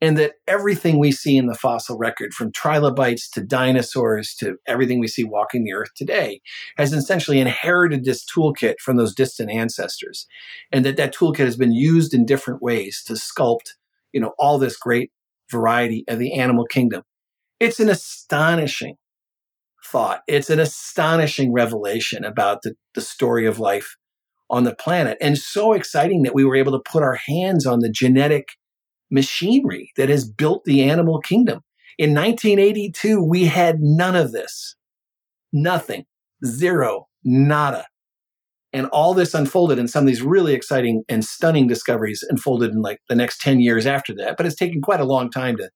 And 0.00 0.16
that 0.16 0.34
everything 0.46 0.98
we 0.98 1.10
see 1.10 1.36
in 1.36 1.46
the 1.46 1.56
fossil 1.56 1.98
record, 1.98 2.32
from 2.32 2.52
trilobites 2.52 3.28
to 3.30 3.40
dinosaurs 3.40 4.34
to 4.36 4.56
everything 4.66 5.00
we 5.00 5.08
see 5.08 5.24
walking 5.24 5.64
the 5.64 5.72
earth 5.72 5.90
today, 5.96 6.40
has 6.76 6.92
essentially 6.92 7.40
inherited 7.40 8.04
this 8.04 8.24
toolkit 8.24 8.74
from 8.78 8.96
those 8.96 9.14
distant 9.14 9.50
ancestors. 9.50 10.26
And 10.70 10.84
that 10.84 10.96
that 10.98 11.14
toolkit 11.14 11.38
has 11.38 11.56
been 11.56 11.72
used 11.72 12.14
in 12.14 12.26
different 12.26 12.62
ways 12.62 13.02
to 13.06 13.14
sculpt, 13.14 13.74
you 14.12 14.20
know, 14.20 14.34
all 14.38 14.58
this 14.58 14.76
great 14.76 15.10
variety 15.50 16.04
of 16.06 16.20
the 16.20 16.34
animal 16.34 16.64
kingdom. 16.64 17.02
It's 17.58 17.80
an 17.80 17.88
astonishing 17.88 18.96
thought. 19.84 20.20
It's 20.28 20.50
an 20.50 20.60
astonishing 20.60 21.52
revelation 21.52 22.24
about 22.24 22.62
the, 22.62 22.74
the 22.94 23.00
story 23.00 23.46
of 23.46 23.58
life 23.58 23.96
on 24.50 24.64
the 24.64 24.74
planet. 24.74 25.18
And 25.20 25.36
so 25.36 25.72
exciting 25.72 26.22
that 26.22 26.34
we 26.34 26.44
were 26.44 26.56
able 26.56 26.72
to 26.72 26.90
put 26.90 27.02
our 27.02 27.16
hands 27.26 27.66
on 27.66 27.80
the 27.80 27.90
genetic 27.90 28.50
machinery 29.10 29.92
that 29.96 30.08
has 30.08 30.28
built 30.28 30.64
the 30.64 30.82
animal 30.82 31.20
kingdom. 31.20 31.60
In 31.98 32.14
1982, 32.14 33.22
we 33.22 33.46
had 33.46 33.80
none 33.80 34.14
of 34.14 34.32
this. 34.32 34.76
Nothing. 35.52 36.04
Zero. 36.44 37.08
Nada. 37.24 37.86
And 38.72 38.86
all 38.86 39.14
this 39.14 39.34
unfolded 39.34 39.78
and 39.78 39.88
some 39.88 40.04
of 40.04 40.06
these 40.06 40.22
really 40.22 40.54
exciting 40.54 41.02
and 41.08 41.24
stunning 41.24 41.66
discoveries 41.66 42.24
unfolded 42.28 42.70
in 42.72 42.82
like 42.82 42.98
the 43.08 43.14
next 43.14 43.40
10 43.40 43.60
years 43.60 43.86
after 43.86 44.14
that. 44.16 44.36
But 44.36 44.46
it's 44.46 44.54
taken 44.54 44.82
quite 44.82 45.00
a 45.00 45.04
long 45.04 45.30
time 45.30 45.56
to 45.56 45.70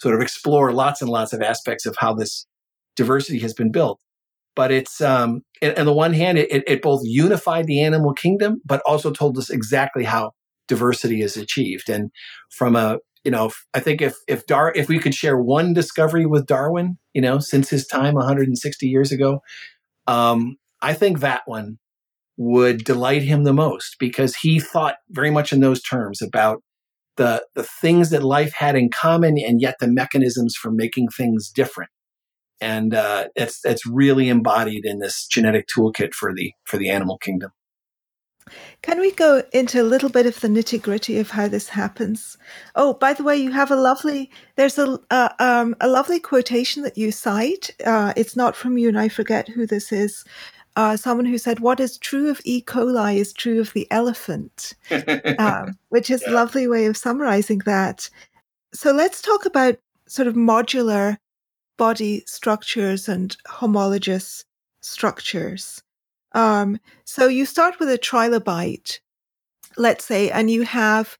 sort 0.00 0.14
of 0.14 0.20
explore 0.20 0.72
lots 0.72 1.00
and 1.00 1.10
lots 1.10 1.32
of 1.32 1.42
aspects 1.42 1.86
of 1.86 1.96
how 1.98 2.14
this 2.14 2.46
diversity 2.94 3.38
has 3.40 3.54
been 3.54 3.72
built. 3.72 4.00
But 4.54 4.70
it's, 4.70 5.00
um, 5.00 5.42
and, 5.60 5.78
on 5.78 5.86
the 5.86 5.92
one 5.92 6.12
hand, 6.12 6.38
it, 6.38 6.64
it 6.66 6.82
both 6.82 7.02
unified 7.04 7.66
the 7.66 7.82
animal 7.82 8.12
kingdom, 8.12 8.60
but 8.64 8.82
also 8.86 9.10
told 9.10 9.36
us 9.38 9.50
exactly 9.50 10.04
how 10.04 10.32
diversity 10.68 11.22
is 11.22 11.36
achieved. 11.36 11.88
And 11.88 12.10
from 12.50 12.76
a, 12.76 12.98
you 13.24 13.30
know, 13.30 13.50
I 13.74 13.80
think 13.80 14.00
if 14.00 14.14
if 14.28 14.46
Dar 14.46 14.72
if 14.74 14.88
we 14.88 14.98
could 14.98 15.14
share 15.14 15.38
one 15.38 15.72
discovery 15.72 16.26
with 16.26 16.46
Darwin, 16.46 16.98
you 17.12 17.20
know, 17.20 17.38
since 17.38 17.70
his 17.70 17.86
time 17.86 18.14
160 18.14 18.86
years 18.86 19.12
ago, 19.12 19.40
um, 20.06 20.56
I 20.82 20.94
think 20.94 21.20
that 21.20 21.42
one 21.46 21.78
would 22.36 22.84
delight 22.84 23.22
him 23.22 23.44
the 23.44 23.52
most 23.52 23.96
because 23.98 24.36
he 24.36 24.60
thought 24.60 24.96
very 25.10 25.30
much 25.30 25.52
in 25.52 25.60
those 25.60 25.82
terms 25.82 26.20
about 26.22 26.62
the 27.16 27.44
the 27.54 27.62
things 27.62 28.10
that 28.10 28.22
life 28.22 28.52
had 28.52 28.76
in 28.76 28.90
common 28.90 29.38
and 29.38 29.60
yet 29.60 29.76
the 29.80 29.88
mechanisms 29.88 30.54
for 30.54 30.70
making 30.70 31.08
things 31.08 31.50
different 31.50 31.90
and 32.60 32.94
uh, 32.94 33.28
it's 33.34 33.64
it's 33.64 33.86
really 33.86 34.28
embodied 34.28 34.84
in 34.84 34.98
this 34.98 35.26
genetic 35.26 35.66
toolkit 35.68 36.14
for 36.14 36.34
the 36.34 36.52
for 36.64 36.78
the 36.78 36.88
animal 36.88 37.18
kingdom. 37.18 37.50
Can 38.82 39.00
we 39.00 39.10
go 39.12 39.42
into 39.52 39.82
a 39.82 39.84
little 39.84 40.08
bit 40.08 40.26
of 40.26 40.40
the 40.40 40.48
nitty 40.48 40.80
gritty 40.80 41.18
of 41.18 41.30
how 41.30 41.48
this 41.48 41.68
happens? 41.68 42.38
Oh, 42.74 42.94
by 42.94 43.12
the 43.12 43.24
way, 43.24 43.36
you 43.36 43.50
have 43.50 43.70
a 43.70 43.76
lovely 43.76 44.30
there's 44.56 44.78
a 44.78 44.98
uh, 45.10 45.30
um, 45.38 45.74
a 45.80 45.88
lovely 45.88 46.20
quotation 46.20 46.82
that 46.82 46.96
you 46.96 47.10
cite. 47.10 47.70
Uh, 47.84 48.12
it's 48.16 48.36
not 48.36 48.56
from 48.56 48.78
you, 48.78 48.88
and 48.88 48.98
I 48.98 49.08
forget 49.08 49.48
who 49.48 49.66
this 49.66 49.92
is. 49.92 50.24
Uh, 50.76 50.96
someone 50.96 51.26
who 51.26 51.38
said, 51.38 51.60
"What 51.60 51.80
is 51.80 51.98
true 51.98 52.30
of 52.30 52.40
E. 52.44 52.62
coli 52.62 53.16
is 53.16 53.32
true 53.32 53.60
of 53.60 53.72
the 53.72 53.90
elephant," 53.90 54.74
um, 55.38 55.72
which 55.88 56.10
is 56.10 56.22
yeah. 56.24 56.32
a 56.32 56.34
lovely 56.34 56.68
way 56.68 56.86
of 56.86 56.96
summarizing 56.96 57.62
that. 57.66 58.08
So 58.72 58.92
let's 58.92 59.22
talk 59.22 59.46
about 59.46 59.78
sort 60.06 60.28
of 60.28 60.34
modular 60.34 61.16
body 61.78 62.22
structures 62.26 63.08
and 63.08 63.36
homologous 63.46 64.44
structures. 64.82 65.82
Um, 66.36 66.78
so 67.04 67.28
you 67.28 67.46
start 67.46 67.80
with 67.80 67.88
a 67.88 67.96
trilobite, 67.96 69.00
let's 69.78 70.04
say, 70.04 70.30
and 70.30 70.50
you 70.50 70.62
have 70.62 71.16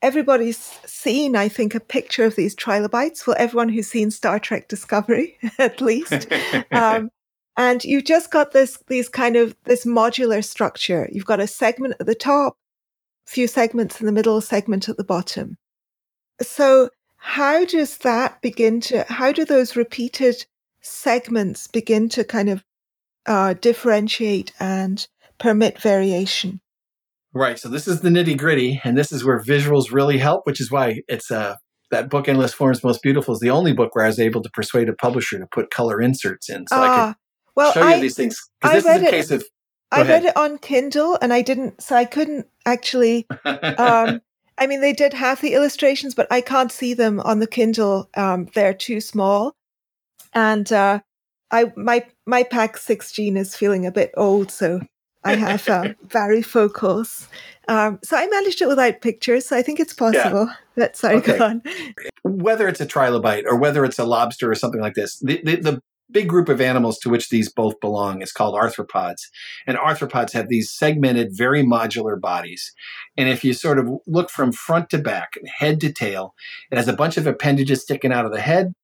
everybody's 0.00 0.58
seen, 0.86 1.34
I 1.34 1.48
think, 1.48 1.74
a 1.74 1.80
picture 1.80 2.24
of 2.24 2.36
these 2.36 2.54
trilobites. 2.54 3.26
Well, 3.26 3.34
everyone 3.36 3.68
who's 3.68 3.88
seen 3.88 4.12
Star 4.12 4.38
Trek 4.38 4.68
Discovery, 4.68 5.38
at 5.58 5.80
least. 5.80 6.28
um, 6.70 7.10
and 7.56 7.84
you've 7.84 8.04
just 8.04 8.30
got 8.30 8.52
this, 8.52 8.78
these 8.86 9.08
kind 9.08 9.34
of 9.34 9.56
this 9.64 9.84
modular 9.84 10.44
structure. 10.44 11.08
You've 11.10 11.26
got 11.26 11.40
a 11.40 11.48
segment 11.48 11.96
at 11.98 12.06
the 12.06 12.14
top, 12.14 12.56
a 13.26 13.30
few 13.30 13.48
segments 13.48 13.98
in 13.98 14.06
the 14.06 14.12
middle, 14.12 14.36
a 14.36 14.42
segment 14.42 14.88
at 14.88 14.96
the 14.96 15.04
bottom. 15.04 15.56
So 16.40 16.90
how 17.16 17.64
does 17.64 17.98
that 17.98 18.40
begin 18.40 18.80
to, 18.82 19.04
how 19.08 19.32
do 19.32 19.44
those 19.44 19.74
repeated 19.74 20.46
segments 20.80 21.66
begin 21.66 22.08
to 22.10 22.22
kind 22.22 22.50
of 22.50 22.62
uh, 23.26 23.54
differentiate 23.54 24.52
and 24.58 25.06
permit 25.38 25.80
variation? 25.80 26.60
Right. 27.32 27.58
So 27.58 27.68
this 27.68 27.88
is 27.88 28.00
the 28.00 28.10
nitty 28.10 28.36
gritty, 28.36 28.80
and 28.84 28.96
this 28.96 29.10
is 29.10 29.24
where 29.24 29.40
visuals 29.40 29.92
really 29.92 30.18
help, 30.18 30.46
which 30.46 30.60
is 30.60 30.70
why 30.70 31.00
it's 31.08 31.30
uh, 31.30 31.56
that 31.90 32.08
book 32.08 32.28
Endless 32.28 32.54
Forms 32.54 32.84
Most 32.84 33.02
Beautiful 33.02 33.34
is 33.34 33.40
the 33.40 33.50
only 33.50 33.72
book 33.72 33.94
where 33.94 34.04
I 34.04 34.08
was 34.08 34.20
able 34.20 34.42
to 34.42 34.50
persuade 34.50 34.88
a 34.88 34.94
publisher 34.94 35.38
to 35.38 35.46
put 35.50 35.70
color 35.70 36.00
inserts 36.00 36.48
in, 36.48 36.66
so 36.68 36.76
uh, 36.76 36.80
I 36.80 36.86
could 36.86 36.94
ah, 36.94 37.14
well, 37.56 37.72
show 37.72 37.80
you 37.80 37.94
I, 37.94 38.00
these 38.00 38.16
things. 38.16 38.38
Because 38.60 38.84
this 38.84 38.96
is 38.96 39.02
a 39.02 39.10
case 39.10 39.30
of. 39.30 39.44
I 39.90 40.00
ahead. 40.00 40.24
read 40.24 40.30
it 40.30 40.36
on 40.36 40.58
Kindle, 40.58 41.18
and 41.20 41.32
I 41.32 41.42
didn't, 41.42 41.80
so 41.80 41.94
I 41.94 42.04
couldn't 42.04 42.46
actually 42.66 43.26
um, 43.44 44.20
I 44.56 44.66
mean, 44.66 44.80
they 44.80 44.92
did 44.92 45.12
have 45.14 45.40
the 45.40 45.54
illustrations, 45.54 46.14
but 46.14 46.26
I 46.30 46.40
can't 46.40 46.70
see 46.70 46.94
them 46.94 47.20
on 47.20 47.40
the 47.40 47.46
Kindle. 47.46 48.08
Um, 48.14 48.48
they're 48.54 48.74
too 48.74 49.00
small, 49.00 49.56
and 50.32 50.70
uh, 50.72 51.00
I 51.50 51.72
my 51.76 52.06
my 52.26 52.42
Pax6 52.42 53.12
gene 53.12 53.36
is 53.36 53.54
feeling 53.56 53.86
a 53.86 53.92
bit 53.92 54.12
old, 54.16 54.50
so 54.50 54.80
I 55.24 55.36
have 55.36 55.68
uh, 55.68 55.94
varifocals. 56.06 57.28
Um, 57.66 57.98
so 58.02 58.16
I 58.16 58.26
managed 58.26 58.60
it 58.60 58.68
without 58.68 59.00
pictures. 59.00 59.46
So 59.46 59.56
I 59.56 59.62
think 59.62 59.80
it's 59.80 59.94
possible. 59.94 60.46
Yeah. 60.46 60.54
But 60.76 60.96
sorry, 60.96 61.16
okay. 61.16 61.38
go 61.38 61.44
on. 61.46 61.62
Whether 62.22 62.68
it's 62.68 62.80
a 62.80 62.86
trilobite 62.86 63.44
or 63.46 63.56
whether 63.56 63.84
it's 63.84 63.98
a 63.98 64.04
lobster 64.04 64.50
or 64.50 64.54
something 64.54 64.80
like 64.80 64.94
this, 64.94 65.18
the, 65.20 65.40
the, 65.42 65.56
the 65.56 65.82
big 66.10 66.28
group 66.28 66.48
of 66.48 66.60
animals 66.60 66.98
to 66.98 67.08
which 67.08 67.30
these 67.30 67.50
both 67.50 67.80
belong 67.80 68.22
is 68.22 68.32
called 68.32 68.54
arthropods. 68.54 69.22
And 69.66 69.78
arthropods 69.78 70.32
have 70.32 70.48
these 70.48 70.70
segmented, 70.70 71.30
very 71.32 71.62
modular 71.62 72.20
bodies. 72.20 72.72
And 73.16 73.28
if 73.28 73.44
you 73.44 73.54
sort 73.54 73.78
of 73.78 73.88
look 74.06 74.30
from 74.30 74.52
front 74.52 74.90
to 74.90 74.98
back, 74.98 75.34
head 75.58 75.80
to 75.80 75.92
tail, 75.92 76.34
it 76.70 76.76
has 76.76 76.88
a 76.88 76.92
bunch 76.92 77.16
of 77.16 77.26
appendages 77.26 77.82
sticking 77.82 78.12
out 78.12 78.26
of 78.26 78.32
the 78.32 78.40
head, 78.40 78.74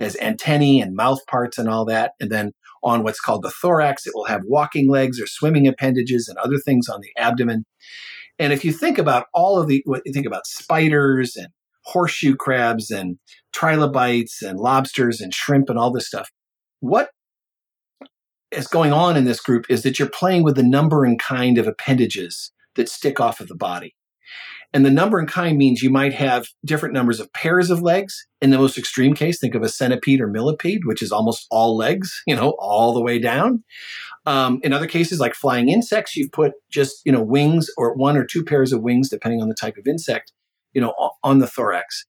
has 0.00 0.16
antennae 0.20 0.80
and 0.80 0.96
mouth 0.96 1.24
parts 1.26 1.58
and 1.58 1.68
all 1.68 1.84
that. 1.84 2.12
And 2.20 2.30
then 2.30 2.52
on 2.82 3.02
what's 3.02 3.20
called 3.20 3.42
the 3.42 3.50
thorax, 3.50 4.06
it 4.06 4.12
will 4.14 4.24
have 4.24 4.40
walking 4.44 4.90
legs 4.90 5.20
or 5.20 5.26
swimming 5.26 5.68
appendages 5.68 6.26
and 6.28 6.38
other 6.38 6.58
things 6.58 6.88
on 6.88 7.00
the 7.00 7.10
abdomen. 7.22 7.64
And 8.38 8.52
if 8.52 8.64
you 8.64 8.72
think 8.72 8.98
about 8.98 9.26
all 9.34 9.60
of 9.60 9.68
the, 9.68 9.82
what 9.84 10.02
you 10.06 10.12
think 10.12 10.26
about 10.26 10.46
spiders 10.46 11.36
and 11.36 11.48
horseshoe 11.84 12.34
crabs 12.36 12.90
and 12.90 13.18
trilobites 13.52 14.42
and 14.42 14.58
lobsters 14.58 15.20
and 15.20 15.34
shrimp 15.34 15.68
and 15.68 15.78
all 15.78 15.92
this 15.92 16.06
stuff, 16.06 16.30
what 16.80 17.10
is 18.50 18.66
going 18.66 18.92
on 18.92 19.16
in 19.16 19.24
this 19.24 19.40
group 19.40 19.66
is 19.68 19.82
that 19.82 19.98
you're 19.98 20.08
playing 20.08 20.42
with 20.42 20.56
the 20.56 20.62
number 20.62 21.04
and 21.04 21.18
kind 21.18 21.58
of 21.58 21.66
appendages 21.66 22.50
that 22.76 22.88
stick 22.88 23.20
off 23.20 23.40
of 23.40 23.48
the 23.48 23.54
body. 23.54 23.94
And 24.72 24.86
the 24.86 24.90
number 24.90 25.18
and 25.18 25.28
kind 25.28 25.58
means 25.58 25.82
you 25.82 25.90
might 25.90 26.12
have 26.12 26.46
different 26.64 26.94
numbers 26.94 27.18
of 27.18 27.32
pairs 27.32 27.70
of 27.70 27.82
legs. 27.82 28.26
In 28.40 28.50
the 28.50 28.58
most 28.58 28.78
extreme 28.78 29.14
case, 29.14 29.40
think 29.40 29.54
of 29.54 29.62
a 29.62 29.68
centipede 29.68 30.20
or 30.20 30.28
millipede, 30.28 30.82
which 30.84 31.02
is 31.02 31.10
almost 31.10 31.46
all 31.50 31.76
legs, 31.76 32.22
you 32.26 32.36
know, 32.36 32.50
all 32.58 32.92
the 32.94 33.02
way 33.02 33.18
down. 33.18 33.64
Um, 34.26 34.60
in 34.62 34.72
other 34.72 34.86
cases, 34.86 35.18
like 35.18 35.34
flying 35.34 35.68
insects, 35.68 36.14
you've 36.16 36.30
put 36.30 36.52
just, 36.70 37.02
you 37.04 37.10
know, 37.10 37.22
wings 37.22 37.68
or 37.76 37.94
one 37.94 38.16
or 38.16 38.24
two 38.24 38.44
pairs 38.44 38.72
of 38.72 38.82
wings, 38.82 39.08
depending 39.08 39.42
on 39.42 39.48
the 39.48 39.54
type 39.54 39.76
of 39.76 39.88
insect, 39.88 40.32
you 40.72 40.80
know, 40.80 40.94
on 41.24 41.40
the 41.40 41.48
thorax. 41.48 42.06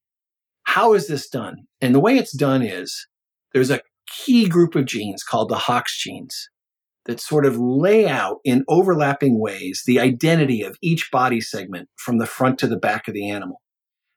How 0.64 0.94
is 0.94 1.08
this 1.08 1.28
done? 1.28 1.68
And 1.82 1.96
the 1.96 2.00
way 2.00 2.18
it's 2.18 2.36
done 2.36 2.62
is 2.62 3.08
there's 3.54 3.72
a 3.72 3.82
key 4.08 4.48
group 4.48 4.76
of 4.76 4.86
genes 4.86 5.24
called 5.24 5.50
the 5.50 5.56
Hox 5.56 5.98
genes 5.98 6.50
that 7.06 7.20
sort 7.20 7.46
of 7.46 7.58
lay 7.58 8.08
out 8.08 8.38
in 8.44 8.64
overlapping 8.68 9.40
ways 9.40 9.84
the 9.86 10.00
identity 10.00 10.62
of 10.62 10.78
each 10.82 11.10
body 11.12 11.42
segment 11.42 11.90
from 11.98 12.20
the 12.20 12.26
front 12.26 12.60
to 12.60 12.68
the 12.68 12.78
back 12.78 13.08
of 13.08 13.14
the 13.14 13.30
animal. 13.30 13.62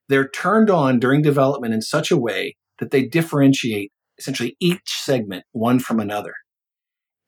They're 0.09 0.29
turned 0.29 0.71
on 0.71 1.01
during 1.01 1.23
development 1.23 1.73
in 1.73 1.81
such 1.81 2.11
a 2.11 2.19
way 2.19 2.57
that 2.79 2.91
they 2.91 3.07
differentiate 3.07 3.91
essentially 4.19 4.57
each 4.61 4.83
segment 4.85 5.45
one 5.53 5.79
from 5.79 5.99
another. 5.99 6.35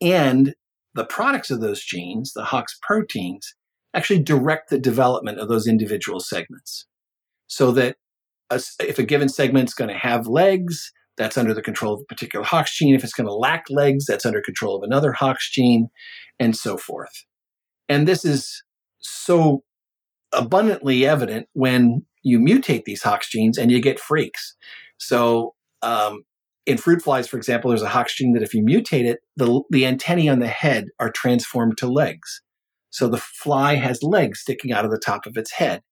And 0.00 0.54
the 0.94 1.06
products 1.06 1.50
of 1.50 1.60
those 1.60 1.82
genes, 1.82 2.32
the 2.34 2.44
Hox 2.44 2.78
proteins, 2.82 3.54
actually 3.94 4.22
direct 4.22 4.68
the 4.68 4.78
development 4.78 5.38
of 5.38 5.48
those 5.48 5.66
individual 5.66 6.20
segments. 6.20 6.86
So 7.46 7.70
that 7.72 7.96
a, 8.50 8.60
if 8.80 8.98
a 8.98 9.04
given 9.04 9.28
segment 9.28 9.68
is 9.68 9.74
going 9.74 9.90
to 9.90 9.98
have 9.98 10.26
legs, 10.26 10.92
that's 11.16 11.38
under 11.38 11.54
the 11.54 11.62
control 11.62 11.94
of 11.94 12.00
a 12.00 12.04
particular 12.04 12.44
Hox 12.44 12.76
gene. 12.76 12.94
If 12.94 13.04
it's 13.04 13.14
going 13.14 13.26
to 13.26 13.34
lack 13.34 13.64
legs, 13.70 14.06
that's 14.06 14.26
under 14.26 14.40
control 14.40 14.76
of 14.76 14.82
another 14.82 15.12
Hox 15.12 15.50
gene, 15.50 15.88
and 16.38 16.56
so 16.56 16.76
forth. 16.76 17.24
And 17.88 18.06
this 18.06 18.24
is 18.24 18.62
so 18.98 19.62
abundantly 20.32 21.06
evident 21.06 21.48
when 21.52 22.04
you 22.22 22.38
mutate 22.38 22.84
these 22.84 23.02
Hox 23.02 23.30
genes 23.30 23.56
and 23.56 23.70
you 23.70 23.80
get 23.80 24.00
freaks. 24.00 24.56
So, 24.98 25.54
um, 25.82 26.24
in 26.66 26.78
fruit 26.78 27.00
flies, 27.00 27.28
for 27.28 27.36
example, 27.36 27.70
there's 27.70 27.82
a 27.82 27.88
Hox 27.88 28.16
gene 28.16 28.32
that 28.32 28.42
if 28.42 28.52
you 28.52 28.62
mutate 28.62 29.04
it, 29.04 29.20
the, 29.36 29.62
the 29.70 29.86
antennae 29.86 30.28
on 30.28 30.40
the 30.40 30.48
head 30.48 30.86
are 30.98 31.12
transformed 31.12 31.78
to 31.78 31.86
legs. 31.86 32.42
So 32.90 33.08
the 33.08 33.18
fly 33.18 33.76
has 33.76 34.02
legs 34.02 34.40
sticking 34.40 34.72
out 34.72 34.84
of 34.84 34.90
the 34.90 34.98
top 34.98 35.26
of 35.26 35.36
its 35.36 35.52
head, 35.52 35.82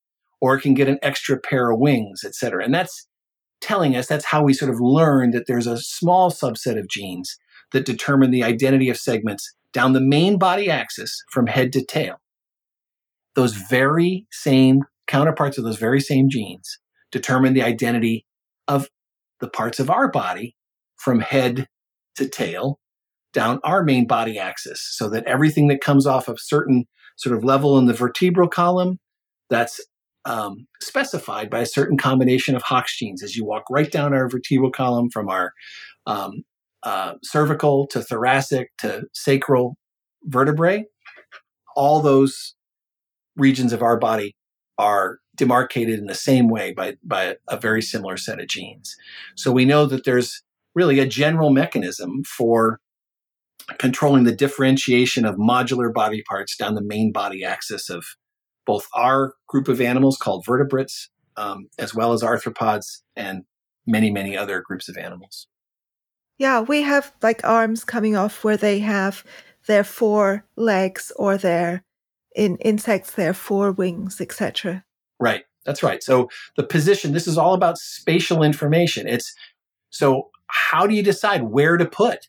or 0.41 0.57
it 0.57 0.63
can 0.63 0.75
get 0.75 0.89
an 0.89 0.99
extra 1.01 1.39
pair 1.39 1.71
of 1.71 1.79
wings, 1.79 2.23
et 2.25 2.35
cetera. 2.35 2.65
And 2.65 2.75
that's 2.75 3.07
telling 3.65 3.97
us 3.97 4.07
that's 4.07 4.27
how 4.27 4.43
we 4.43 4.53
sort 4.53 4.71
of 4.71 4.81
learn 4.81 5.31
that 5.31 5.47
there's 5.47 5.67
a 5.67 5.79
small 5.79 6.31
subset 6.31 6.79
of 6.79 6.89
genes 6.89 7.39
that 7.73 7.87
determine 7.87 8.31
the 8.31 8.45
identity 8.45 8.91
of 8.91 8.99
segments 8.99 9.55
down 9.73 9.95
the 9.95 10.01
main 10.01 10.39
body 10.39 10.71
axis 10.71 11.25
from 11.31 11.47
head 11.47 11.73
to 11.73 11.85
tail. 11.85 12.17
Those 13.35 13.55
very 13.55 14.27
same 14.31 14.83
counterparts 15.07 15.57
of 15.59 15.65
those 15.65 15.79
very 15.79 16.01
same 16.01 16.29
genes 16.29 16.79
determine 17.11 17.55
the 17.55 17.63
identity 17.63 18.27
of 18.69 18.89
the 19.41 19.49
parts 19.49 19.81
of 19.81 19.91
our 19.91 20.11
body 20.11 20.57
from 20.97 21.21
head 21.21 21.67
to 22.17 22.29
tail 22.29 22.79
down 23.33 23.61
our 23.65 23.83
main 23.83 24.07
body 24.07 24.39
axis 24.39 24.81
so 24.97 25.09
that 25.09 25.25
everything 25.25 25.69
that 25.69 25.81
comes 25.81 26.07
off 26.07 26.29
of 26.29 26.39
certain 26.39 26.85
sort 27.17 27.37
of 27.37 27.43
level 27.43 27.79
in 27.79 27.87
the 27.87 27.93
vertebral 27.95 28.49
column 28.49 28.99
that's 29.51 29.81
um, 30.27 30.67
specified 30.81 31.51
by 31.51 31.61
a 31.61 31.67
certain 31.67 31.97
combination 31.97 32.57
of 32.57 32.63
Hox 32.63 32.97
genes 32.97 33.23
as 33.23 33.37
you 33.37 33.45
walk 33.45 33.65
right 33.71 33.91
down 33.91 34.15
our 34.15 34.29
vertebral 34.29 34.71
column 34.71 35.11
from 35.11 35.29
our 35.29 35.53
um, 36.07 36.45
uh, 36.83 37.15
cervical 37.23 37.87
to 37.89 38.03
thoracic 38.03 38.71
to 38.79 39.05
sacral 39.13 39.77
vertebrae. 40.25 40.85
All 41.77 42.01
those 42.01 42.55
regions 43.37 43.73
of 43.73 43.83
our 43.83 43.99
body 43.99 44.37
are 44.79 45.19
demarcated 45.37 45.99
in 45.99 46.07
the 46.07 46.15
same 46.15 46.49
way 46.49 46.73
by, 46.73 46.95
by 47.03 47.37
a 47.49 47.57
very 47.57 47.83
similar 47.83 48.17
set 48.17 48.41
of 48.41 48.49
genes. 48.49 48.95
So 49.37 49.51
we 49.51 49.65
know 49.65 49.87
that 49.87 50.05
there's 50.05 50.43
really 50.75 50.99
a 50.99 51.07
general 51.07 51.51
mechanism 51.51 52.23
for 52.25 52.81
controlling 53.79 54.25
the 54.25 54.35
differentiation 54.35 55.25
of 55.25 55.37
modular 55.37 55.93
body 55.93 56.23
parts 56.29 56.57
down 56.57 56.75
the 56.75 56.83
main 56.83 57.13
body 57.13 57.45
axis 57.45 57.89
of 57.89 58.05
both 58.67 58.87
our 58.95 59.35
group 59.47 59.69
of 59.69 59.81
animals 59.81 60.17
called 60.17 60.45
vertebrates, 60.45 61.11
um, 61.37 61.69
as 61.79 61.95
well 61.95 62.13
as 62.13 62.23
arthropods 62.23 63.03
and 63.17 63.45
many, 63.87 64.11
many 64.11 64.37
other 64.37 64.61
groups 64.61 64.89
of 64.89 64.97
animals. 64.97 65.47
Yeah, 66.39 66.61
we 66.61 66.83
have 66.83 67.13
like 67.23 67.45
arms 67.45 67.85
coming 67.85 68.17
off 68.17 68.43
where 68.43 68.57
they 68.57 68.81
have 68.81 69.25
their 69.67 69.85
four 69.85 70.45
legs 70.57 71.13
or 71.17 71.37
their 71.37 71.85
in 72.35 72.57
insects 72.59 73.13
their 73.13 73.33
four 73.33 73.71
wings, 73.71 74.21
etc. 74.21 74.85
Right. 75.21 75.45
That's 75.65 75.83
right. 75.83 76.03
So 76.03 76.29
the 76.57 76.65
position, 76.65 77.13
this 77.13 77.29
is 77.29 77.39
all 77.39 77.55
about 77.55 77.79
spatial 77.79 78.43
information. 78.43 79.07
It's 79.07 79.33
so 79.91 80.31
how 80.49 80.87
do 80.87 80.95
you 80.95 81.03
decide 81.03 81.45
where 81.45 81.77
to 81.77 81.87
put 81.87 82.29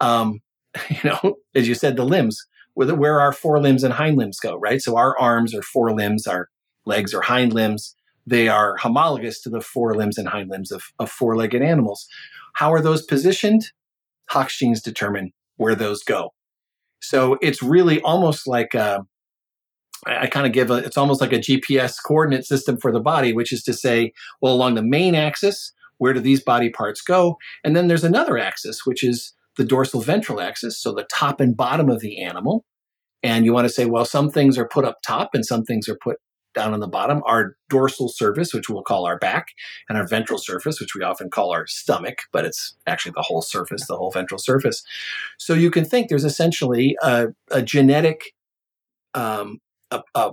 um, 0.00 0.40
you 0.90 1.10
know, 1.10 1.36
as 1.54 1.68
you 1.68 1.74
said, 1.74 1.96
the 1.96 2.04
limbs 2.04 2.46
where, 2.74 3.20
our 3.20 3.32
forelimbs 3.32 3.84
and 3.84 3.94
hind 3.94 4.16
limbs 4.16 4.38
go, 4.40 4.56
right? 4.56 4.82
So 4.82 4.96
our 4.96 5.18
arms 5.18 5.54
are 5.54 5.62
forelimbs, 5.62 6.26
our 6.26 6.48
legs 6.86 7.14
are 7.14 7.22
hind 7.22 7.52
limbs. 7.52 7.94
They 8.26 8.48
are 8.48 8.76
homologous 8.76 9.40
to 9.42 9.50
the 9.50 9.60
forelimbs 9.60 10.18
and 10.18 10.28
hind 10.28 10.50
limbs 10.50 10.72
of, 10.72 10.82
of 10.98 11.10
four-legged 11.10 11.62
animals. 11.62 12.06
How 12.54 12.72
are 12.72 12.80
those 12.80 13.02
positioned? 13.02 13.70
Hox 14.30 14.58
genes 14.58 14.80
determine 14.80 15.32
where 15.56 15.74
those 15.74 16.02
go. 16.02 16.32
So 17.00 17.36
it's 17.42 17.62
really 17.62 18.00
almost 18.00 18.46
like 18.46 18.72
a, 18.74 19.04
I, 20.06 20.22
I 20.22 20.26
kind 20.26 20.46
of 20.46 20.52
give 20.52 20.70
a, 20.70 20.76
it's 20.76 20.96
almost 20.96 21.20
like 21.20 21.32
a 21.32 21.38
GPS 21.38 21.96
coordinate 22.04 22.46
system 22.46 22.78
for 22.78 22.90
the 22.90 23.00
body, 23.00 23.34
which 23.34 23.52
is 23.52 23.62
to 23.64 23.74
say, 23.74 24.12
well, 24.40 24.54
along 24.54 24.74
the 24.74 24.82
main 24.82 25.14
axis, 25.14 25.72
where 25.98 26.14
do 26.14 26.20
these 26.20 26.42
body 26.42 26.70
parts 26.70 27.02
go? 27.02 27.36
And 27.62 27.76
then 27.76 27.88
there's 27.88 28.04
another 28.04 28.38
axis, 28.38 28.86
which 28.86 29.04
is 29.04 29.34
the 29.56 29.64
dorsal 29.64 30.00
ventral 30.00 30.40
axis, 30.40 30.80
so 30.80 30.92
the 30.92 31.06
top 31.12 31.40
and 31.40 31.56
bottom 31.56 31.88
of 31.88 32.00
the 32.00 32.22
animal. 32.22 32.64
And 33.22 33.44
you 33.44 33.52
want 33.52 33.66
to 33.66 33.72
say, 33.72 33.86
well, 33.86 34.04
some 34.04 34.30
things 34.30 34.58
are 34.58 34.68
put 34.68 34.84
up 34.84 34.98
top 35.06 35.30
and 35.34 35.46
some 35.46 35.64
things 35.64 35.88
are 35.88 35.96
put 35.96 36.18
down 36.54 36.72
on 36.72 36.80
the 36.80 36.86
bottom. 36.88 37.22
Our 37.26 37.56
dorsal 37.68 38.08
surface, 38.08 38.54
which 38.54 38.68
we'll 38.68 38.82
call 38.82 39.06
our 39.06 39.18
back, 39.18 39.48
and 39.88 39.98
our 39.98 40.06
ventral 40.06 40.38
surface, 40.38 40.80
which 40.80 40.94
we 40.94 41.02
often 41.02 41.30
call 41.30 41.52
our 41.52 41.66
stomach, 41.66 42.18
but 42.32 42.44
it's 42.44 42.76
actually 42.86 43.12
the 43.16 43.22
whole 43.22 43.42
surface, 43.42 43.86
the 43.86 43.96
whole 43.96 44.10
ventral 44.10 44.38
surface. 44.38 44.82
So 45.38 45.54
you 45.54 45.70
can 45.70 45.84
think 45.84 46.08
there's 46.08 46.24
essentially 46.24 46.96
a, 47.02 47.28
a 47.50 47.62
genetic, 47.62 48.34
um, 49.14 49.58
a, 49.90 50.02
a 50.14 50.32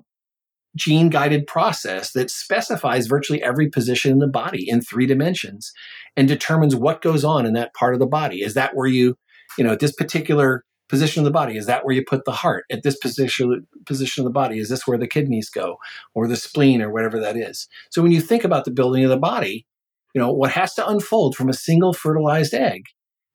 gene 0.76 1.10
guided 1.10 1.48
process 1.48 2.14
that 2.14 2.32
specifies 2.32 3.08
virtually 3.08 3.44
every 3.44 3.70
position 3.70 4.12
in 4.12 4.20
the 4.20 4.28
body 4.28 4.70
in 4.70 4.82
three 4.82 5.06
dimensions 5.06 5.72
and 6.16 6.28
determines 6.28 6.76
what 6.76 7.02
goes 7.02 7.24
on 7.24 7.46
in 7.46 7.54
that 7.54 7.74
part 7.74 7.94
of 7.94 8.00
the 8.00 8.08
body. 8.08 8.42
Is 8.42 8.54
that 8.54 8.76
where 8.76 8.88
you, 8.88 9.18
you 9.58 9.64
know, 9.64 9.74
at 9.74 9.80
this 9.80 9.92
particular 9.92 10.64
position 10.88 11.22
of 11.22 11.26
the 11.26 11.32
body, 11.32 11.58
is 11.58 11.66
that 11.66 11.86
where 11.86 11.96
you 11.96 12.04
put 12.06 12.26
the 12.26 12.32
heart? 12.32 12.66
At 12.72 12.84
this 12.84 12.98
position, 12.98 13.68
position 13.86 14.22
of 14.22 14.26
the 14.26 14.34
body, 14.34 14.60
is 14.60 14.70
this 14.70 14.88
where 14.88 14.98
the 14.98 15.08
kidneys 15.08 15.50
go 15.50 15.78
or 16.14 16.28
the 16.28 16.36
spleen 16.36 16.82
or 16.82 16.92
whatever 16.92 17.20
that 17.20 17.38
is? 17.38 17.68
So 17.90 18.02
when 18.02 18.12
you 18.12 18.22
think 18.22 18.44
about 18.44 18.66
the 18.66 18.72
building 18.72 19.04
of 19.04 19.10
the 19.10 19.18
body, 19.18 19.66
you 20.14 20.20
know, 20.20 20.32
what 20.32 20.52
has 20.52 20.74
to 20.76 20.88
unfold 20.88 21.36
from 21.36 21.50
a 21.50 21.54
single 21.54 21.94
fertilized 21.94 22.54
egg, 22.54 22.84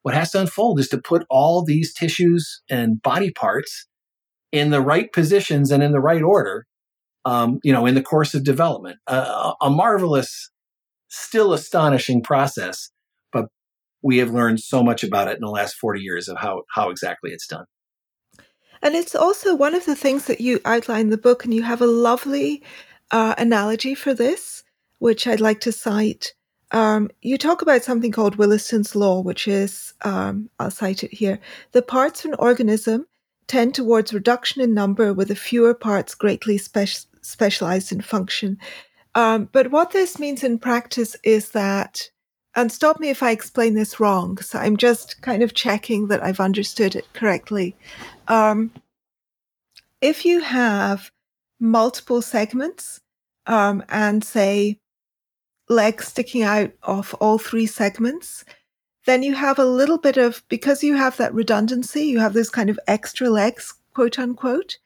what 0.02 0.14
has 0.14 0.30
to 0.32 0.40
unfold 0.40 0.78
is 0.78 0.88
to 0.88 0.98
put 0.98 1.26
all 1.30 1.64
these 1.64 1.92
tissues 1.92 2.62
and 2.70 3.02
body 3.02 3.30
parts 3.30 3.86
in 4.52 4.70
the 4.70 4.80
right 4.80 5.12
positions 5.12 5.70
and 5.70 5.82
in 5.82 5.92
the 5.92 6.00
right 6.00 6.22
order 6.22 6.66
um, 7.26 7.58
you 7.64 7.72
know, 7.72 7.84
in 7.84 7.96
the 7.96 8.02
course 8.02 8.34
of 8.34 8.44
development. 8.44 8.98
Uh, 9.06 9.52
a 9.60 9.68
marvelous, 9.68 10.50
still 11.08 11.52
astonishing 11.52 12.22
process, 12.22 12.90
but 13.32 13.46
we 14.00 14.18
have 14.18 14.30
learned 14.30 14.60
so 14.60 14.82
much 14.82 15.02
about 15.02 15.28
it 15.28 15.34
in 15.34 15.40
the 15.40 15.50
last 15.50 15.74
40 15.74 16.00
years 16.00 16.28
of 16.28 16.38
how, 16.38 16.62
how 16.72 16.88
exactly 16.88 17.32
it's 17.32 17.48
done. 17.48 17.66
And 18.80 18.94
it's 18.94 19.16
also 19.16 19.56
one 19.56 19.74
of 19.74 19.84
the 19.86 19.96
things 19.96 20.26
that 20.26 20.40
you 20.40 20.60
outline 20.64 21.06
in 21.06 21.10
the 21.10 21.18
book, 21.18 21.44
and 21.44 21.52
you 21.52 21.64
have 21.64 21.82
a 21.82 21.86
lovely 21.86 22.62
uh, 23.10 23.34
analogy 23.36 23.96
for 23.96 24.14
this, 24.14 24.62
which 24.98 25.26
I'd 25.26 25.40
like 25.40 25.60
to 25.62 25.72
cite. 25.72 26.32
Um, 26.70 27.10
you 27.22 27.38
talk 27.38 27.60
about 27.60 27.82
something 27.82 28.12
called 28.12 28.36
Williston's 28.36 28.94
Law, 28.94 29.20
which 29.20 29.48
is, 29.48 29.94
um, 30.02 30.48
I'll 30.60 30.70
cite 30.70 31.02
it 31.02 31.12
here 31.12 31.40
the 31.72 31.82
parts 31.82 32.24
of 32.24 32.32
an 32.32 32.36
organism 32.38 33.06
tend 33.46 33.74
towards 33.74 34.12
reduction 34.12 34.60
in 34.60 34.74
number 34.74 35.12
with 35.12 35.28
the 35.28 35.36
fewer 35.36 35.74
parts 35.74 36.14
greatly 36.14 36.58
spe- 36.58 37.06
specialized 37.26 37.92
in 37.92 38.00
function. 38.00 38.58
Um, 39.14 39.48
but 39.52 39.70
what 39.70 39.92
this 39.92 40.18
means 40.18 40.44
in 40.44 40.58
practice 40.58 41.16
is 41.22 41.50
that, 41.50 42.10
and 42.54 42.70
stop 42.70 43.00
me 43.00 43.08
if 43.08 43.22
I 43.22 43.30
explain 43.30 43.74
this 43.74 43.98
wrong, 43.98 44.38
so 44.38 44.58
I'm 44.58 44.76
just 44.76 45.22
kind 45.22 45.42
of 45.42 45.54
checking 45.54 46.08
that 46.08 46.22
I've 46.22 46.40
understood 46.40 46.94
it 46.94 47.06
correctly. 47.12 47.76
Um, 48.28 48.72
if 50.00 50.24
you 50.24 50.40
have 50.40 51.10
multiple 51.58 52.20
segments 52.20 53.00
um, 53.46 53.82
and 53.88 54.22
say 54.22 54.78
legs 55.68 56.08
sticking 56.08 56.42
out 56.42 56.72
of 56.82 57.14
all 57.14 57.38
three 57.38 57.66
segments, 57.66 58.44
then 59.06 59.22
you 59.22 59.34
have 59.34 59.58
a 59.58 59.64
little 59.64 59.98
bit 59.98 60.16
of, 60.16 60.42
because 60.48 60.82
you 60.82 60.94
have 60.96 61.16
that 61.16 61.32
redundancy, 61.32 62.02
you 62.02 62.18
have 62.18 62.34
those 62.34 62.50
kind 62.50 62.68
of 62.68 62.78
extra 62.86 63.30
legs, 63.30 63.74
quote 63.94 64.18
unquote, 64.18 64.76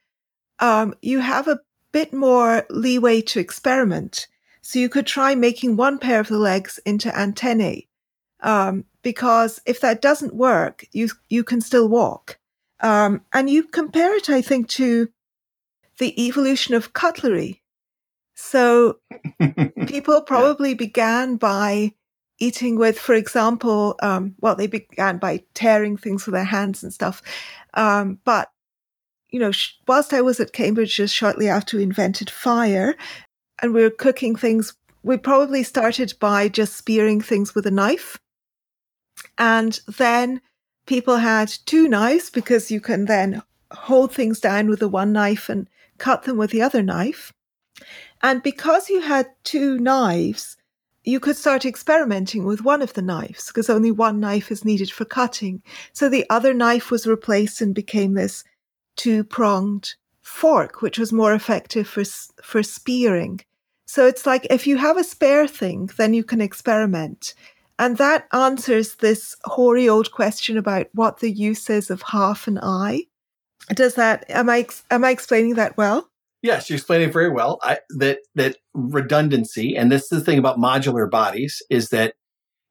um, 0.59 0.93
you 1.01 1.19
have 1.19 1.47
a 1.47 1.59
bit 1.91 2.13
more 2.13 2.65
leeway 2.69 3.21
to 3.21 3.39
experiment. 3.39 4.27
So 4.61 4.79
you 4.79 4.89
could 4.89 5.07
try 5.07 5.35
making 5.35 5.75
one 5.75 5.97
pair 5.97 6.19
of 6.19 6.27
the 6.27 6.37
legs 6.37 6.79
into 6.85 7.15
antennae. 7.17 7.87
Um, 8.41 8.85
because 9.01 9.59
if 9.65 9.81
that 9.81 10.01
doesn't 10.01 10.35
work, 10.35 10.85
you, 10.91 11.09
you 11.29 11.43
can 11.43 11.61
still 11.61 11.87
walk. 11.87 12.39
Um, 12.79 13.21
and 13.33 13.49
you 13.49 13.63
compare 13.63 14.15
it, 14.15 14.29
I 14.29 14.41
think, 14.41 14.67
to 14.69 15.09
the 15.97 16.27
evolution 16.27 16.73
of 16.73 16.93
cutlery. 16.93 17.61
So 18.33 18.99
people 19.87 20.21
probably 20.21 20.73
began 20.73 21.35
by 21.35 21.93
eating 22.39 22.75
with, 22.77 22.99
for 22.99 23.13
example, 23.13 23.95
um, 24.01 24.35
well, 24.41 24.55
they 24.55 24.67
began 24.67 25.19
by 25.19 25.43
tearing 25.53 25.95
things 25.95 26.25
with 26.25 26.33
their 26.33 26.43
hands 26.43 26.83
and 26.83 26.91
stuff. 26.91 27.21
Um, 27.75 28.19
but, 28.25 28.49
you 29.31 29.39
know, 29.39 29.51
whilst 29.87 30.13
I 30.13 30.21
was 30.21 30.39
at 30.39 30.53
Cambridge 30.53 30.95
just 30.95 31.15
shortly 31.15 31.47
after 31.47 31.77
we 31.77 31.83
invented 31.83 32.29
fire 32.29 32.95
and 33.61 33.73
we 33.73 33.81
were 33.81 33.89
cooking 33.89 34.35
things, 34.35 34.73
we 35.03 35.17
probably 35.17 35.63
started 35.63 36.13
by 36.19 36.49
just 36.49 36.75
spearing 36.75 37.21
things 37.21 37.55
with 37.55 37.65
a 37.65 37.71
knife. 37.71 38.19
And 39.37 39.79
then 39.87 40.41
people 40.85 41.17
had 41.17 41.47
two 41.65 41.87
knives 41.87 42.29
because 42.29 42.69
you 42.69 42.81
can 42.81 43.05
then 43.05 43.41
hold 43.71 44.13
things 44.13 44.39
down 44.39 44.67
with 44.67 44.79
the 44.79 44.89
one 44.89 45.13
knife 45.13 45.47
and 45.47 45.67
cut 45.97 46.23
them 46.23 46.37
with 46.37 46.51
the 46.51 46.61
other 46.61 46.83
knife. 46.83 47.31
And 48.21 48.43
because 48.43 48.89
you 48.89 48.99
had 48.99 49.27
two 49.43 49.79
knives, 49.79 50.57
you 51.03 51.19
could 51.19 51.37
start 51.37 51.65
experimenting 51.65 52.45
with 52.45 52.61
one 52.61 52.81
of 52.81 52.93
the 52.93 53.01
knives 53.01 53.47
because 53.47 53.69
only 53.69 53.91
one 53.91 54.19
knife 54.19 54.51
is 54.51 54.65
needed 54.65 54.91
for 54.91 55.05
cutting. 55.05 55.63
So 55.93 56.09
the 56.09 56.29
other 56.29 56.53
knife 56.53 56.91
was 56.91 57.07
replaced 57.07 57.61
and 57.61 57.73
became 57.73 58.13
this 58.13 58.43
two 58.95 59.23
pronged 59.23 59.95
fork, 60.21 60.81
which 60.81 60.97
was 60.99 61.11
more 61.11 61.33
effective 61.33 61.87
for, 61.87 62.03
for 62.43 62.63
spearing. 62.63 63.41
So 63.85 64.07
it's 64.07 64.25
like 64.25 64.47
if 64.49 64.67
you 64.67 64.77
have 64.77 64.97
a 64.97 65.03
spare 65.03 65.47
thing, 65.47 65.89
then 65.97 66.13
you 66.13 66.23
can 66.23 66.41
experiment. 66.41 67.33
And 67.79 67.97
that 67.97 68.27
answers 68.31 68.95
this 68.95 69.35
hoary 69.43 69.89
old 69.89 70.11
question 70.11 70.57
about 70.57 70.87
what 70.93 71.19
the 71.19 71.31
use 71.31 71.69
is 71.69 71.89
of 71.89 72.01
half 72.03 72.47
an 72.47 72.59
eye. 72.59 73.05
Does 73.69 73.95
that, 73.95 74.25
am 74.29 74.49
I, 74.49 74.67
am 74.89 75.03
I 75.03 75.09
explaining 75.09 75.55
that 75.55 75.77
well? 75.77 76.11
Yes, 76.41 76.69
you 76.69 76.75
explained 76.75 77.03
it 77.03 77.13
very 77.13 77.29
well. 77.29 77.59
I, 77.61 77.79
that 77.97 78.19
that 78.35 78.57
redundancy, 78.73 79.75
and 79.75 79.91
this 79.91 80.03
is 80.03 80.09
the 80.09 80.21
thing 80.21 80.39
about 80.39 80.57
modular 80.57 81.09
bodies, 81.09 81.61
is 81.69 81.89
that 81.89 82.15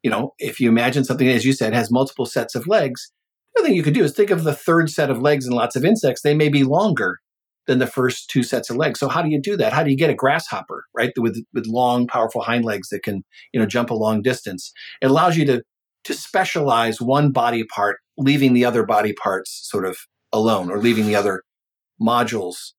you 0.03 0.11
know 0.11 0.35
if 0.39 0.59
you 0.59 0.69
imagine 0.69 1.05
something 1.05 1.29
as 1.29 1.45
you 1.45 1.53
said 1.53 1.73
has 1.73 1.91
multiple 1.91 2.27
sets 2.27 2.55
of 2.57 2.67
legs, 2.67 3.13
the 3.55 3.63
thing 3.63 3.75
you 3.75 3.83
could 3.83 3.95
do 3.95 4.05
is 4.05 4.13
think 4.13 4.31
of 4.31 4.45
the 4.45 4.55
third 4.55 4.91
set 4.91 5.11
of 5.11 5.21
legs 5.21 5.47
in 5.47 5.53
lots 5.53 5.77
of 5.77 5.85
insects. 5.85 6.23
They 6.23 6.35
may 6.35 6.49
be 6.49 6.65
longer 6.65 7.19
than 7.67 7.79
the 7.79 7.87
first 7.87 8.31
two 8.31 8.43
sets 8.43 8.71
of 8.71 8.77
legs. 8.77 8.99
So 8.99 9.09
how 9.09 9.23
do 9.23 9.31
you 9.31 9.41
do 9.41 9.57
that? 9.57 9.73
How 9.73 9.83
do 9.83 9.91
you 9.91 9.97
get 9.97 10.11
a 10.11 10.15
grasshopper 10.15 10.85
right 10.95 11.13
with 11.17 11.43
with 11.53 11.67
long, 11.67 12.07
powerful 12.07 12.43
hind 12.43 12.65
legs 12.65 12.89
that 12.89 13.03
can 13.03 13.23
you 13.53 13.61
know 13.61 13.67
jump 13.67 13.91
a 13.91 13.95
long 13.95 14.23
distance? 14.23 14.73
It 15.01 15.11
allows 15.11 15.37
you 15.37 15.45
to 15.47 15.63
to 16.05 16.15
specialize 16.15 17.01
one 17.01 17.31
body 17.31 17.65
part, 17.65 17.99
leaving 18.17 18.55
the 18.55 18.65
other 18.65 18.85
body 18.85 19.13
parts 19.13 19.61
sort 19.71 19.85
of 19.85 19.99
alone, 20.33 20.71
or 20.71 20.79
leaving 20.79 21.07
the 21.07 21.17
other 21.17 21.43
modules 22.01 22.73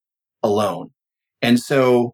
alone. 0.44 0.90
And 1.42 1.60
so 1.60 2.14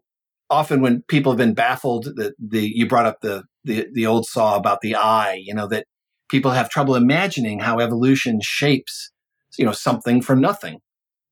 often 0.50 0.80
when 0.80 1.02
people 1.08 1.32
have 1.32 1.38
been 1.38 1.54
baffled 1.54 2.04
that 2.16 2.34
the 2.38 2.70
you 2.74 2.86
brought 2.86 3.06
up 3.06 3.20
the, 3.22 3.44
the 3.64 3.86
the 3.92 4.06
old 4.06 4.26
saw 4.26 4.56
about 4.56 4.80
the 4.80 4.94
eye, 4.94 5.40
you 5.42 5.54
know, 5.54 5.66
that 5.68 5.86
people 6.28 6.52
have 6.52 6.70
trouble 6.70 6.94
imagining 6.94 7.60
how 7.60 7.78
evolution 7.78 8.40
shapes, 8.42 9.10
you 9.58 9.64
know, 9.64 9.72
something 9.72 10.22
from 10.22 10.40
nothing. 10.40 10.80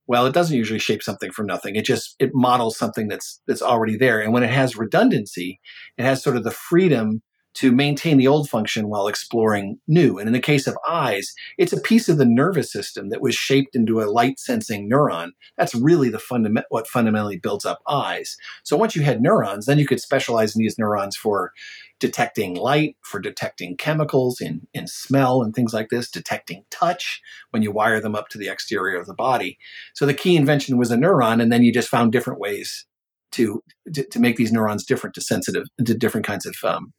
Well, 0.08 0.26
it 0.26 0.34
doesn't 0.34 0.56
usually 0.56 0.78
shape 0.78 1.02
something 1.02 1.32
from 1.32 1.46
nothing. 1.46 1.74
It 1.74 1.84
just 1.84 2.14
it 2.18 2.30
models 2.32 2.78
something 2.78 3.08
that's 3.08 3.40
that's 3.46 3.62
already 3.62 3.96
there. 3.96 4.20
And 4.20 4.32
when 4.32 4.44
it 4.44 4.50
has 4.50 4.76
redundancy, 4.76 5.60
it 5.98 6.04
has 6.04 6.22
sort 6.22 6.36
of 6.36 6.44
the 6.44 6.50
freedom 6.50 7.22
to 7.56 7.72
maintain 7.72 8.18
the 8.18 8.28
old 8.28 8.50
function 8.50 8.88
while 8.88 9.08
exploring 9.08 9.78
new. 9.88 10.18
And 10.18 10.26
in 10.26 10.34
the 10.34 10.40
case 10.40 10.66
of 10.66 10.76
eyes, 10.86 11.32
it's 11.56 11.72
a 11.72 11.80
piece 11.80 12.06
of 12.06 12.18
the 12.18 12.26
nervous 12.26 12.70
system 12.70 13.08
that 13.08 13.22
was 13.22 13.34
shaped 13.34 13.74
into 13.74 14.02
a 14.02 14.10
light 14.10 14.38
sensing 14.38 14.90
neuron. 14.90 15.30
That's 15.56 15.74
really 15.74 16.10
the 16.10 16.18
fundament, 16.18 16.66
what 16.68 16.86
fundamentally 16.86 17.38
builds 17.38 17.64
up 17.64 17.78
eyes. 17.88 18.36
So 18.62 18.76
once 18.76 18.94
you 18.94 19.02
had 19.02 19.22
neurons, 19.22 19.64
then 19.64 19.78
you 19.78 19.86
could 19.86 20.00
specialize 20.00 20.54
in 20.54 20.60
these 20.60 20.78
neurons 20.78 21.16
for 21.16 21.52
detecting 21.98 22.54
light, 22.54 22.96
for 23.02 23.20
detecting 23.20 23.76
chemicals 23.76 24.40
in, 24.40 24.66
in 24.74 24.86
smell 24.86 25.42
and 25.42 25.54
things 25.54 25.72
like 25.72 25.88
this, 25.88 26.10
detecting 26.10 26.64
touch 26.70 27.20
when 27.50 27.62
you 27.62 27.72
wire 27.72 28.00
them 28.00 28.14
up 28.14 28.28
to 28.28 28.38
the 28.38 28.48
exterior 28.48 28.98
of 28.98 29.06
the 29.06 29.14
body. 29.14 29.58
So 29.94 30.06
the 30.06 30.14
key 30.14 30.36
invention 30.36 30.76
was 30.76 30.90
a 30.90 30.96
neuron, 30.96 31.42
and 31.42 31.50
then 31.50 31.62
you 31.62 31.72
just 31.72 31.88
found 31.88 32.12
different 32.12 32.40
ways 32.40 32.86
to, 33.32 33.62
to, 33.92 34.04
to 34.04 34.20
make 34.20 34.36
these 34.36 34.52
neurons 34.52 34.84
different 34.84 35.14
to 35.14 35.20
sensitive 35.20 35.64
to 35.84 35.94
different 35.94 36.26
kinds 36.26 36.46
of 36.46 36.54
um, 36.64 36.92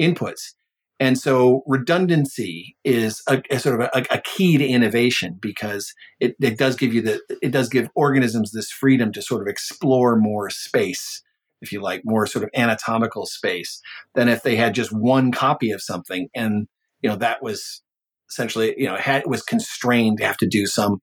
inputs. 0.00 0.52
And 1.00 1.18
so 1.18 1.62
redundancy 1.66 2.76
is 2.84 3.20
a, 3.28 3.42
a 3.50 3.58
sort 3.58 3.80
of 3.80 3.88
a, 3.92 4.06
a, 4.14 4.20
key 4.20 4.58
to 4.58 4.66
innovation 4.66 5.38
because 5.40 5.92
it, 6.20 6.36
it 6.40 6.56
does 6.56 6.76
give 6.76 6.94
you 6.94 7.02
the 7.02 7.20
it 7.42 7.50
does 7.50 7.68
give 7.68 7.90
organisms 7.96 8.52
this 8.52 8.70
freedom 8.70 9.10
to 9.12 9.20
sort 9.20 9.42
of 9.42 9.48
explore 9.48 10.16
more 10.16 10.50
space, 10.50 11.22
if 11.64 11.72
you 11.72 11.80
like, 11.80 12.02
more 12.04 12.26
sort 12.26 12.44
of 12.44 12.50
anatomical 12.54 13.26
space 13.26 13.80
than 14.14 14.28
if 14.28 14.42
they 14.42 14.56
had 14.56 14.74
just 14.74 14.92
one 14.92 15.32
copy 15.32 15.70
of 15.70 15.82
something 15.82 16.28
and 16.34 16.68
you 17.02 17.10
know 17.10 17.16
that 17.16 17.42
was 17.42 17.82
essentially 18.30 18.74
you 18.78 18.86
know 18.86 18.96
had 18.96 19.24
was 19.26 19.42
constrained 19.42 20.18
to 20.18 20.24
have 20.24 20.36
to 20.38 20.46
do 20.46 20.66
some 20.66 21.00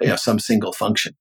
you 0.00 0.08
know 0.08 0.16
some 0.16 0.38
single 0.38 0.72
function. 0.72 1.14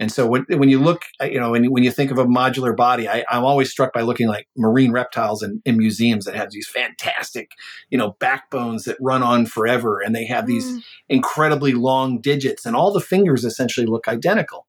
And 0.00 0.10
so 0.10 0.26
when, 0.26 0.44
when 0.48 0.68
you 0.68 0.80
look, 0.80 1.02
uh, 1.22 1.26
you 1.26 1.38
know, 1.38 1.52
when, 1.52 1.70
when 1.70 1.84
you 1.84 1.92
think 1.92 2.10
of 2.10 2.18
a 2.18 2.26
modular 2.26 2.76
body, 2.76 3.08
I, 3.08 3.24
am 3.30 3.44
always 3.44 3.70
struck 3.70 3.92
by 3.92 4.00
looking 4.00 4.26
like 4.26 4.48
marine 4.56 4.90
reptiles 4.90 5.40
in, 5.40 5.62
in, 5.64 5.78
museums 5.78 6.24
that 6.24 6.34
have 6.34 6.50
these 6.50 6.68
fantastic, 6.68 7.52
you 7.90 7.98
know, 7.98 8.16
backbones 8.18 8.84
that 8.84 8.96
run 9.00 9.22
on 9.22 9.46
forever. 9.46 10.00
And 10.00 10.12
they 10.12 10.26
have 10.26 10.48
these 10.48 10.66
mm. 10.66 10.82
incredibly 11.08 11.74
long 11.74 12.20
digits 12.20 12.66
and 12.66 12.74
all 12.74 12.92
the 12.92 13.00
fingers 13.00 13.44
essentially 13.44 13.86
look 13.86 14.08
identical. 14.08 14.66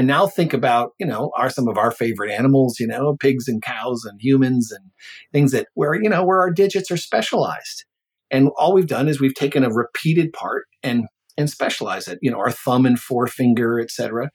And 0.00 0.06
now 0.06 0.26
think 0.26 0.54
about, 0.54 0.92
you 0.98 1.04
know, 1.04 1.30
are 1.36 1.50
some 1.50 1.68
of 1.68 1.76
our 1.76 1.90
favorite 1.90 2.32
animals, 2.32 2.80
you 2.80 2.86
know, 2.86 3.18
pigs 3.20 3.46
and 3.48 3.60
cows 3.60 4.06
and 4.06 4.18
humans 4.18 4.72
and 4.72 4.82
things 5.30 5.52
that 5.52 5.66
where, 5.74 5.92
you 5.92 6.08
know, 6.08 6.24
where 6.24 6.40
our 6.40 6.50
digits 6.50 6.90
are 6.90 6.96
specialized. 6.96 7.84
And 8.30 8.48
all 8.56 8.72
we've 8.72 8.86
done 8.86 9.08
is 9.08 9.20
we've 9.20 9.34
taken 9.34 9.62
a 9.62 9.68
repeated 9.68 10.32
part 10.32 10.64
and 10.82 11.04
and 11.36 11.50
specialize 11.50 12.08
it, 12.08 12.18
you 12.22 12.30
know, 12.30 12.38
our 12.38 12.50
thumb 12.50 12.86
and 12.86 12.98
forefinger, 12.98 13.78
et 13.78 13.90
cetera. 13.90 14.30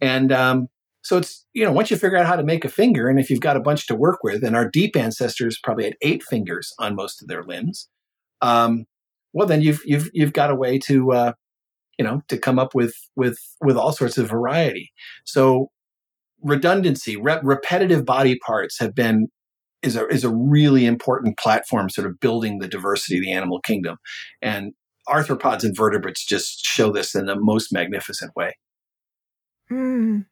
And 0.00 0.30
um, 0.30 0.68
so 1.02 1.16
it's, 1.16 1.44
you 1.52 1.64
know, 1.64 1.72
once 1.72 1.90
you 1.90 1.96
figure 1.96 2.16
out 2.16 2.26
how 2.26 2.36
to 2.36 2.44
make 2.44 2.64
a 2.64 2.68
finger, 2.68 3.08
and 3.08 3.18
if 3.18 3.28
you've 3.28 3.40
got 3.40 3.56
a 3.56 3.60
bunch 3.60 3.88
to 3.88 3.96
work 3.96 4.20
with, 4.22 4.44
and 4.44 4.54
our 4.54 4.70
deep 4.70 4.94
ancestors 4.94 5.58
probably 5.60 5.82
had 5.82 5.96
eight 6.00 6.22
fingers 6.22 6.72
on 6.78 6.94
most 6.94 7.20
of 7.20 7.26
their 7.26 7.42
limbs, 7.42 7.88
um, 8.40 8.84
well, 9.32 9.48
then 9.48 9.62
you've 9.62 9.82
you've 9.84 10.10
you've 10.12 10.32
got 10.32 10.52
a 10.52 10.54
way 10.54 10.78
to, 10.86 11.10
uh, 11.10 11.32
you 11.98 12.04
know, 12.04 12.22
to 12.28 12.38
come 12.38 12.58
up 12.58 12.74
with 12.74 12.94
with 13.16 13.38
with 13.60 13.76
all 13.76 13.92
sorts 13.92 14.18
of 14.18 14.28
variety. 14.28 14.92
So 15.24 15.70
redundancy, 16.42 17.16
re- 17.16 17.40
repetitive 17.42 18.04
body 18.04 18.38
parts 18.38 18.78
have 18.78 18.94
been 18.94 19.28
is 19.82 19.96
a 19.96 20.06
is 20.08 20.24
a 20.24 20.34
really 20.34 20.86
important 20.86 21.38
platform, 21.38 21.90
sort 21.90 22.06
of 22.06 22.20
building 22.20 22.58
the 22.58 22.68
diversity 22.68 23.18
of 23.18 23.24
the 23.24 23.32
animal 23.32 23.60
kingdom, 23.60 23.98
and 24.40 24.72
arthropods 25.08 25.64
and 25.64 25.76
vertebrates 25.76 26.24
just 26.24 26.64
show 26.64 26.92
this 26.92 27.14
in 27.14 27.26
the 27.26 27.36
most 27.38 27.72
magnificent 27.72 28.34
way. 28.36 28.56
Mm. 29.70 30.26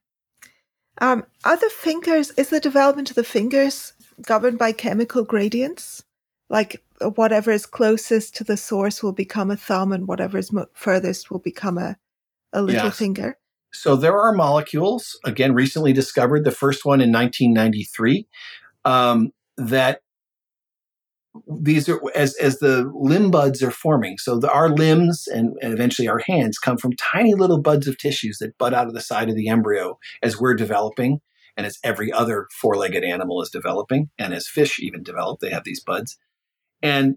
Um, 0.98 1.24
are 1.44 1.56
the 1.56 1.70
fingers, 1.70 2.30
is 2.32 2.48
the 2.48 2.60
development 2.60 3.10
of 3.10 3.16
the 3.16 3.24
fingers 3.24 3.92
governed 4.22 4.58
by 4.58 4.72
chemical 4.72 5.24
gradients? 5.24 6.04
Like 6.48 6.82
whatever 7.00 7.50
is 7.50 7.66
closest 7.66 8.36
to 8.36 8.44
the 8.44 8.56
source 8.56 9.02
will 9.02 9.12
become 9.12 9.50
a 9.50 9.56
thumb 9.56 9.92
and 9.92 10.06
whatever 10.06 10.38
is 10.38 10.52
mo- 10.52 10.66
furthest 10.74 11.30
will 11.30 11.38
become 11.38 11.78
a, 11.78 11.96
a 12.52 12.62
little 12.62 12.84
yes. 12.84 12.98
finger? 12.98 13.38
So 13.72 13.96
there 13.96 14.18
are 14.18 14.32
molecules, 14.32 15.18
again, 15.24 15.52
recently 15.52 15.92
discovered, 15.92 16.44
the 16.44 16.50
first 16.50 16.84
one 16.84 17.00
in 17.00 17.12
1993, 17.12 18.26
um, 18.84 19.30
that 19.58 20.00
these 21.46 21.88
are 21.88 22.00
as 22.14 22.34
as 22.36 22.58
the 22.58 22.90
limb 22.94 23.30
buds 23.30 23.62
are 23.62 23.70
forming. 23.70 24.16
So 24.18 24.38
the, 24.38 24.50
our 24.50 24.70
limbs 24.70 25.26
and, 25.28 25.54
and 25.60 25.74
eventually 25.74 26.08
our 26.08 26.22
hands 26.26 26.58
come 26.58 26.78
from 26.78 26.92
tiny 26.94 27.34
little 27.34 27.60
buds 27.60 27.86
of 27.86 27.98
tissues 27.98 28.38
that 28.38 28.56
bud 28.56 28.72
out 28.72 28.86
of 28.86 28.94
the 28.94 29.00
side 29.00 29.28
of 29.28 29.36
the 29.36 29.48
embryo 29.48 29.98
as 30.22 30.40
we're 30.40 30.54
developing, 30.54 31.20
and 31.56 31.66
as 31.66 31.78
every 31.84 32.12
other 32.12 32.46
four-legged 32.60 33.04
animal 33.04 33.42
is 33.42 33.50
developing, 33.50 34.10
and 34.18 34.32
as 34.32 34.48
fish 34.48 34.78
even 34.80 35.02
develop, 35.02 35.40
they 35.40 35.50
have 35.50 35.64
these 35.64 35.82
buds, 35.82 36.16
and 36.86 37.16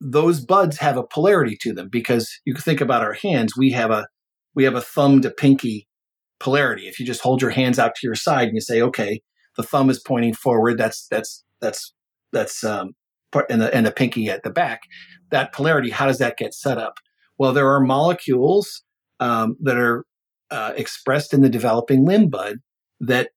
those 0.00 0.40
buds 0.40 0.78
have 0.78 0.96
a 0.96 1.02
polarity 1.02 1.56
to 1.60 1.72
them 1.72 1.88
because 1.88 2.40
you 2.44 2.54
can 2.54 2.62
think 2.62 2.80
about 2.80 3.02
our 3.02 3.14
hands. 3.14 3.56
We 3.56 3.72
have 3.72 3.90
a 3.90 4.06
we 4.54 4.64
have 4.64 4.76
a 4.76 4.80
thumb 4.80 5.22
to 5.22 5.30
pinky 5.30 5.88
polarity. 6.38 6.86
If 6.86 7.00
you 7.00 7.06
just 7.06 7.22
hold 7.22 7.42
your 7.42 7.50
hands 7.50 7.78
out 7.78 7.94
to 7.96 8.06
your 8.06 8.14
side 8.14 8.48
and 8.48 8.54
you 8.54 8.60
say, 8.60 8.80
okay, 8.82 9.22
the 9.56 9.62
thumb 9.62 9.90
is 9.90 9.98
pointing 9.98 10.34
forward, 10.34 10.78
that's 10.78 11.06
that's 11.10 11.44
that's 11.60 11.92
that's 12.32 12.62
um, 12.62 12.92
and 13.50 13.60
the 13.60 13.74
and 13.74 13.86
the 13.86 13.92
pinky 13.92 14.30
at 14.30 14.44
the 14.44 14.50
back. 14.50 14.82
That 15.30 15.52
polarity, 15.52 15.90
how 15.90 16.06
does 16.06 16.18
that 16.18 16.36
get 16.36 16.54
set 16.54 16.78
up? 16.78 16.94
Well, 17.38 17.52
there 17.52 17.70
are 17.70 17.80
molecules 17.80 18.82
um, 19.18 19.56
that 19.62 19.78
are 19.78 20.04
uh, 20.50 20.74
expressed 20.76 21.34
in 21.34 21.40
the 21.40 21.48
developing 21.48 22.04
limb 22.04 22.28
bud 22.28 22.58
that 23.00 23.30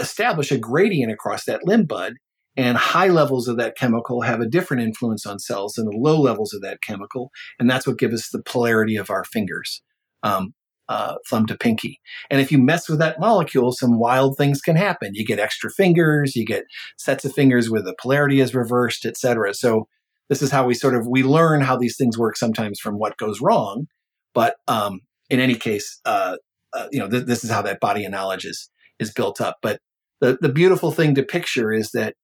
establish 0.00 0.50
a 0.52 0.58
gradient 0.58 1.12
across 1.12 1.44
that 1.44 1.64
limb 1.64 1.86
bud 1.86 2.14
and 2.56 2.76
high 2.76 3.08
levels 3.08 3.48
of 3.48 3.58
that 3.58 3.76
chemical 3.76 4.22
have 4.22 4.40
a 4.40 4.48
different 4.48 4.82
influence 4.82 5.26
on 5.26 5.38
cells 5.38 5.74
than 5.74 5.86
the 5.86 5.96
low 5.96 6.20
levels 6.20 6.54
of 6.54 6.62
that 6.62 6.82
chemical. 6.82 7.30
And 7.58 7.68
that's 7.68 7.86
what 7.86 7.98
gives 7.98 8.14
us 8.14 8.28
the 8.30 8.42
polarity 8.42 8.96
of 8.96 9.10
our 9.10 9.24
fingers, 9.24 9.82
um, 10.22 10.54
uh, 10.88 11.16
thumb 11.28 11.46
to 11.46 11.56
pinky. 11.56 12.00
And 12.30 12.40
if 12.40 12.50
you 12.50 12.58
mess 12.58 12.88
with 12.88 12.98
that 13.00 13.20
molecule, 13.20 13.72
some 13.72 13.98
wild 13.98 14.36
things 14.36 14.60
can 14.60 14.76
happen. 14.76 15.14
You 15.14 15.26
get 15.26 15.38
extra 15.38 15.70
fingers, 15.70 16.34
you 16.34 16.46
get 16.46 16.64
sets 16.96 17.24
of 17.24 17.34
fingers 17.34 17.68
where 17.68 17.82
the 17.82 17.96
polarity 18.00 18.40
is 18.40 18.54
reversed, 18.54 19.04
etc. 19.04 19.52
So 19.52 19.88
this 20.28 20.42
is 20.42 20.50
how 20.50 20.66
we 20.66 20.74
sort 20.74 20.94
of 20.94 21.06
we 21.06 21.22
learn 21.22 21.60
how 21.60 21.76
these 21.76 21.96
things 21.96 22.18
work 22.18 22.36
sometimes 22.36 22.80
from 22.80 22.98
what 22.98 23.18
goes 23.18 23.40
wrong. 23.40 23.86
But 24.34 24.56
um, 24.68 25.00
in 25.28 25.40
any 25.40 25.54
case, 25.54 26.00
uh, 26.04 26.36
uh, 26.72 26.88
you 26.90 26.98
know, 26.98 27.08
th- 27.08 27.26
this 27.26 27.44
is 27.44 27.50
how 27.50 27.62
that 27.62 27.80
body 27.80 28.04
of 28.04 28.12
knowledge 28.12 28.44
is 28.44 28.70
is 28.98 29.12
built 29.12 29.40
up. 29.40 29.56
But 29.62 29.80
the 30.20 30.38
the 30.40 30.48
beautiful 30.48 30.92
thing 30.92 31.14
to 31.16 31.22
picture 31.22 31.72
is 31.72 31.90
that 31.92 32.14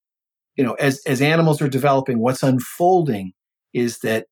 you 0.57 0.65
know, 0.65 0.75
as, 0.75 1.01
as 1.07 1.21
animals 1.21 1.63
are 1.63 1.69
developing, 1.69 2.21
what's 2.21 2.43
unfolding 2.43 3.33
is 3.73 3.99
that 4.01 4.27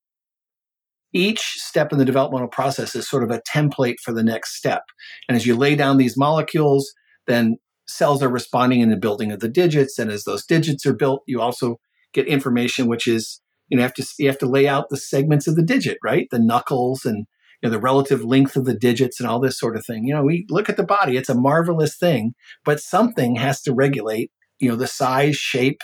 each 1.13 1.41
step 1.57 1.93
in 1.93 1.99
the 1.99 2.05
developmental 2.05 2.49
process 2.49 2.95
is 2.95 3.09
sort 3.09 3.25
of 3.25 3.31
a 3.31 3.43
template 3.53 3.97
for 4.03 4.13
the 4.13 4.23
next 4.23 4.57
step. 4.57 4.83
And 5.29 5.37
as 5.37 5.47
you 5.47 5.57
lay 5.57 5.75
down 5.75 5.97
these 5.97 6.17
molecules, 6.17 6.93
then 7.27 7.57
cells 7.89 8.23
are 8.23 8.29
responding 8.29 8.81
in 8.81 8.91
the 8.91 8.97
building 8.97 9.33
of 9.33 9.41
the 9.41 9.49
digits. 9.49 9.99
And 9.99 10.11
as 10.11 10.25
those 10.25 10.47
digits 10.47 10.87
are 10.87 10.95
built, 10.95 11.23
you 11.27 11.41
also 11.41 11.77
get 12.13 12.27
information, 12.27 12.87
which 12.87 13.09
is, 13.09 13.41
you 13.69 13.77
know, 13.77 13.83
have 13.83 13.95
to, 13.95 14.07
you 14.19 14.29
have 14.29 14.39
to 14.39 14.47
lay 14.47 14.69
out 14.69 14.89
the 14.91 14.97
segments 14.97 15.49
of 15.49 15.57
the 15.57 15.65
digit, 15.65 15.99
right? 16.05 16.29
The 16.31 16.39
knuckles 16.39 17.05
and, 17.05 17.27
you 17.61 17.69
know, 17.69 17.71
the 17.71 17.81
relative 17.81 18.25
length 18.25 18.57
of 18.57 18.65
the 18.65 18.77
digits 18.77 19.19
and 19.19 19.29
all 19.29 19.41
this 19.41 19.59
sort 19.59 19.77
of 19.77 19.85
thing. 19.85 20.05
You 20.05 20.15
know, 20.15 20.23
we 20.23 20.47
look 20.49 20.69
at 20.69 20.77
the 20.77 20.85
body, 20.85 21.17
it's 21.17 21.29
a 21.29 21.35
marvelous 21.35 21.97
thing, 21.97 22.35
but 22.65 22.81
something 22.81 23.37
has 23.37 23.61
to 23.63 23.75
regulate, 23.75 24.31
you 24.59 24.69
know, 24.69 24.77
the 24.77 24.87
size, 24.87 25.37
shape, 25.37 25.81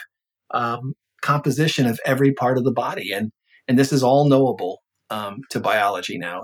um, 0.52 0.94
composition 1.22 1.86
of 1.86 2.00
every 2.04 2.32
part 2.32 2.58
of 2.58 2.64
the 2.64 2.72
body. 2.72 3.12
And, 3.12 3.32
and 3.68 3.78
this 3.78 3.92
is 3.92 4.02
all 4.02 4.28
knowable 4.28 4.82
um, 5.10 5.40
to 5.50 5.60
biology 5.60 6.18
now. 6.18 6.42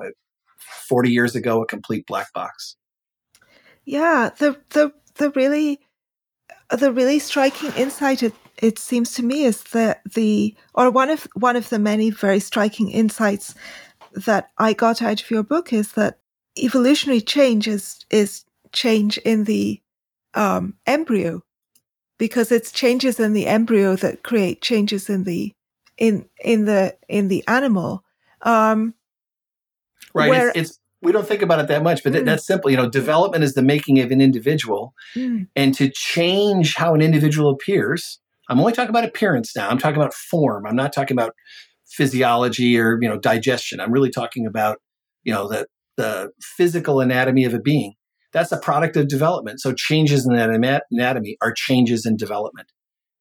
40 0.89 1.11
years 1.11 1.35
ago, 1.35 1.63
a 1.63 1.67
complete 1.67 2.07
black 2.07 2.33
box. 2.33 2.77
Yeah, 3.85 4.31
the, 4.39 4.61
the, 4.71 4.93
the 5.17 5.31
really, 5.31 5.81
the 6.71 6.93
really 6.93 7.19
striking 7.19 7.73
insight 7.73 8.23
it, 8.23 8.35
it 8.59 8.79
seems 8.79 9.15
to 9.15 9.23
me 9.23 9.45
is 9.45 9.63
that 9.65 10.03
the, 10.15 10.55
or 10.75 10.91
one 10.91 11.11
of, 11.11 11.27
one 11.35 11.57
of 11.57 11.69
the 11.69 11.79
many 11.79 12.11
very 12.11 12.41
striking 12.41 12.91
insights 12.91 13.55
that 14.13 14.51
I 14.59 14.73
got 14.73 15.03
out 15.03 15.23
of 15.23 15.31
your 15.31 15.43
book 15.43 15.73
is 15.73 15.93
that 15.93 16.19
evolutionary 16.57 17.21
change 17.21 17.67
is, 17.67 18.05
is 18.11 18.45
change 18.73 19.19
in 19.19 19.45
the 19.45 19.81
um, 20.35 20.75
embryo 20.87 21.43
because 22.23 22.53
it's 22.53 22.71
changes 22.71 23.19
in 23.19 23.33
the 23.33 23.49
embryo 23.49 23.97
that 23.97 24.23
create 24.23 24.63
changes 24.63 25.11
in 25.11 25.25
the 25.25 25.53
in 25.99 26.25
in 26.39 26.67
the 26.67 26.97
in 27.09 27.27
the 27.27 27.43
animal. 27.49 28.05
Um, 28.43 28.95
right. 30.15 30.31
Where, 30.31 30.49
it's, 30.51 30.71
it's, 30.71 30.79
we 31.03 31.11
don't 31.11 31.27
think 31.27 31.43
about 31.43 31.59
it 31.59 31.67
that 31.67 31.83
much, 31.83 32.05
but 32.05 32.13
mm, 32.13 32.25
that's 32.25 32.47
simple. 32.47 32.71
You 32.71 32.77
know, 32.77 32.89
development 32.89 33.43
is 33.43 33.55
the 33.55 33.63
making 33.63 33.99
of 33.99 34.13
an 34.13 34.21
individual, 34.21 34.95
mm, 35.17 35.49
and 35.57 35.75
to 35.75 35.91
change 35.91 36.77
how 36.77 36.95
an 36.95 37.03
individual 37.03 37.51
appears. 37.51 38.21
I'm 38.49 38.61
only 38.61 38.73
talking 38.73 38.91
about 38.91 39.05
appearance 39.05 39.57
now. 39.57 39.69
I'm 39.69 39.79
talking 39.79 39.97
about 39.97 40.15
form. 40.15 40.65
I'm 40.65 40.77
not 40.77 40.93
talking 40.93 41.17
about 41.17 41.35
physiology 41.89 42.79
or 42.79 43.01
you 43.03 43.09
know 43.09 43.19
digestion. 43.19 43.81
I'm 43.81 43.91
really 43.91 44.11
talking 44.11 44.47
about 44.47 44.79
you 45.25 45.35
know 45.35 45.49
the 45.49 45.67
the 45.97 46.31
physical 46.41 47.01
anatomy 47.01 47.45
of 47.47 47.53
a 47.53 47.59
being. 47.59 47.95
That's 48.33 48.53
a 48.53 48.59
product 48.59 48.97
of 48.97 49.09
development. 49.09 49.61
So 49.61 49.73
changes 49.73 50.27
in 50.27 50.35
that 50.35 50.51
anatomy 50.91 51.37
are 51.43 51.53
changes 51.53 52.07
in 52.07 52.17
development. 52.17 52.69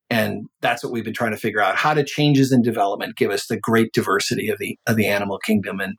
And 0.09 0.47
that's 0.61 0.83
what 0.83 0.91
we've 0.91 1.05
been 1.05 1.13
trying 1.13 1.31
to 1.31 1.37
figure 1.37 1.61
out. 1.61 1.77
How 1.77 1.93
do 1.93 2.03
changes 2.03 2.51
in 2.51 2.61
development 2.61 3.15
give 3.15 3.31
us 3.31 3.47
the 3.47 3.57
great 3.57 3.93
diversity 3.93 4.49
of 4.49 4.59
the 4.59 4.77
of 4.85 4.97
the 4.97 5.07
animal 5.07 5.37
kingdom? 5.37 5.79
And 5.79 5.95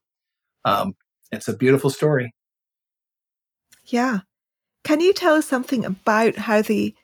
um, 0.65 0.93
it's 1.31 1.49
a 1.49 1.57
beautiful 1.57 1.89
story. 1.89 2.35
Yeah. 3.87 4.21
Can 4.85 5.01
you 5.01 5.13
tell 5.13 5.35
us 5.35 5.47
something 5.47 5.85
about 5.85 6.37
how 6.37 6.63
the 6.63 6.95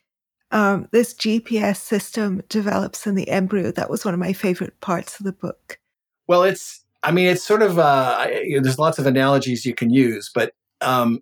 um, 0.51 0.89
this 0.93 1.15
GPS 1.15 1.77
system 1.77 2.43
develops 2.49 3.07
in 3.07 3.15
the 3.15 3.29
embryo? 3.29 3.71
That 3.71 3.91
was 3.91 4.05
one 4.05 4.15
of 4.15 4.21
my 4.21 4.33
favorite 4.33 4.79
parts 4.81 5.19
of 5.19 5.25
the 5.25 5.33
book. 5.33 5.79
Well, 6.27 6.43
it's 6.43 6.85
I 7.03 7.13
mean, 7.13 7.29
it's 7.29 7.45
sort 7.45 7.63
of 7.63 7.79
uh, 7.79 8.29
you 8.43 8.57
know, 8.57 8.63
there's 8.63 8.79
lots 8.79 8.99
of 8.99 9.07
analogies 9.07 9.65
you 9.65 9.75
can 9.75 9.91
use, 9.91 10.31
but 10.35 10.53
um, 10.81 11.21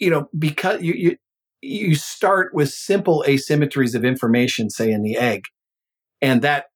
you 0.00 0.10
know, 0.10 0.28
because 0.36 0.82
you, 0.82 0.94
you, 0.94 1.16
you 1.62 1.94
start 1.94 2.52
with 2.54 2.70
simple 2.70 3.22
asymmetries 3.28 3.94
of 3.94 4.04
information, 4.04 4.70
say 4.70 4.90
in 4.90 5.02
the 5.02 5.16
egg, 5.16 5.44
and 6.20 6.42
that, 6.42 6.66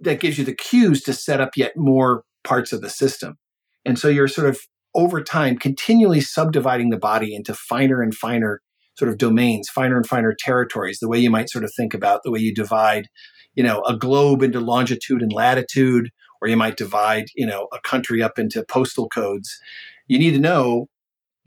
that 0.00 0.20
gives 0.20 0.38
you 0.38 0.44
the 0.44 0.54
cues 0.54 1.02
to 1.02 1.12
set 1.12 1.40
up 1.40 1.50
yet 1.56 1.76
more 1.76 2.24
parts 2.42 2.72
of 2.72 2.80
the 2.80 2.90
system. 2.90 3.36
And 3.84 3.98
so 3.98 4.08
you're 4.08 4.28
sort 4.28 4.48
of 4.48 4.58
over 4.94 5.22
time 5.22 5.58
continually 5.58 6.20
subdividing 6.20 6.90
the 6.90 6.98
body 6.98 7.34
into 7.34 7.54
finer 7.54 8.02
and 8.02 8.14
finer 8.14 8.60
sort 8.96 9.10
of 9.10 9.18
domains, 9.18 9.68
finer 9.68 9.96
and 9.96 10.06
finer 10.06 10.34
territories, 10.36 10.98
the 11.00 11.08
way 11.08 11.18
you 11.18 11.30
might 11.30 11.50
sort 11.50 11.64
of 11.64 11.72
think 11.76 11.94
about 11.94 12.22
the 12.24 12.30
way 12.30 12.40
you 12.40 12.52
divide, 12.52 13.08
you 13.54 13.62
know, 13.62 13.82
a 13.82 13.96
globe 13.96 14.42
into 14.42 14.58
longitude 14.58 15.22
and 15.22 15.32
latitude, 15.32 16.10
or 16.40 16.48
you 16.48 16.56
might 16.56 16.76
divide, 16.76 17.26
you 17.36 17.46
know, 17.46 17.68
a 17.72 17.80
country 17.80 18.22
up 18.22 18.38
into 18.38 18.64
postal 18.64 19.08
codes. 19.08 19.60
You 20.08 20.18
need 20.18 20.32
to 20.32 20.40
know 20.40 20.88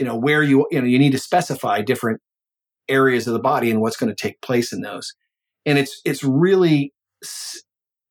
you 0.01 0.07
know 0.07 0.17
where 0.17 0.41
you 0.41 0.65
you 0.71 0.81
know 0.81 0.87
you 0.87 0.97
need 0.97 1.11
to 1.11 1.19
specify 1.19 1.79
different 1.79 2.21
areas 2.89 3.27
of 3.27 3.33
the 3.33 3.39
body 3.39 3.69
and 3.69 3.81
what's 3.81 3.97
going 3.97 4.13
to 4.13 4.19
take 4.19 4.41
place 4.41 4.73
in 4.73 4.81
those. 4.81 5.13
And 5.63 5.77
it's 5.77 6.01
it's 6.03 6.23
really 6.23 6.91
s- 7.23 7.61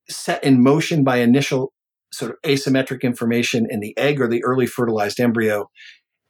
set 0.09 0.45
in 0.45 0.63
motion 0.63 1.03
by 1.03 1.17
initial 1.17 1.73
sort 2.13 2.31
of 2.31 2.37
asymmetric 2.49 3.03
information 3.03 3.67
in 3.69 3.81
the 3.81 3.93
egg 3.99 4.21
or 4.21 4.29
the 4.29 4.45
early 4.45 4.67
fertilized 4.67 5.19
embryo 5.19 5.69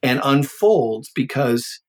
and 0.03 0.19
unfolds 0.25 1.11
because 1.15 1.81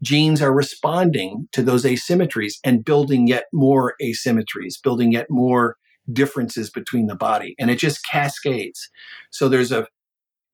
genes 0.00 0.40
are 0.40 0.54
responding 0.54 1.48
to 1.50 1.64
those 1.64 1.84
asymmetries 1.84 2.54
and 2.62 2.84
building 2.84 3.26
yet 3.26 3.46
more 3.52 3.94
asymmetries 4.00 4.74
building 4.84 5.10
yet 5.10 5.26
more 5.30 5.74
differences 6.12 6.70
between 6.70 7.06
the 7.06 7.16
body. 7.16 7.56
And 7.58 7.72
it 7.72 7.80
just 7.80 8.06
cascades. 8.08 8.88
So 9.32 9.48
there's 9.48 9.72
a 9.72 9.88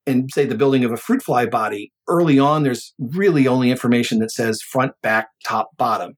in 0.07 0.29
say 0.31 0.45
the 0.45 0.57
building 0.57 0.85
of 0.85 0.93
a 0.93 0.97
fruit 0.97 1.23
fly 1.23 1.47
body, 1.47 1.93
early 2.09 2.39
on 2.39 2.63
there's 2.63 2.95
really 2.99 3.47
only 3.47 3.71
information 3.71 4.19
that 4.19 4.31
says 4.31 4.61
front, 4.63 4.93
back, 5.03 5.29
top, 5.45 5.71
bottom. 5.77 6.15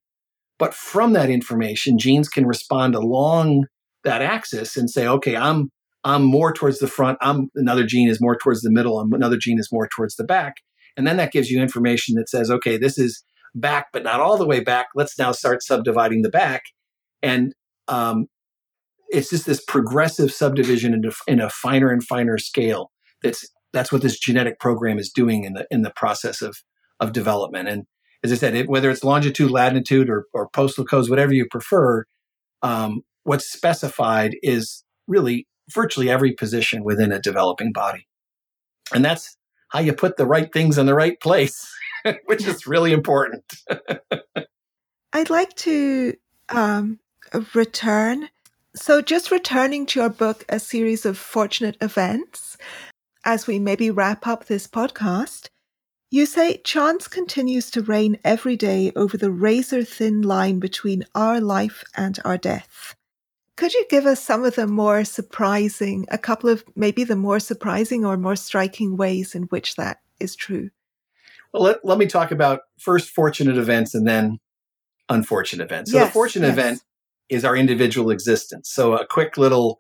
But 0.59 0.75
from 0.75 1.13
that 1.13 1.31
information, 1.31 1.99
genes 1.99 2.29
can 2.29 2.47
respond 2.47 2.95
along 2.95 3.67
that 4.05 4.23
axis 4.23 4.77
and 4.77 4.89
say, 4.89 5.07
okay, 5.07 5.37
I'm 5.37 5.71
I'm 6.05 6.23
more 6.23 6.53
towards 6.53 6.79
the 6.81 6.87
front, 6.87 7.19
I'm 7.23 7.49
another 7.55 7.87
gene 7.87 8.09
is 8.09 8.21
more 8.21 8.37
towards 8.37 8.61
the 8.61 8.71
middle, 8.71 9.01
and 9.01 9.13
another 9.13 9.39
gene 9.39 9.59
is 9.59 9.71
more 9.73 9.89
towards 9.89 10.17
the 10.17 10.25
back. 10.25 10.55
And 10.97 11.07
then 11.07 11.17
that 11.17 11.33
gives 11.33 11.51
you 11.51 11.61
information 11.61 12.15
that 12.17 12.29
says, 12.29 12.51
okay, 12.51 12.77
this 12.77 12.99
is 12.99 13.25
back, 13.55 13.87
but 13.93 14.03
not 14.03 14.21
all 14.21 14.37
the 14.37 14.47
way 14.47 14.61
back. 14.61 14.89
Let's 14.95 15.19
now 15.19 15.33
start 15.33 15.63
subdividing 15.63 16.23
the 16.23 16.31
back. 16.31 16.63
And 17.23 17.53
um, 17.89 18.27
it's 19.09 19.31
just 19.31 19.47
this 19.47 19.65
progressive 19.65 20.33
subdivision 20.33 20.93
into, 20.93 21.13
in 21.27 21.41
a 21.41 21.51
finer 21.51 21.91
and 21.91 22.03
finer 22.05 22.39
scale 22.39 22.91
that's 23.23 23.49
that's 23.75 23.93
what 23.93 24.01
this 24.01 24.19
genetic 24.19 24.59
program 24.59 24.99
is 24.99 25.11
doing 25.11 25.45
in 25.45 25.53
the 25.53 25.67
in 25.71 25.83
the 25.83 25.91
process 25.91 26.41
of 26.41 26.57
of 27.01 27.13
development. 27.13 27.69
And 27.69 27.85
as 28.23 28.33
I 28.33 28.37
said, 28.37 28.55
it, 28.55 28.69
whether 28.69 28.91
it's 28.91 29.05
longitude, 29.05 29.51
latitude, 29.51 30.09
or, 30.09 30.25
or 30.33 30.49
postal 30.49 30.87
codes, 30.87 31.11
whatever 31.11 31.35
you 31.35 31.47
prefer, 31.51 32.07
um, 32.63 33.03
what's 33.25 33.53
specified 33.53 34.37
is 34.43 34.85
really 35.07 35.47
virtually 35.71 36.09
every 36.09 36.33
position 36.33 36.85
within 36.85 37.13
a 37.13 37.21
developing 37.21 37.73
body, 37.73 38.07
and 38.95 39.05
that's 39.05 39.37
how 39.69 39.81
you 39.81 39.93
put 39.93 40.17
the 40.17 40.27
right 40.27 40.53
things 40.53 40.79
in 40.79 40.87
the 40.87 40.95
right 40.95 41.21
place, 41.21 41.69
which 42.27 42.47
is 42.47 42.67
really 42.67 42.93
important. 42.93 43.45
I'd 45.13 45.31
like 45.31 45.55
to 45.57 46.15
um, 46.49 46.99
return 47.55 48.29
So, 48.77 49.01
just 49.01 49.31
returning 49.31 49.87
to 49.87 50.01
your 50.01 50.11
book, 50.11 50.45
A 50.49 50.59
Series 50.59 51.07
of 51.07 51.17
Fortunate 51.17 51.77
Events, 51.81 52.57
as 53.25 53.47
we 53.47 53.59
maybe 53.59 53.91
wrap 53.91 54.27
up 54.27 54.47
this 54.47 54.67
podcast, 54.67 55.49
you 56.11 56.27
say 56.27 56.59
chance 56.59 57.09
continues 57.09 57.71
to 57.73 57.83
reign 57.83 58.19
every 58.25 58.57
day 58.57 58.93
over 58.95 59.17
the 59.17 59.31
razor 59.31 59.83
thin 59.83 60.23
line 60.23 60.61
between 60.61 61.05
our 61.15 61.41
life 61.41 61.83
and 61.97 62.19
our 62.25 62.39
death. 62.39 62.95
Could 63.57 63.73
you 63.73 63.85
give 63.89 64.07
us 64.07 64.23
some 64.23 64.45
of 64.45 64.57
the 64.57 64.67
more 64.67 65.05
surprising, 65.05 66.07
a 66.11 66.19
couple 66.19 66.51
of 66.51 66.65
maybe 66.77 67.05
the 67.05 67.17
more 67.17 67.41
surprising 67.41 68.05
or 68.05 68.17
more 68.17 68.37
striking 68.37 68.97
ways 68.97 69.35
in 69.35 69.45
which 69.45 69.77
that 69.77 69.99
is 70.21 70.37
true? 70.37 70.71
Well, 71.53 71.63
let, 71.63 71.85
let 71.85 71.99
me 71.99 72.07
talk 72.07 72.31
about 72.31 72.61
first 72.79 73.11
fortunate 73.11 73.57
events 73.57 73.95
and 73.95 74.07
then 74.07 74.39
unfortunate 75.09 75.65
events. 75.65 75.93
So, 75.93 75.99
yes, 75.99 76.09
the 76.09 76.13
fortunate 76.13 76.49
yes. 76.49 76.59
event 76.59 76.81
is 77.29 77.45
our 77.45 77.57
individual 77.57 78.11
existence. 78.11 78.71
So, 78.71 78.97
a 78.97 79.07
quick 79.07 79.37
little 79.37 79.79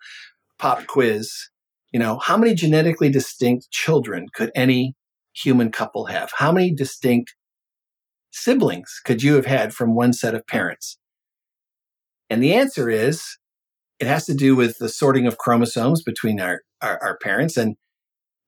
pop 0.58 0.86
quiz 0.86 1.48
you 1.94 2.00
know, 2.00 2.18
how 2.18 2.36
many 2.36 2.54
genetically 2.54 3.08
distinct 3.08 3.70
children 3.70 4.26
could 4.34 4.50
any 4.56 4.96
human 5.32 5.70
couple 5.70 6.06
have? 6.06 6.32
How 6.36 6.50
many 6.50 6.74
distinct 6.74 7.36
siblings 8.32 9.00
could 9.04 9.22
you 9.22 9.36
have 9.36 9.46
had 9.46 9.72
from 9.72 9.94
one 9.94 10.12
set 10.12 10.34
of 10.34 10.44
parents? 10.48 10.98
And 12.28 12.42
the 12.42 12.52
answer 12.52 12.90
is 12.90 13.38
it 14.00 14.08
has 14.08 14.26
to 14.26 14.34
do 14.34 14.56
with 14.56 14.78
the 14.78 14.88
sorting 14.88 15.28
of 15.28 15.38
chromosomes 15.38 16.02
between 16.02 16.40
our, 16.40 16.62
our, 16.82 17.00
our 17.00 17.16
parents. 17.18 17.56
And 17.56 17.76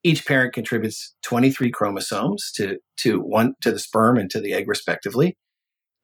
each 0.03 0.26
parent 0.26 0.53
contributes 0.53 1.14
23 1.22 1.70
chromosomes 1.70 2.51
to, 2.57 2.78
to 2.97 3.20
one, 3.20 3.55
to 3.61 3.70
the 3.70 3.78
sperm 3.78 4.18
and 4.18 4.28
to 4.30 4.40
the 4.40 4.55
egg 4.55 4.66
respectively. 4.66 5.36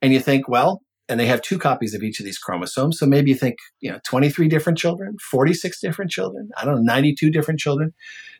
And 0.00 0.12
you 0.12 0.20
think, 0.20 0.48
well, 0.48 0.82
and 1.12 1.20
they 1.20 1.26
have 1.26 1.42
two 1.42 1.58
copies 1.58 1.92
of 1.92 2.02
each 2.02 2.20
of 2.20 2.24
these 2.24 2.38
chromosomes. 2.38 2.98
So 2.98 3.04
maybe 3.04 3.30
you 3.30 3.36
think, 3.36 3.58
you 3.80 3.92
know, 3.92 4.00
23 4.06 4.48
different 4.48 4.78
children, 4.78 5.18
46 5.30 5.78
different 5.78 6.10
children, 6.10 6.48
I 6.56 6.64
don't 6.64 6.76
know, 6.76 6.80
92 6.94 7.30
different 7.30 7.60
children. 7.60 7.92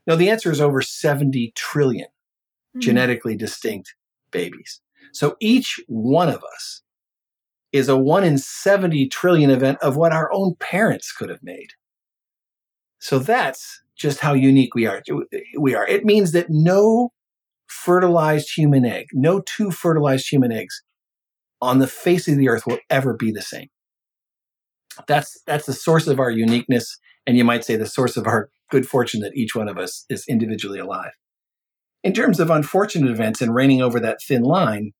No, 0.07 0.17
the 0.17 0.31
answer 0.31 0.51
is 0.51 0.59
over 0.59 0.81
70 0.81 1.53
trillion 1.55 2.09
mm. 2.75 2.81
genetically 2.81 3.37
distinct 3.37 3.95
babies. 4.31 4.81
So 5.13 5.37
each 5.39 5.81
one 5.87 6.31
of 6.31 6.43
us 6.43 6.81
is 7.73 7.91
a 7.91 7.97
one 7.99 8.25
in 8.25 8.39
70 8.39 9.07
trillion 9.11 9.51
event 9.51 9.77
of 9.83 9.99
what 9.99 10.13
our 10.13 10.33
own 10.33 10.55
parents 10.59 11.13
could 11.13 11.29
have 11.29 11.43
made. 11.43 11.73
So 13.01 13.19
that's 13.19 13.83
just 13.97 14.21
how 14.21 14.33
unique 14.33 14.75
we 14.75 14.87
are. 14.87 15.03
We 15.59 15.75
are. 15.75 15.87
It 15.87 16.07
means 16.07 16.33
that 16.33 16.47
no 16.49 17.13
fertilized 17.67 18.57
human 18.57 18.87
egg, 18.87 19.09
no 19.13 19.43
two 19.43 19.71
fertilized 19.71 20.33
human 20.33 20.53
eggs 20.53 20.83
on 21.63 21.79
the 21.79 21.87
face 21.87 22.27
of 22.29 22.37
the 22.37 22.49
earth 22.49 22.67
will 22.67 22.81
ever 22.91 23.15
be 23.15 23.31
the 23.31 23.41
same. 23.41 23.69
That's 25.07 25.41
that's 25.47 25.65
the 25.65 25.73
source 25.73 26.07
of 26.07 26.21
our 26.21 26.31
uniqueness, 26.31 26.99
and 27.27 27.39
you 27.39 27.45
might 27.45 27.65
say 27.65 27.77
the 27.77 27.87
source 27.87 28.19
of 28.19 28.27
our 28.27 28.51
good 28.71 28.87
fortune 28.87 29.21
that 29.21 29.37
each 29.37 29.55
one 29.55 29.69
of 29.69 29.79
us 29.79 30.05
is 30.11 30.27
individually 30.29 30.79
alive. 30.79 31.13
In 32.03 32.13
terms 32.13 32.41
of 32.41 32.51
unfortunate 32.51 33.11
events 33.11 33.41
and 33.41 33.55
reigning 33.55 33.81
over 33.81 34.01
that 34.01 34.19
thin 34.21 34.43
line, 34.43 34.91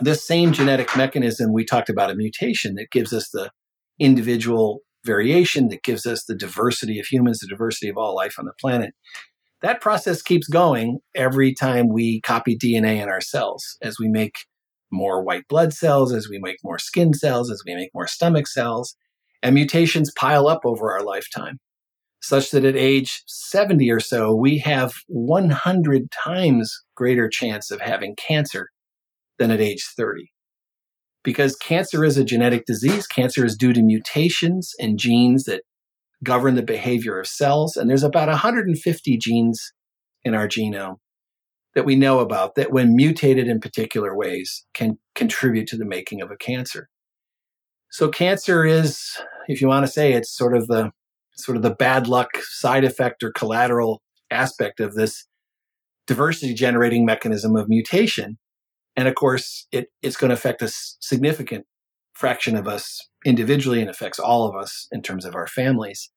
this 0.00 0.24
same 0.24 0.52
genetic 0.52 0.96
mechanism 0.96 1.52
we 1.52 1.64
talked 1.64 1.88
about 1.88 2.10
a 2.10 2.14
mutation 2.14 2.74
that 2.74 2.90
gives 2.92 3.12
us 3.12 3.30
the 3.30 3.50
individual 3.98 4.80
variation, 5.04 5.68
that 5.68 5.82
gives 5.82 6.06
us 6.06 6.24
the 6.24 6.36
diversity 6.36 7.00
of 7.00 7.06
humans, 7.06 7.38
the 7.38 7.48
diversity 7.48 7.88
of 7.88 7.96
all 7.96 8.14
life 8.14 8.34
on 8.38 8.44
the 8.44 8.52
planet. 8.60 8.92
That 9.62 9.80
process 9.80 10.22
keeps 10.22 10.46
going 10.46 10.98
every 11.16 11.54
time 11.54 11.88
we 11.88 12.20
copy 12.20 12.56
DNA 12.56 13.02
in 13.02 13.08
our 13.08 13.20
cells 13.20 13.76
as 13.82 13.98
we 13.98 14.06
make 14.06 14.36
more 14.90 15.22
white 15.22 15.46
blood 15.48 15.72
cells, 15.72 16.12
as 16.12 16.28
we 16.28 16.38
make 16.38 16.56
more 16.64 16.78
skin 16.78 17.12
cells, 17.12 17.50
as 17.50 17.62
we 17.66 17.74
make 17.74 17.90
more 17.94 18.06
stomach 18.06 18.46
cells, 18.46 18.94
and 19.42 19.54
mutations 19.54 20.12
pile 20.16 20.48
up 20.48 20.60
over 20.64 20.92
our 20.92 21.02
lifetime, 21.02 21.58
such 22.20 22.50
that 22.50 22.64
at 22.64 22.76
age 22.76 23.22
70 23.26 23.90
or 23.90 24.00
so, 24.00 24.34
we 24.34 24.58
have 24.58 24.92
100 25.06 26.10
times 26.10 26.82
greater 26.94 27.28
chance 27.28 27.70
of 27.70 27.80
having 27.80 28.16
cancer 28.16 28.68
than 29.38 29.50
at 29.50 29.60
age 29.60 29.84
30. 29.96 30.30
Because 31.22 31.56
cancer 31.56 32.04
is 32.04 32.16
a 32.16 32.24
genetic 32.24 32.64
disease, 32.64 33.06
cancer 33.06 33.44
is 33.44 33.56
due 33.56 33.72
to 33.72 33.82
mutations 33.82 34.72
in 34.78 34.96
genes 34.96 35.44
that 35.44 35.62
govern 36.24 36.54
the 36.54 36.62
behavior 36.62 37.18
of 37.20 37.26
cells, 37.26 37.76
and 37.76 37.88
there's 37.88 38.02
about 38.02 38.28
150 38.28 39.18
genes 39.18 39.72
in 40.24 40.34
our 40.34 40.48
genome 40.48 40.96
that 41.78 41.84
we 41.84 41.94
know 41.94 42.18
about 42.18 42.56
that, 42.56 42.72
when 42.72 42.96
mutated 42.96 43.46
in 43.46 43.60
particular 43.60 44.12
ways, 44.12 44.66
can 44.74 44.98
contribute 45.14 45.68
to 45.68 45.76
the 45.76 45.84
making 45.84 46.20
of 46.20 46.28
a 46.28 46.36
cancer. 46.36 46.88
So 47.92 48.08
cancer 48.08 48.66
is, 48.66 49.00
if 49.46 49.60
you 49.60 49.68
want 49.68 49.86
to 49.86 49.92
say, 49.92 50.12
it's 50.12 50.36
sort 50.36 50.56
of 50.56 50.66
the 50.66 50.90
sort 51.36 51.56
of 51.56 51.62
the 51.62 51.70
bad 51.70 52.08
luck 52.08 52.30
side 52.50 52.82
effect 52.82 53.22
or 53.22 53.30
collateral 53.30 54.02
aspect 54.28 54.80
of 54.80 54.94
this 54.94 55.28
diversity 56.08 56.52
generating 56.52 57.04
mechanism 57.04 57.54
of 57.54 57.68
mutation. 57.68 58.38
And 58.96 59.06
of 59.06 59.14
course, 59.14 59.68
it, 59.70 59.86
it's 60.02 60.16
going 60.16 60.30
to 60.30 60.34
affect 60.34 60.62
a 60.62 60.68
significant 60.68 61.64
fraction 62.12 62.56
of 62.56 62.66
us 62.66 63.08
individually 63.24 63.80
and 63.80 63.88
affects 63.88 64.18
all 64.18 64.48
of 64.48 64.56
us 64.56 64.88
in 64.90 65.00
terms 65.00 65.24
of 65.24 65.36
our 65.36 65.46
families. 65.46 66.10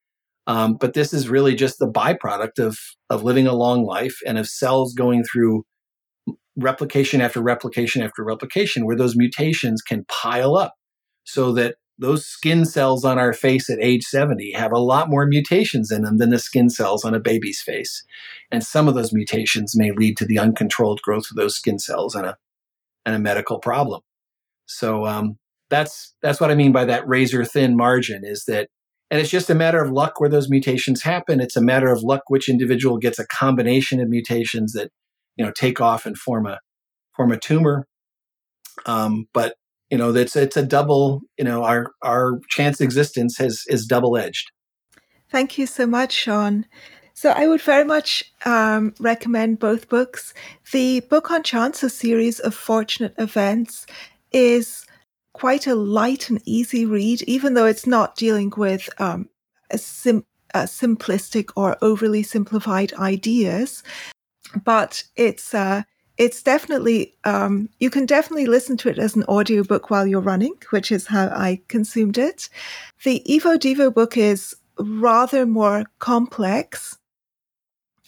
Um, 0.52 0.74
but 0.74 0.93
this 0.93 1.14
is 1.14 1.30
really 1.30 1.56
just 1.56 1.80
the 1.80 1.89
byproduct 1.89 2.60
of 2.60 2.78
of 3.10 3.24
living 3.24 3.47
a 3.47 3.54
long 3.54 3.86
life 3.86 4.18
and 4.28 4.38
of 4.38 4.49
cells 4.49 4.93
going 4.93 5.24
through 5.24 5.64
replication 6.58 7.22
after 7.22 7.41
replication 7.41 8.02
after 8.02 8.22
replication, 8.22 8.86
where 8.86 8.97
those 8.97 9.16
mutations 9.16 9.82
can 9.82 10.04
pile 10.10 10.58
up, 10.58 10.74
so 11.24 11.54
that 11.54 11.76
those 11.97 12.26
skin 12.26 12.66
cells 12.66 13.06
on 13.06 13.18
our 13.18 13.32
face 13.32 13.70
at 13.70 13.78
age 13.80 14.04
70 14.04 14.52
have 14.52 14.74
a 14.74 14.80
lot 14.80 15.10
more 15.10 15.26
mutations 15.26 15.89
in 15.89 16.02
them 16.02 16.18
than 16.18 16.32
the 16.32 16.39
skin 16.39 16.70
cells 16.70 17.06
on 17.06 17.14
a 17.14 17.20
baby's 17.20 17.62
face. 17.62 18.04
And 18.52 18.62
some 18.62 18.89
of 18.89 18.95
those 18.95 19.14
mutations 19.14 19.78
may 19.78 19.91
lead 19.91 20.18
to 20.18 20.26
the 20.26 20.38
uncontrolled 20.38 20.99
growth 21.02 21.28
of 21.32 21.38
those 21.38 21.56
skin 21.56 21.80
cells 21.80 22.14
and 22.14 22.26
a, 22.26 22.36
and 23.06 23.16
a 23.16 23.20
medical 23.20 23.60
problem. 23.60 24.02
So 24.66 25.06
um, 25.06 25.38
that's 25.70 26.14
that's 26.22 26.41
what 26.41 26.52
I 26.52 26.56
mean 26.56 26.74
by 26.74 26.84
that 26.86 27.08
razor 27.08 27.45
thin 27.45 27.78
margin 27.78 28.24
is 28.26 28.43
that 28.49 28.68
and 29.12 29.20
it's 29.20 29.30
just 29.30 29.49
a 29.49 29.55
matter 29.55 29.84
of 29.84 29.91
luck 29.91 30.22
where 30.22 30.30
those 30.30 30.49
mutations 30.49 31.03
happen. 31.03 31.41
It's 31.41 31.57
a 31.57 31.62
matter 31.62 31.91
of 31.91 32.01
luck 32.01 32.22
which 32.30 32.47
individual 32.47 32.97
gets 32.97 33.20
a 33.20 33.28
combination 33.28 33.99
of 33.99 34.07
mutations 34.07 34.72
that, 34.72 34.89
you 35.36 35.45
know, 35.45 35.51
take 35.51 35.82
off 35.82 36.05
and 36.05 36.18
form 36.18 36.47
a 36.47 36.59
form 37.16 37.34
a 37.34 37.38
tumor. 37.38 37.86
Um, 38.86 39.28
but 39.34 39.55
you 39.89 39.97
know, 39.97 40.14
that's 40.14 40.38
it's 40.38 40.55
a 40.55 40.66
double. 40.66 41.22
You 41.38 41.43
know, 41.43 41.64
our 41.64 41.91
our 42.01 42.39
chance 42.49 42.80
existence 42.80 43.38
has 43.38 43.64
is 43.68 43.86
double 43.86 44.18
edged. 44.18 44.49
Thank 45.30 45.57
you 45.57 45.68
so 45.68 45.86
much, 45.86 46.14
Sean. 46.14 46.66
So 47.14 47.32
I 47.32 47.47
would 47.47 47.62
very 47.62 47.84
much 47.84 48.24
um, 48.45 48.93
recommend 48.99 49.59
both 49.59 49.89
books. 49.89 50.34
The 50.72 51.01
book 51.01 51.30
on 51.30 51.43
chance, 51.43 51.84
a 51.84 51.89
series 51.89 52.39
of 52.39 52.55
fortunate 52.55 53.14
events, 53.18 53.86
is 54.32 54.86
quite 55.34 55.67
a 55.67 55.75
light 55.75 56.29
and 56.29 56.41
easy 56.45 56.86
read, 56.86 57.21
even 57.23 57.53
though 57.53 57.65
it's 57.65 57.88
not 57.88 58.15
dealing 58.15 58.51
with 58.55 58.89
um, 58.99 59.29
a 59.69 59.77
sim- 59.77 60.25
simplistic 60.53 61.49
or 61.55 61.77
overly 61.82 62.23
simplified 62.23 62.93
ideas. 62.93 63.84
But 64.63 65.03
it's 65.15 65.53
uh, 65.53 65.84
it's 66.17 66.43
definitely 66.43 67.15
um, 67.23 67.69
you 67.79 67.89
can 67.89 68.05
definitely 68.05 68.45
listen 68.45 68.77
to 68.77 68.89
it 68.89 68.99
as 68.99 69.15
an 69.15 69.23
audiobook 69.25 69.89
while 69.89 70.05
you're 70.05 70.19
running, 70.21 70.55
which 70.71 70.91
is 70.91 71.07
how 71.07 71.27
I 71.27 71.61
consumed 71.67 72.17
it. 72.17 72.49
The 73.03 73.23
Evo 73.27 73.57
Devo 73.57 73.93
book 73.93 74.17
is 74.17 74.55
rather 74.77 75.45
more 75.45 75.86
complex 75.99 76.97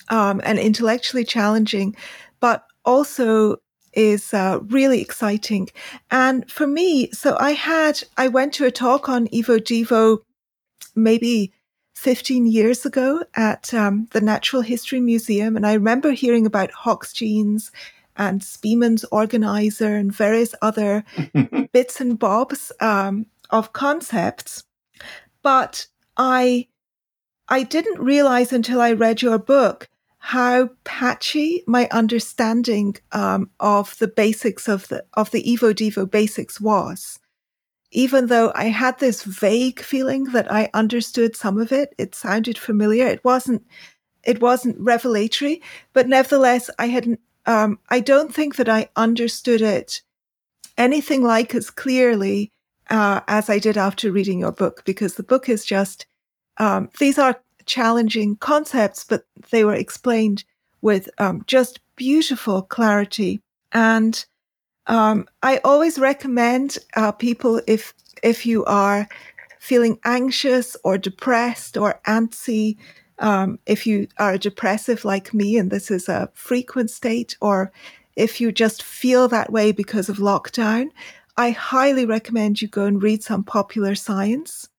um, 0.09 0.41
and 0.43 0.59
intellectually 0.59 1.23
challenging, 1.23 1.95
but 2.39 2.65
also 2.85 3.57
is 3.93 4.33
uh, 4.33 4.59
really 4.67 5.01
exciting. 5.01 5.69
And 6.11 6.49
for 6.51 6.67
me, 6.67 7.11
so 7.11 7.37
I 7.39 7.51
had, 7.51 8.03
I 8.17 8.27
went 8.27 8.53
to 8.55 8.65
a 8.65 8.71
talk 8.71 9.09
on 9.09 9.27
Evo 9.27 9.59
Devo 9.59 10.19
maybe 10.95 11.51
15 11.95 12.47
years 12.47 12.85
ago 12.85 13.23
at 13.35 13.73
um, 13.73 14.07
the 14.11 14.21
Natural 14.21 14.61
History 14.61 14.99
Museum. 14.99 15.55
And 15.55 15.65
I 15.65 15.73
remember 15.73 16.11
hearing 16.11 16.45
about 16.45 16.71
Hox 16.71 17.13
genes 17.13 17.71
and 18.17 18.41
Spemann's 18.41 19.05
organizer 19.05 19.95
and 19.95 20.13
various 20.13 20.53
other 20.61 21.03
bits 21.73 22.01
and 22.01 22.17
bobs 22.17 22.71
um, 22.79 23.27
of 23.49 23.73
concepts. 23.73 24.63
But 25.41 25.87
I, 26.17 26.67
I 27.47 27.63
didn't 27.63 28.01
realize 28.01 28.53
until 28.53 28.81
I 28.81 28.93
read 28.93 29.21
your 29.21 29.37
book 29.37 29.89
how 30.25 30.69
patchy 30.85 31.61
my 31.67 31.85
understanding 31.91 32.95
um, 33.11 33.49
of 33.59 33.97
the 33.99 34.07
basics 34.07 34.69
of 34.69 34.87
the 34.87 35.03
of 35.15 35.29
the 35.31 35.43
Evo 35.43 35.73
Devo 35.73 36.09
basics 36.09 36.61
was. 36.61 37.19
Even 37.91 38.27
though 38.27 38.49
I 38.55 38.65
had 38.65 38.99
this 38.99 39.23
vague 39.23 39.81
feeling 39.81 40.23
that 40.31 40.49
I 40.49 40.69
understood 40.73 41.35
some 41.35 41.59
of 41.59 41.73
it, 41.73 41.93
it 41.97 42.15
sounded 42.15 42.57
familiar. 42.57 43.05
It 43.05 43.25
wasn't 43.25 43.67
it 44.23 44.41
wasn't 44.41 44.79
revelatory, 44.79 45.61
but 45.91 46.07
nevertheless, 46.07 46.69
I 46.79 46.87
had 46.87 47.17
um, 47.45 47.77
I 47.89 47.99
don't 47.99 48.33
think 48.33 48.55
that 48.55 48.69
I 48.69 48.87
understood 48.95 49.61
it 49.61 50.01
anything 50.77 51.21
like 51.21 51.53
as 51.53 51.69
clearly 51.69 52.49
uh, 52.89 53.19
as 53.27 53.49
I 53.49 53.59
did 53.59 53.77
after 53.77 54.09
reading 54.09 54.39
your 54.39 54.53
book, 54.53 54.83
because 54.85 55.15
the 55.15 55.23
book 55.23 55.49
is 55.49 55.65
just, 55.65 56.05
um, 56.59 56.89
these 56.97 57.19
are 57.19 57.41
challenging 57.65 58.35
concepts, 58.37 59.03
but 59.03 59.25
they 59.51 59.63
were 59.63 59.75
explained 59.75 60.43
with 60.81 61.09
um, 61.17 61.43
just 61.47 61.79
beautiful 61.95 62.61
clarity. 62.61 63.41
And 63.71 64.23
um, 64.87 65.27
I 65.41 65.59
always 65.63 65.97
recommend 65.97 66.77
uh, 66.95 67.11
people 67.11 67.61
if 67.67 67.93
if 68.21 68.45
you 68.45 68.63
are 68.65 69.07
feeling 69.59 69.97
anxious 70.03 70.75
or 70.83 70.97
depressed 70.97 71.77
or 71.77 71.99
antsy, 72.05 72.77
um, 73.19 73.59
if 73.65 73.87
you 73.87 74.07
are 74.17 74.37
depressive 74.37 75.05
like 75.05 75.33
me 75.33 75.57
and 75.57 75.71
this 75.71 75.89
is 75.89 76.09
a 76.09 76.29
frequent 76.33 76.89
state, 76.89 77.37
or 77.41 77.71
if 78.15 78.41
you 78.41 78.51
just 78.51 78.83
feel 78.83 79.27
that 79.27 79.51
way 79.51 79.71
because 79.71 80.09
of 80.09 80.17
lockdown, 80.17 80.89
I 81.37 81.51
highly 81.51 82.05
recommend 82.05 82.61
you 82.61 82.67
go 82.67 82.85
and 82.85 83.01
read 83.01 83.23
some 83.23 83.43
popular 83.43 83.95
science 83.95 84.69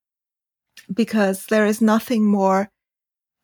because 0.92 1.46
there 1.46 1.66
is 1.66 1.80
nothing 1.80 2.24
more 2.24 2.68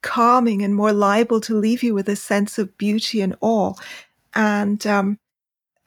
calming 0.03 0.63
and 0.63 0.75
more 0.75 0.93
liable 0.93 1.41
to 1.43 1.55
leave 1.55 1.83
you 1.83 1.95
with 1.95 2.09
a 2.09 2.17
sense 2.17 2.59
of 2.59 2.77
beauty 2.79 3.21
and 3.21 3.37
awe. 3.41 3.75
And 4.35 4.87
um, 4.87 5.19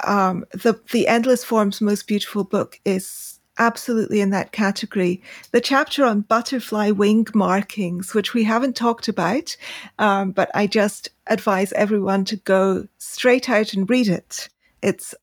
um, 0.04 0.46
the 0.52 0.80
the 0.92 1.08
Endless 1.08 1.44
Forms 1.44 1.82
most 1.82 2.08
beautiful 2.08 2.44
book 2.44 2.80
is 2.86 3.40
absolutely 3.60 4.20
in 4.20 4.32
that 4.32 4.52
category. 4.52 5.22
The 5.52 5.62
chapter 5.62 6.04
on 6.06 6.22
butterfly 6.22 6.92
wing 6.92 7.28
markings, 7.34 8.14
which 8.14 8.34
we 8.34 8.44
haven't 8.44 8.76
talked 8.76 9.08
about, 9.08 9.56
um, 10.00 10.32
but 10.32 10.50
I 10.54 10.68
just 10.68 11.10
advise 11.28 11.72
everyone 11.74 12.26
to 12.26 12.36
go 12.38 12.88
straight 12.98 13.50
out 13.50 13.74
and 13.74 13.90
read 13.90 14.08
it. 14.08 14.50
It's 14.82 15.14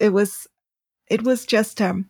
it 0.00 0.10
was 0.10 0.46
it 1.08 1.22
was 1.22 1.46
just 1.46 1.80
um, 1.80 2.08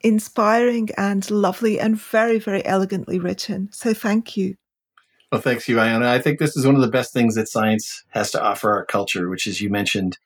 inspiring 0.00 0.90
and 0.96 1.28
lovely 1.30 1.80
and 1.80 1.98
very 1.98 2.38
very 2.38 2.64
elegantly 2.64 3.18
written. 3.18 3.68
So 3.72 3.94
thank 3.94 4.36
you. 4.36 4.56
Well, 5.32 5.40
thanks 5.40 5.66
you, 5.66 5.80
Iona. 5.80 6.10
I 6.10 6.18
think 6.18 6.38
this 6.38 6.58
is 6.58 6.66
one 6.66 6.74
of 6.74 6.82
the 6.82 6.88
best 6.88 7.14
things 7.14 7.36
that 7.36 7.48
science 7.48 8.04
has 8.10 8.30
to 8.32 8.42
offer 8.42 8.70
our 8.70 8.84
culture, 8.84 9.30
which 9.30 9.46
is 9.46 9.62
you 9.62 9.70
mentioned 9.70 10.18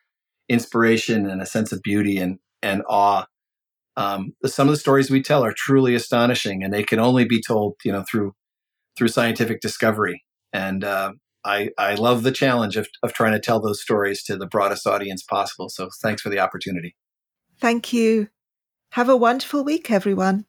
inspiration 0.49 1.31
and 1.31 1.41
a 1.41 1.47
sense 1.47 1.71
of 1.71 1.81
beauty 1.81 2.19
and, 2.19 2.41
and 2.61 2.83
awe. 2.89 3.27
Um, 3.97 4.35
some 4.45 4.67
of 4.67 4.75
the 4.75 4.81
stories 4.81 5.09
we 5.09 5.23
tell 5.23 5.45
are 5.45 5.55
truly 5.57 5.95
astonishing, 5.95 6.65
and 6.65 6.75
they 6.75 6.83
can 6.83 6.99
only 6.99 7.25
be 7.25 7.41
told, 7.41 7.77
you 7.85 7.93
know, 7.93 8.05
through 8.11 8.35
through 8.99 9.09
scientific 9.09 9.61
discovery. 9.61 10.25
And 10.53 10.83
uh, 10.83 11.13
I 11.45 11.71
I 11.79 11.95
love 11.95 12.25
the 12.25 12.33
challenge 12.33 12.77
of 12.77 12.89
of 13.03 13.13
trying 13.13 13.33
to 13.33 13.41
tell 13.41 13.61
those 13.61 13.81
stories 13.81 14.25
to 14.25 14.37
the 14.37 14.47
broadest 14.47 14.89
audience 14.89 15.23
possible. 15.23 15.69
So 15.69 15.89
thanks 16.03 16.21
for 16.21 16.31
the 16.31 16.41
opportunity. 16.41 16.97
Thank 17.61 17.93
you. 17.93 18.29
Have 18.91 19.09
a 19.09 19.17
wonderful 19.17 19.63
week, 19.63 19.89
everyone. 19.89 20.47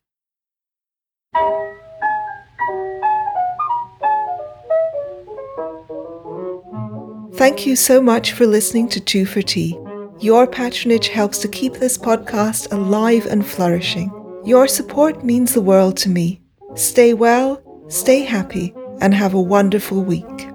Thank 7.37 7.67
you 7.67 7.75
so 7.75 8.01
much 8.01 8.31
for 8.31 8.47
listening 8.47 8.89
to 8.89 8.99
Two 8.99 9.27
for 9.27 9.43
Tea. 9.43 9.77
Your 10.19 10.47
patronage 10.47 11.09
helps 11.09 11.37
to 11.37 11.47
keep 11.47 11.73
this 11.73 11.95
podcast 11.95 12.71
alive 12.71 13.27
and 13.27 13.45
flourishing. 13.45 14.09
Your 14.43 14.67
support 14.67 15.23
means 15.23 15.53
the 15.53 15.61
world 15.61 15.97
to 15.97 16.09
me. 16.09 16.41
Stay 16.73 17.13
well, 17.13 17.61
stay 17.89 18.21
happy, 18.21 18.73
and 19.01 19.13
have 19.13 19.35
a 19.35 19.39
wonderful 19.39 20.03
week. 20.03 20.47